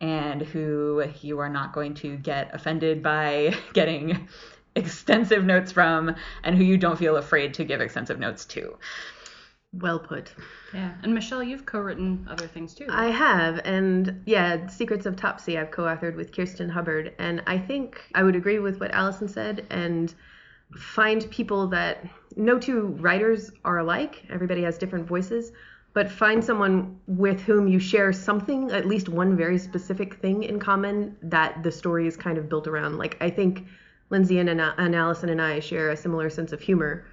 and 0.00 0.42
who 0.42 1.04
you 1.20 1.38
are 1.38 1.48
not 1.48 1.72
going 1.72 1.94
to 1.94 2.16
get 2.16 2.54
offended 2.54 3.02
by 3.02 3.54
getting 3.72 4.28
extensive 4.76 5.44
notes 5.44 5.72
from 5.72 6.14
and 6.44 6.56
who 6.56 6.62
you 6.62 6.76
don't 6.76 6.98
feel 6.98 7.16
afraid 7.16 7.54
to 7.54 7.64
give 7.64 7.80
extensive 7.80 8.18
notes 8.18 8.44
to. 8.44 8.76
Well 9.72 9.98
put. 9.98 10.32
Yeah. 10.72 10.94
And 11.02 11.14
Michelle, 11.14 11.42
you've 11.42 11.66
co-written 11.66 12.26
other 12.30 12.46
things 12.46 12.74
too. 12.74 12.86
I 12.88 13.10
have, 13.10 13.60
and 13.64 14.22
yeah, 14.24 14.66
Secrets 14.68 15.04
of 15.04 15.16
Topsea 15.16 15.60
I've 15.60 15.70
co-authored 15.70 16.16
with 16.16 16.32
Kirsten 16.32 16.70
Hubbard, 16.70 17.14
and 17.18 17.42
I 17.46 17.58
think 17.58 18.00
I 18.14 18.22
would 18.22 18.34
agree 18.34 18.60
with 18.60 18.80
what 18.80 18.92
Alison 18.92 19.28
said, 19.28 19.66
and 19.68 20.14
find 20.74 21.30
people 21.30 21.66
that 21.68 22.04
no 22.38 22.58
two 22.58 22.96
writers 23.00 23.50
are 23.64 23.78
alike. 23.78 24.24
Everybody 24.30 24.62
has 24.62 24.78
different 24.78 25.06
voices, 25.06 25.52
but 25.92 26.10
find 26.10 26.42
someone 26.42 26.98
with 27.06 27.40
whom 27.40 27.66
you 27.66 27.78
share 27.80 28.12
something, 28.12 28.70
at 28.70 28.86
least 28.86 29.08
one 29.08 29.36
very 29.36 29.58
specific 29.58 30.14
thing 30.14 30.44
in 30.44 30.60
common 30.60 31.16
that 31.22 31.62
the 31.62 31.72
story 31.72 32.06
is 32.06 32.16
kind 32.16 32.38
of 32.38 32.48
built 32.48 32.68
around. 32.68 32.96
Like 32.96 33.16
I 33.20 33.28
think 33.28 33.66
Lindsay 34.10 34.38
and, 34.38 34.48
and 34.48 34.94
Alison 34.94 35.28
and 35.28 35.42
I 35.42 35.60
share 35.60 35.90
a 35.90 35.96
similar 35.96 36.30
sense 36.30 36.52
of 36.52 36.60
humor 36.60 37.04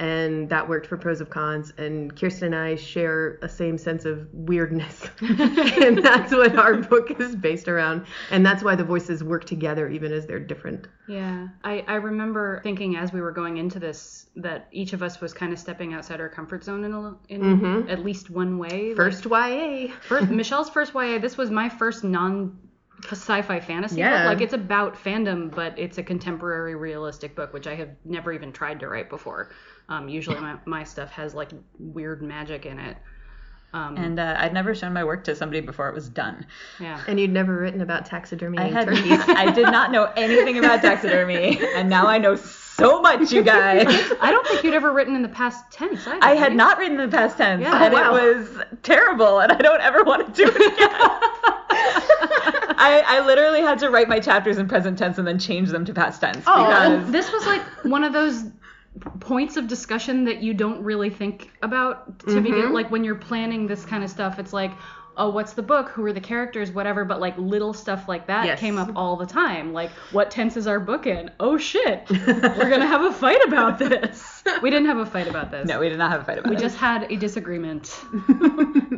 and 0.00 0.48
that 0.48 0.68
worked 0.68 0.86
for 0.88 0.96
pros 0.96 1.20
of 1.20 1.30
cons 1.30 1.72
and 1.78 2.16
kirsten 2.18 2.52
and 2.52 2.56
i 2.56 2.74
share 2.74 3.38
a 3.42 3.48
same 3.48 3.78
sense 3.78 4.04
of 4.04 4.26
weirdness 4.32 5.08
and 5.20 5.98
that's 6.02 6.32
what 6.32 6.56
our 6.56 6.74
book 6.78 7.20
is 7.20 7.36
based 7.36 7.68
around 7.68 8.04
and 8.32 8.44
that's 8.44 8.64
why 8.64 8.74
the 8.74 8.82
voices 8.82 9.22
work 9.22 9.44
together 9.44 9.88
even 9.88 10.12
as 10.12 10.26
they're 10.26 10.40
different 10.40 10.88
Yeah, 11.06 11.48
I, 11.62 11.84
I 11.86 11.94
remember 11.96 12.60
thinking 12.62 12.96
as 12.96 13.12
we 13.12 13.20
were 13.20 13.30
going 13.30 13.58
into 13.58 13.78
this 13.78 14.26
that 14.36 14.68
each 14.72 14.94
of 14.94 15.02
us 15.02 15.20
was 15.20 15.32
kind 15.34 15.52
of 15.52 15.58
stepping 15.58 15.92
outside 15.94 16.18
our 16.18 16.28
comfort 16.30 16.64
zone 16.64 16.82
in, 16.82 16.92
a, 16.92 17.14
in 17.28 17.40
Mhm. 17.60 17.90
at 17.90 18.02
least 18.02 18.30
one 18.30 18.58
way. 18.58 18.94
first 18.94 19.24
ya 19.26 19.88
First, 20.00 20.30
Michelle's 20.40 20.70
first 20.70 20.92
YA. 20.94 21.18
This 21.18 21.36
was 21.36 21.50
my 21.50 21.68
first 21.68 22.02
non 22.04 22.58
sci-fi 23.12 23.60
fantasy 23.60 23.96
Yeah. 23.96 24.22
book. 24.24 24.34
Like 24.34 24.40
it's 24.42 24.54
about 24.54 24.94
fandom, 24.94 25.54
but 25.54 25.78
it's 25.78 25.98
a 25.98 26.02
contemporary 26.02 26.74
realistic 26.74 27.34
book, 27.34 27.52
which 27.52 27.66
I 27.66 27.74
have 27.74 27.90
never 28.04 28.32
even 28.32 28.52
tried 28.52 28.80
to 28.80 28.88
write 28.88 29.08
before. 29.10 29.50
Um, 29.88 30.08
usually 30.08 30.40
my, 30.40 30.56
my 30.64 30.84
stuff 30.84 31.10
has 31.10 31.34
like 31.34 31.50
weird 31.78 32.22
magic 32.22 32.66
in 32.66 32.78
it. 32.78 32.96
Um, 33.74 33.96
And 33.96 34.20
uh, 34.20 34.36
I'd 34.38 34.54
never 34.54 34.72
shown 34.74 34.92
my 34.92 35.02
work 35.02 35.24
to 35.24 35.34
somebody 35.34 35.60
before 35.60 35.88
it 35.88 35.94
was 35.94 36.08
done. 36.08 36.46
yeah. 36.80 37.02
and 37.08 37.18
you'd 37.18 37.32
never 37.32 37.58
written 37.58 37.80
about 37.80 38.06
taxidermy 38.06 38.56
I 38.58 38.68
had 38.68 38.86
turkeys 38.86 39.20
I 39.26 39.50
did 39.50 39.64
not 39.66 39.90
know 39.90 40.04
anything 40.16 40.58
about 40.58 40.80
taxidermy, 40.80 41.58
and 41.74 41.90
now 41.90 42.06
I 42.06 42.18
know 42.18 42.36
so 42.36 43.00
much, 43.02 43.32
you 43.32 43.42
guys. 43.42 43.86
I 44.20 44.30
don't 44.30 44.46
think 44.46 44.62
you'd 44.62 44.74
ever 44.74 44.92
written 44.92 45.16
in 45.16 45.22
the 45.22 45.28
past 45.28 45.70
tense 45.72 46.06
either. 46.06 46.18
I 46.22 46.34
had 46.36 46.52
you? 46.52 46.58
not 46.58 46.78
written 46.78 47.00
in 47.00 47.10
the 47.10 47.16
past 47.16 47.36
tense, 47.36 47.62
Yeah. 47.62 47.84
and 47.84 47.92
Wow. 47.94 48.14
it 48.14 48.36
was 48.36 48.62
terrible, 48.84 49.40
and 49.40 49.50
I 49.50 49.58
don't 49.58 49.80
ever 49.80 50.04
want 50.04 50.32
to 50.34 50.44
do 50.44 50.48
it 50.54 50.72
again. 50.72 51.30
I, 52.84 53.18
I 53.18 53.26
literally 53.26 53.60
had 53.60 53.78
to 53.80 53.90
write 53.90 54.08
my 54.08 54.20
chapters 54.20 54.58
in 54.58 54.68
present 54.68 54.98
tense 54.98 55.18
and 55.18 55.26
then 55.26 55.38
change 55.38 55.70
them 55.70 55.84
to 55.86 55.94
past 55.94 56.20
tense 56.20 56.44
Oh, 56.46 56.66
because 56.66 57.10
this 57.10 57.32
was 57.32 57.46
like 57.46 57.62
one 57.84 58.04
of 58.04 58.12
those 58.12 58.44
points 59.20 59.56
of 59.56 59.66
discussion 59.66 60.24
that 60.24 60.42
you 60.42 60.54
don't 60.54 60.82
really 60.84 61.10
think 61.10 61.50
about 61.62 62.18
to 62.20 62.40
begin. 62.40 62.60
Mm-hmm. 62.66 62.72
Like 62.74 62.90
when 62.90 63.02
you're 63.04 63.14
planning 63.16 63.66
this 63.66 63.84
kind 63.84 64.04
of 64.04 64.10
stuff, 64.10 64.38
it's 64.38 64.52
like, 64.52 64.70
oh, 65.16 65.30
what's 65.30 65.52
the 65.54 65.62
book? 65.62 65.88
Who 65.90 66.04
are 66.06 66.12
the 66.12 66.20
characters? 66.20 66.70
Whatever. 66.70 67.04
But 67.04 67.20
like 67.20 67.36
little 67.38 67.72
stuff 67.72 68.08
like 68.08 68.26
that 68.28 68.46
Yes. 68.46 68.60
came 68.60 68.78
up 68.78 68.90
all 68.96 69.16
the 69.16 69.26
time. 69.26 69.72
Like, 69.72 69.90
what 70.12 70.30
tense 70.30 70.56
is 70.56 70.66
our 70.68 70.78
book 70.80 71.06
in? 71.06 71.30
Oh 71.40 71.56
shit, 71.58 72.04
we're 72.10 72.70
gonna 72.70 72.86
have 72.86 73.02
a 73.02 73.12
fight 73.12 73.44
about 73.46 73.78
this. 73.78 74.42
We 74.62 74.70
didn't 74.70 74.86
have 74.86 74.98
a 74.98 75.06
fight 75.06 75.26
about 75.26 75.50
this. 75.50 75.66
no, 75.66 75.80
we 75.80 75.88
did 75.88 75.98
not 75.98 76.10
have 76.12 76.20
a 76.20 76.24
fight 76.24 76.38
about 76.38 76.50
We 76.50 76.56
it. 76.56 76.60
just 76.60 76.76
had 76.76 77.10
a 77.10 77.16
disagreement 77.16 78.00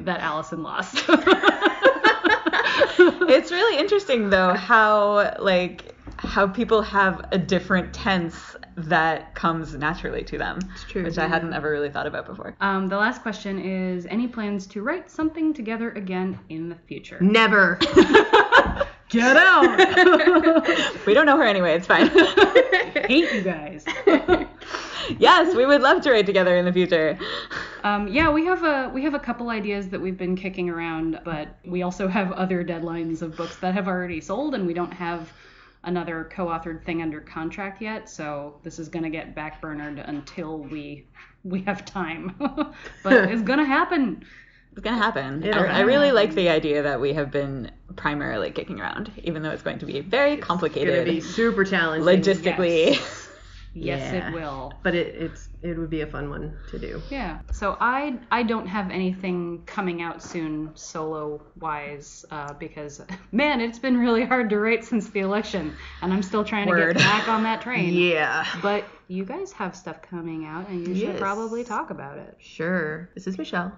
that 0.04 0.18
Alison 0.20 0.62
lost. 0.62 1.04
it's 3.28 3.50
really 3.52 3.78
interesting 3.78 4.30
though 4.30 4.54
how 4.54 5.34
like 5.38 5.94
how 6.18 6.46
people 6.46 6.80
have 6.82 7.26
a 7.32 7.38
different 7.38 7.92
tense 7.92 8.56
that 8.78 9.34
comes 9.34 9.74
naturally 9.74 10.22
to 10.24 10.38
them. 10.38 10.58
It's 10.74 10.84
true. 10.84 11.04
Which 11.04 11.18
I 11.18 11.26
hadn't 11.26 11.52
ever 11.54 11.70
really 11.70 11.90
thought 11.90 12.06
about 12.06 12.26
before. 12.26 12.56
um, 12.60 12.88
the 12.88 12.96
last 12.96 13.22
question 13.22 13.58
is: 13.58 14.06
Any 14.06 14.26
plans 14.28 14.66
to 14.68 14.82
write 14.82 15.10
something 15.10 15.52
together 15.54 15.90
again 15.92 16.38
in 16.48 16.68
the 16.68 16.76
future? 16.86 17.18
never 17.20 17.78
Get 19.08 19.36
out! 19.36 20.66
We 21.06 21.14
don't 21.14 21.26
know 21.26 21.36
her 21.36 21.44
anyway, 21.44 21.74
it's 21.76 21.86
fine. 21.86 22.08
Hate 23.06 23.32
you 23.32 23.42
guys. 23.42 23.84
yes, 25.18 25.54
we 25.54 25.66
would 25.66 25.82
love 25.82 26.02
to 26.02 26.10
write 26.10 26.26
together 26.26 26.56
in 26.56 26.64
the 26.64 26.72
future. 26.72 27.18
Um, 27.84 28.08
yeah, 28.08 28.30
we 28.30 28.44
have 28.46 28.64
a 28.64 28.90
we 28.92 29.02
have 29.02 29.14
a 29.14 29.18
couple 29.18 29.50
ideas 29.50 29.88
that 29.88 30.00
we've 30.00 30.18
been 30.18 30.36
kicking 30.36 30.68
around, 30.70 31.20
but 31.24 31.48
we 31.64 31.82
also 31.82 32.08
have 32.08 32.32
other 32.32 32.64
deadlines 32.64 33.22
of 33.22 33.36
books 33.36 33.56
that 33.56 33.74
have 33.74 33.88
already 33.88 34.20
sold, 34.20 34.54
and 34.54 34.66
we 34.66 34.74
don't 34.74 34.92
have 34.92 35.32
another 35.84 36.28
co-authored 36.32 36.84
thing 36.84 37.00
under 37.00 37.20
contract 37.20 37.80
yet. 37.80 38.08
So 38.08 38.58
this 38.62 38.78
is 38.78 38.88
gonna 38.88 39.10
get 39.10 39.34
backburnered 39.34 40.06
until 40.08 40.58
we 40.58 41.06
we 41.44 41.62
have 41.62 41.84
time. 41.84 42.34
but 43.02 43.30
it's 43.30 43.42
gonna 43.42 43.64
happen. 43.64 44.24
It's 44.72 44.80
gonna 44.80 44.98
happen. 44.98 45.42
It'll 45.42 45.62
I, 45.62 45.66
I 45.66 45.80
really 45.80 46.12
like 46.12 46.34
the 46.34 46.48
idea 46.48 46.82
that 46.82 47.00
we 47.00 47.12
have 47.14 47.30
been 47.30 47.70
primarily 47.94 48.50
kicking 48.50 48.80
around, 48.80 49.10
even 49.24 49.42
though 49.42 49.50
it's 49.50 49.62
going 49.62 49.78
to 49.78 49.86
be 49.86 50.00
very 50.00 50.36
complicated. 50.36 50.88
it's 50.88 50.96
gonna 50.96 51.04
complicated 51.04 51.14
be 51.14 51.20
super 51.20 51.64
challenging 51.64 52.22
logistically. 52.22 52.92
Yes. 52.92 53.25
Yes, 53.76 54.12
Yeah. 54.12 54.28
it 54.30 54.34
will. 54.34 54.72
but 54.82 54.94
it, 54.94 55.14
it's 55.14 55.48
it 55.62 55.76
would 55.78 55.90
be 55.90 56.00
a 56.00 56.06
fun 56.06 56.30
one 56.30 56.56
to 56.70 56.78
do 56.78 57.02
Yeah. 57.10 57.40
So 57.52 57.76
I 57.80 58.18
I 58.30 58.42
don't 58.42 58.66
have 58.66 58.90
anything 58.90 59.62
coming 59.66 60.00
out 60.02 60.22
soon 60.22 60.70
solo 60.74 61.42
wise 61.60 62.24
uh, 62.30 62.52
because 62.54 63.02
man, 63.32 63.60
it's 63.60 63.78
been 63.78 63.98
really 63.98 64.24
hard 64.24 64.50
to 64.50 64.58
write 64.58 64.84
since 64.84 65.10
the 65.10 65.20
election, 65.20 65.74
and 66.02 66.12
I'm 66.12 66.22
still 66.22 66.44
trying 66.44 66.68
to 66.68 66.76
get 66.76 66.96
back 66.96 67.28
on 67.28 67.42
that 67.44 67.60
train. 67.60 67.92
yeah 68.12 68.46
But 68.62 68.84
you 69.08 69.24
guys 69.24 69.52
have 69.52 69.76
stuff 69.76 70.02
coming 70.02 70.44
out, 70.46 70.68
and 70.68 70.86
you 70.86 70.94
should 70.96 71.18
probably 71.18 71.62
talk 71.64 71.90
about 71.90 72.18
it. 72.18 72.36
Sure. 72.40 73.10
This 73.14 73.26
is 73.26 73.38
Michelle. 73.38 73.72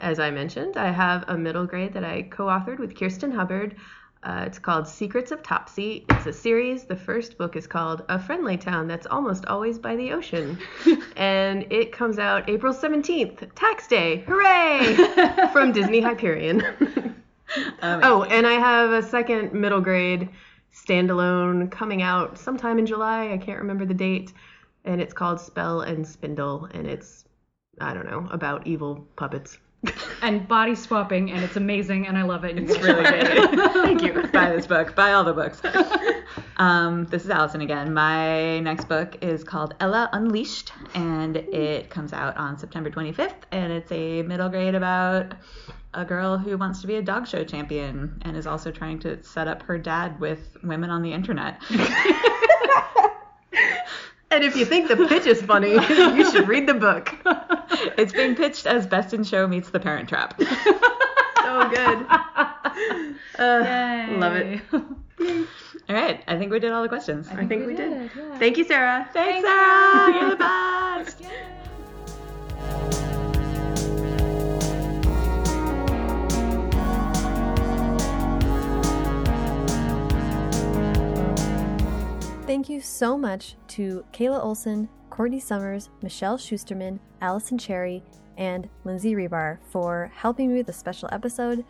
As 0.00 0.20
I 0.20 0.30
mentioned, 0.30 0.76
I 0.76 0.90
have 0.92 1.24
a 1.28 1.36
middle 1.36 1.66
grade 1.66 1.94
that 1.94 2.04
I 2.04 2.22
co 2.22 2.44
authored 2.46 2.78
with 2.78 2.96
Kirsten 2.98 3.32
Hubbard. 3.32 3.76
Uh, 4.22 4.44
it's 4.46 4.58
called 4.58 4.86
Secrets 4.86 5.30
of 5.30 5.42
Topsea. 5.42 6.04
It's 6.10 6.26
a 6.26 6.32
series. 6.32 6.84
The 6.84 6.96
first 6.96 7.38
book 7.38 7.54
is 7.54 7.66
called 7.66 8.04
A 8.08 8.18
Friendly 8.18 8.56
Town 8.56 8.88
That's 8.88 9.06
Almost 9.06 9.46
Always 9.46 9.78
by 9.78 9.94
the 9.96 10.12
Ocean. 10.12 10.58
and 11.16 11.70
it 11.70 11.92
comes 11.92 12.18
out 12.18 12.48
April 12.48 12.74
17th, 12.74 13.54
tax 13.54 13.86
day. 13.86 14.24
Hooray! 14.26 14.96
From 15.52 15.72
Disney 15.72 16.00
Hyperion. 16.00 16.62
Oh, 17.82 18.24
and 18.24 18.46
I 18.46 18.52
have 18.52 18.90
a 18.90 19.02
second 19.02 19.54
middle 19.54 19.80
grade 19.80 20.28
standalone 20.70 21.70
coming 21.70 22.02
out 22.02 22.36
sometime 22.36 22.78
in 22.78 22.84
July. 22.84 23.32
I 23.32 23.38
can't 23.38 23.58
remember 23.58 23.86
the 23.86 23.94
date. 23.94 24.34
And 24.84 25.00
it's 25.00 25.14
called 25.14 25.40
Spell 25.40 25.80
and 25.80 26.06
Spindle. 26.06 26.68
And 26.74 26.86
it's 26.86 27.24
I 27.80 27.94
don't 27.94 28.06
know, 28.06 28.28
about 28.30 28.66
evil 28.66 29.06
puppets. 29.16 29.58
And 30.22 30.48
body 30.48 30.74
swapping, 30.74 31.30
and 31.30 31.44
it's 31.44 31.54
amazing, 31.56 32.08
and 32.08 32.18
I 32.18 32.22
love 32.22 32.44
it. 32.44 32.58
It's 32.58 32.76
really 32.80 33.04
great. 33.04 33.72
Thank 33.72 34.02
you. 34.02 34.12
Buy 34.32 34.50
this 34.50 34.66
book. 34.66 34.96
Buy 34.96 35.12
all 35.12 35.22
the 35.22 35.32
books. 35.32 35.62
Um, 36.56 37.06
this 37.06 37.24
is 37.24 37.30
Alison 37.30 37.60
again. 37.60 37.94
My 37.94 38.58
next 38.58 38.88
book 38.88 39.16
is 39.22 39.44
called 39.44 39.74
Ella 39.78 40.10
Unleashed, 40.12 40.72
and 40.94 41.36
it 41.36 41.88
comes 41.88 42.12
out 42.12 42.36
on 42.36 42.58
September 42.58 42.90
25th. 42.90 43.42
And 43.52 43.72
it's 43.72 43.92
a 43.92 44.22
middle 44.22 44.48
grade 44.48 44.74
about 44.74 45.34
a 45.94 46.04
girl 46.04 46.36
who 46.36 46.58
wants 46.58 46.80
to 46.80 46.88
be 46.88 46.96
a 46.96 47.02
dog 47.02 47.28
show 47.28 47.44
champion 47.44 48.20
and 48.22 48.36
is 48.36 48.46
also 48.46 48.72
trying 48.72 48.98
to 49.00 49.22
set 49.22 49.46
up 49.46 49.62
her 49.62 49.78
dad 49.78 50.18
with 50.18 50.56
women 50.64 50.90
on 50.90 51.02
the 51.02 51.12
internet. 51.12 51.62
And 54.30 54.44
if 54.44 54.56
you 54.56 54.64
think 54.64 54.88
the 54.88 54.96
pitch 55.08 55.26
is 55.26 55.40
funny, 55.42 55.72
you 55.88 56.30
should 56.30 56.48
read 56.48 56.66
the 56.66 56.74
book. 56.74 57.14
it's 57.96 58.12
being 58.12 58.34
pitched 58.34 58.66
as 58.66 58.86
Best 58.86 59.14
in 59.14 59.24
Show 59.24 59.46
meets 59.46 59.70
The 59.70 59.80
Parent 59.80 60.08
Trap. 60.08 60.40
So 61.48 61.66
good. 61.70 62.06
Uh, 63.38 64.06
love 64.18 64.36
it. 64.36 64.60
Yay. 64.70 65.44
All 65.88 65.94
right, 65.96 66.22
I 66.28 66.36
think 66.36 66.52
we 66.52 66.58
did 66.58 66.72
all 66.72 66.82
the 66.82 66.90
questions. 66.90 67.26
I 67.28 67.46
think 67.46 67.66
we 67.66 67.74
did. 67.74 68.10
Thank 68.38 68.58
you, 68.58 68.64
Sarah. 68.64 69.08
Thanks, 69.14 69.48
Sarah. 69.48 70.12
You're 70.12 70.30
the 70.30 70.36
best. 70.36 71.22
Thank 82.48 82.70
you 82.70 82.80
so 82.80 83.18
much 83.18 83.56
to 83.76 84.06
Kayla 84.10 84.42
Olson, 84.42 84.88
Courtney 85.10 85.38
Summers, 85.38 85.90
Michelle 86.00 86.38
Schusterman, 86.38 86.98
Alison 87.20 87.58
Cherry, 87.58 88.02
and 88.38 88.70
Lindsay 88.84 89.12
Ribar 89.12 89.58
for 89.68 90.10
helping 90.14 90.48
me 90.48 90.56
with 90.56 90.66
this 90.66 90.78
special 90.78 91.10
episode. 91.12 91.62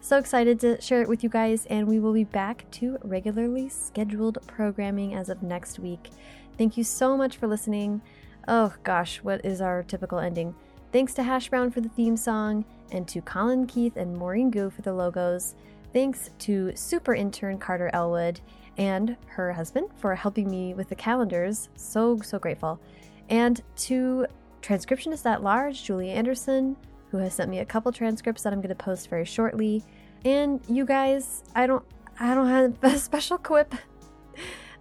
So 0.00 0.16
excited 0.16 0.58
to 0.60 0.80
share 0.80 1.02
it 1.02 1.08
with 1.10 1.22
you 1.22 1.28
guys, 1.28 1.66
and 1.66 1.86
we 1.86 1.98
will 1.98 2.14
be 2.14 2.24
back 2.24 2.64
to 2.70 2.96
regularly 3.02 3.68
scheduled 3.68 4.38
programming 4.46 5.12
as 5.12 5.28
of 5.28 5.42
next 5.42 5.78
week. 5.78 6.08
Thank 6.56 6.78
you 6.78 6.82
so 6.82 7.14
much 7.14 7.36
for 7.36 7.46
listening. 7.46 8.00
Oh 8.48 8.72
gosh, 8.84 9.18
what 9.18 9.44
is 9.44 9.60
our 9.60 9.82
typical 9.82 10.18
ending? 10.18 10.54
Thanks 10.92 11.12
to 11.12 11.24
Hash 11.24 11.50
Brown 11.50 11.70
for 11.70 11.82
the 11.82 11.90
theme 11.90 12.16
song, 12.16 12.64
and 12.90 13.06
to 13.08 13.20
Colin 13.20 13.66
Keith 13.66 13.98
and 13.98 14.16
Maurene 14.16 14.50
Goo 14.50 14.70
for 14.70 14.80
the 14.80 14.94
logos. 14.94 15.56
Thanks 15.92 16.30
to 16.38 16.74
super 16.74 17.14
intern 17.14 17.58
Carter 17.58 17.90
Elwood 17.92 18.40
and 18.78 19.16
her 19.26 19.52
husband 19.52 19.88
for 19.96 20.14
helping 20.14 20.50
me 20.50 20.74
with 20.74 20.88
the 20.88 20.94
calendars. 20.94 21.68
So, 21.76 22.18
so 22.18 22.38
grateful. 22.38 22.80
And 23.28 23.62
to 23.76 24.26
transcriptionist 24.62 25.26
at 25.26 25.42
large, 25.42 25.84
Julie 25.84 26.10
Anderson, 26.10 26.76
who 27.10 27.18
has 27.18 27.34
sent 27.34 27.50
me 27.50 27.58
a 27.58 27.64
couple 27.64 27.92
transcripts 27.92 28.42
that 28.42 28.52
I'm 28.52 28.60
going 28.60 28.70
to 28.70 28.74
post 28.74 29.10
very 29.10 29.24
shortly. 29.24 29.84
And 30.24 30.60
you 30.68 30.84
guys, 30.84 31.44
I 31.54 31.66
don't, 31.66 31.84
I 32.18 32.34
don't 32.34 32.48
have 32.48 32.76
a 32.94 32.98
special 32.98 33.38
quip. 33.38 33.74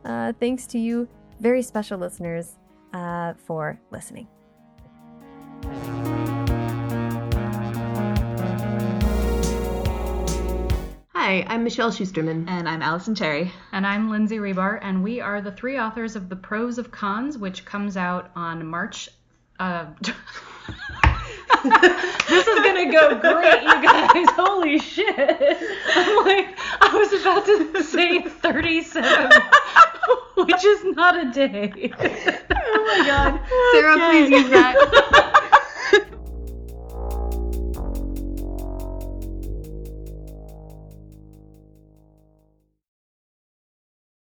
Uh, 0.03 0.33
thanks 0.39 0.65
to 0.65 0.79
you, 0.79 1.07
very 1.39 1.61
special 1.61 1.99
listeners, 1.99 2.57
uh, 2.91 3.35
for 3.45 3.79
listening. 3.91 4.27
Hi, 11.23 11.45
I'm 11.47 11.63
Michelle 11.63 11.91
Schusterman. 11.91 12.49
And 12.49 12.67
I'm 12.67 12.81
Alison 12.81 13.13
Cherry. 13.13 13.51
And 13.71 13.85
I'm 13.85 14.09
Lindsay 14.09 14.37
Ribar, 14.37 14.79
and 14.81 15.03
we 15.03 15.21
are 15.21 15.39
the 15.39 15.51
three 15.51 15.77
authors 15.77 16.15
of 16.15 16.29
The 16.29 16.35
Pros 16.35 16.79
of 16.79 16.89
Cons, 16.89 17.37
which 17.37 17.63
comes 17.63 17.95
out 17.95 18.31
on 18.35 18.65
March. 18.65 19.07
Uh, 19.59 19.85
this 20.01 20.15
is 22.47 22.59
gonna 22.61 22.91
go 22.91 23.19
great, 23.19 23.61
you 23.61 23.83
guys. 23.83 24.25
Holy 24.31 24.79
shit. 24.79 25.15
I'm 25.95 26.25
like, 26.25 26.57
I 26.81 26.89
was 26.91 27.13
about 27.21 27.45
to 27.45 27.83
say 27.83 28.23
37, 28.23 29.29
which 30.37 30.65
is 30.65 30.85
not 30.85 31.23
a 31.23 31.29
day. 31.29 31.93
Oh 31.99 32.97
my 32.97 33.05
god. 33.05 33.39
Sarah, 33.73 34.09
please 34.09 34.31
use 34.31 34.49
that. 34.49 34.75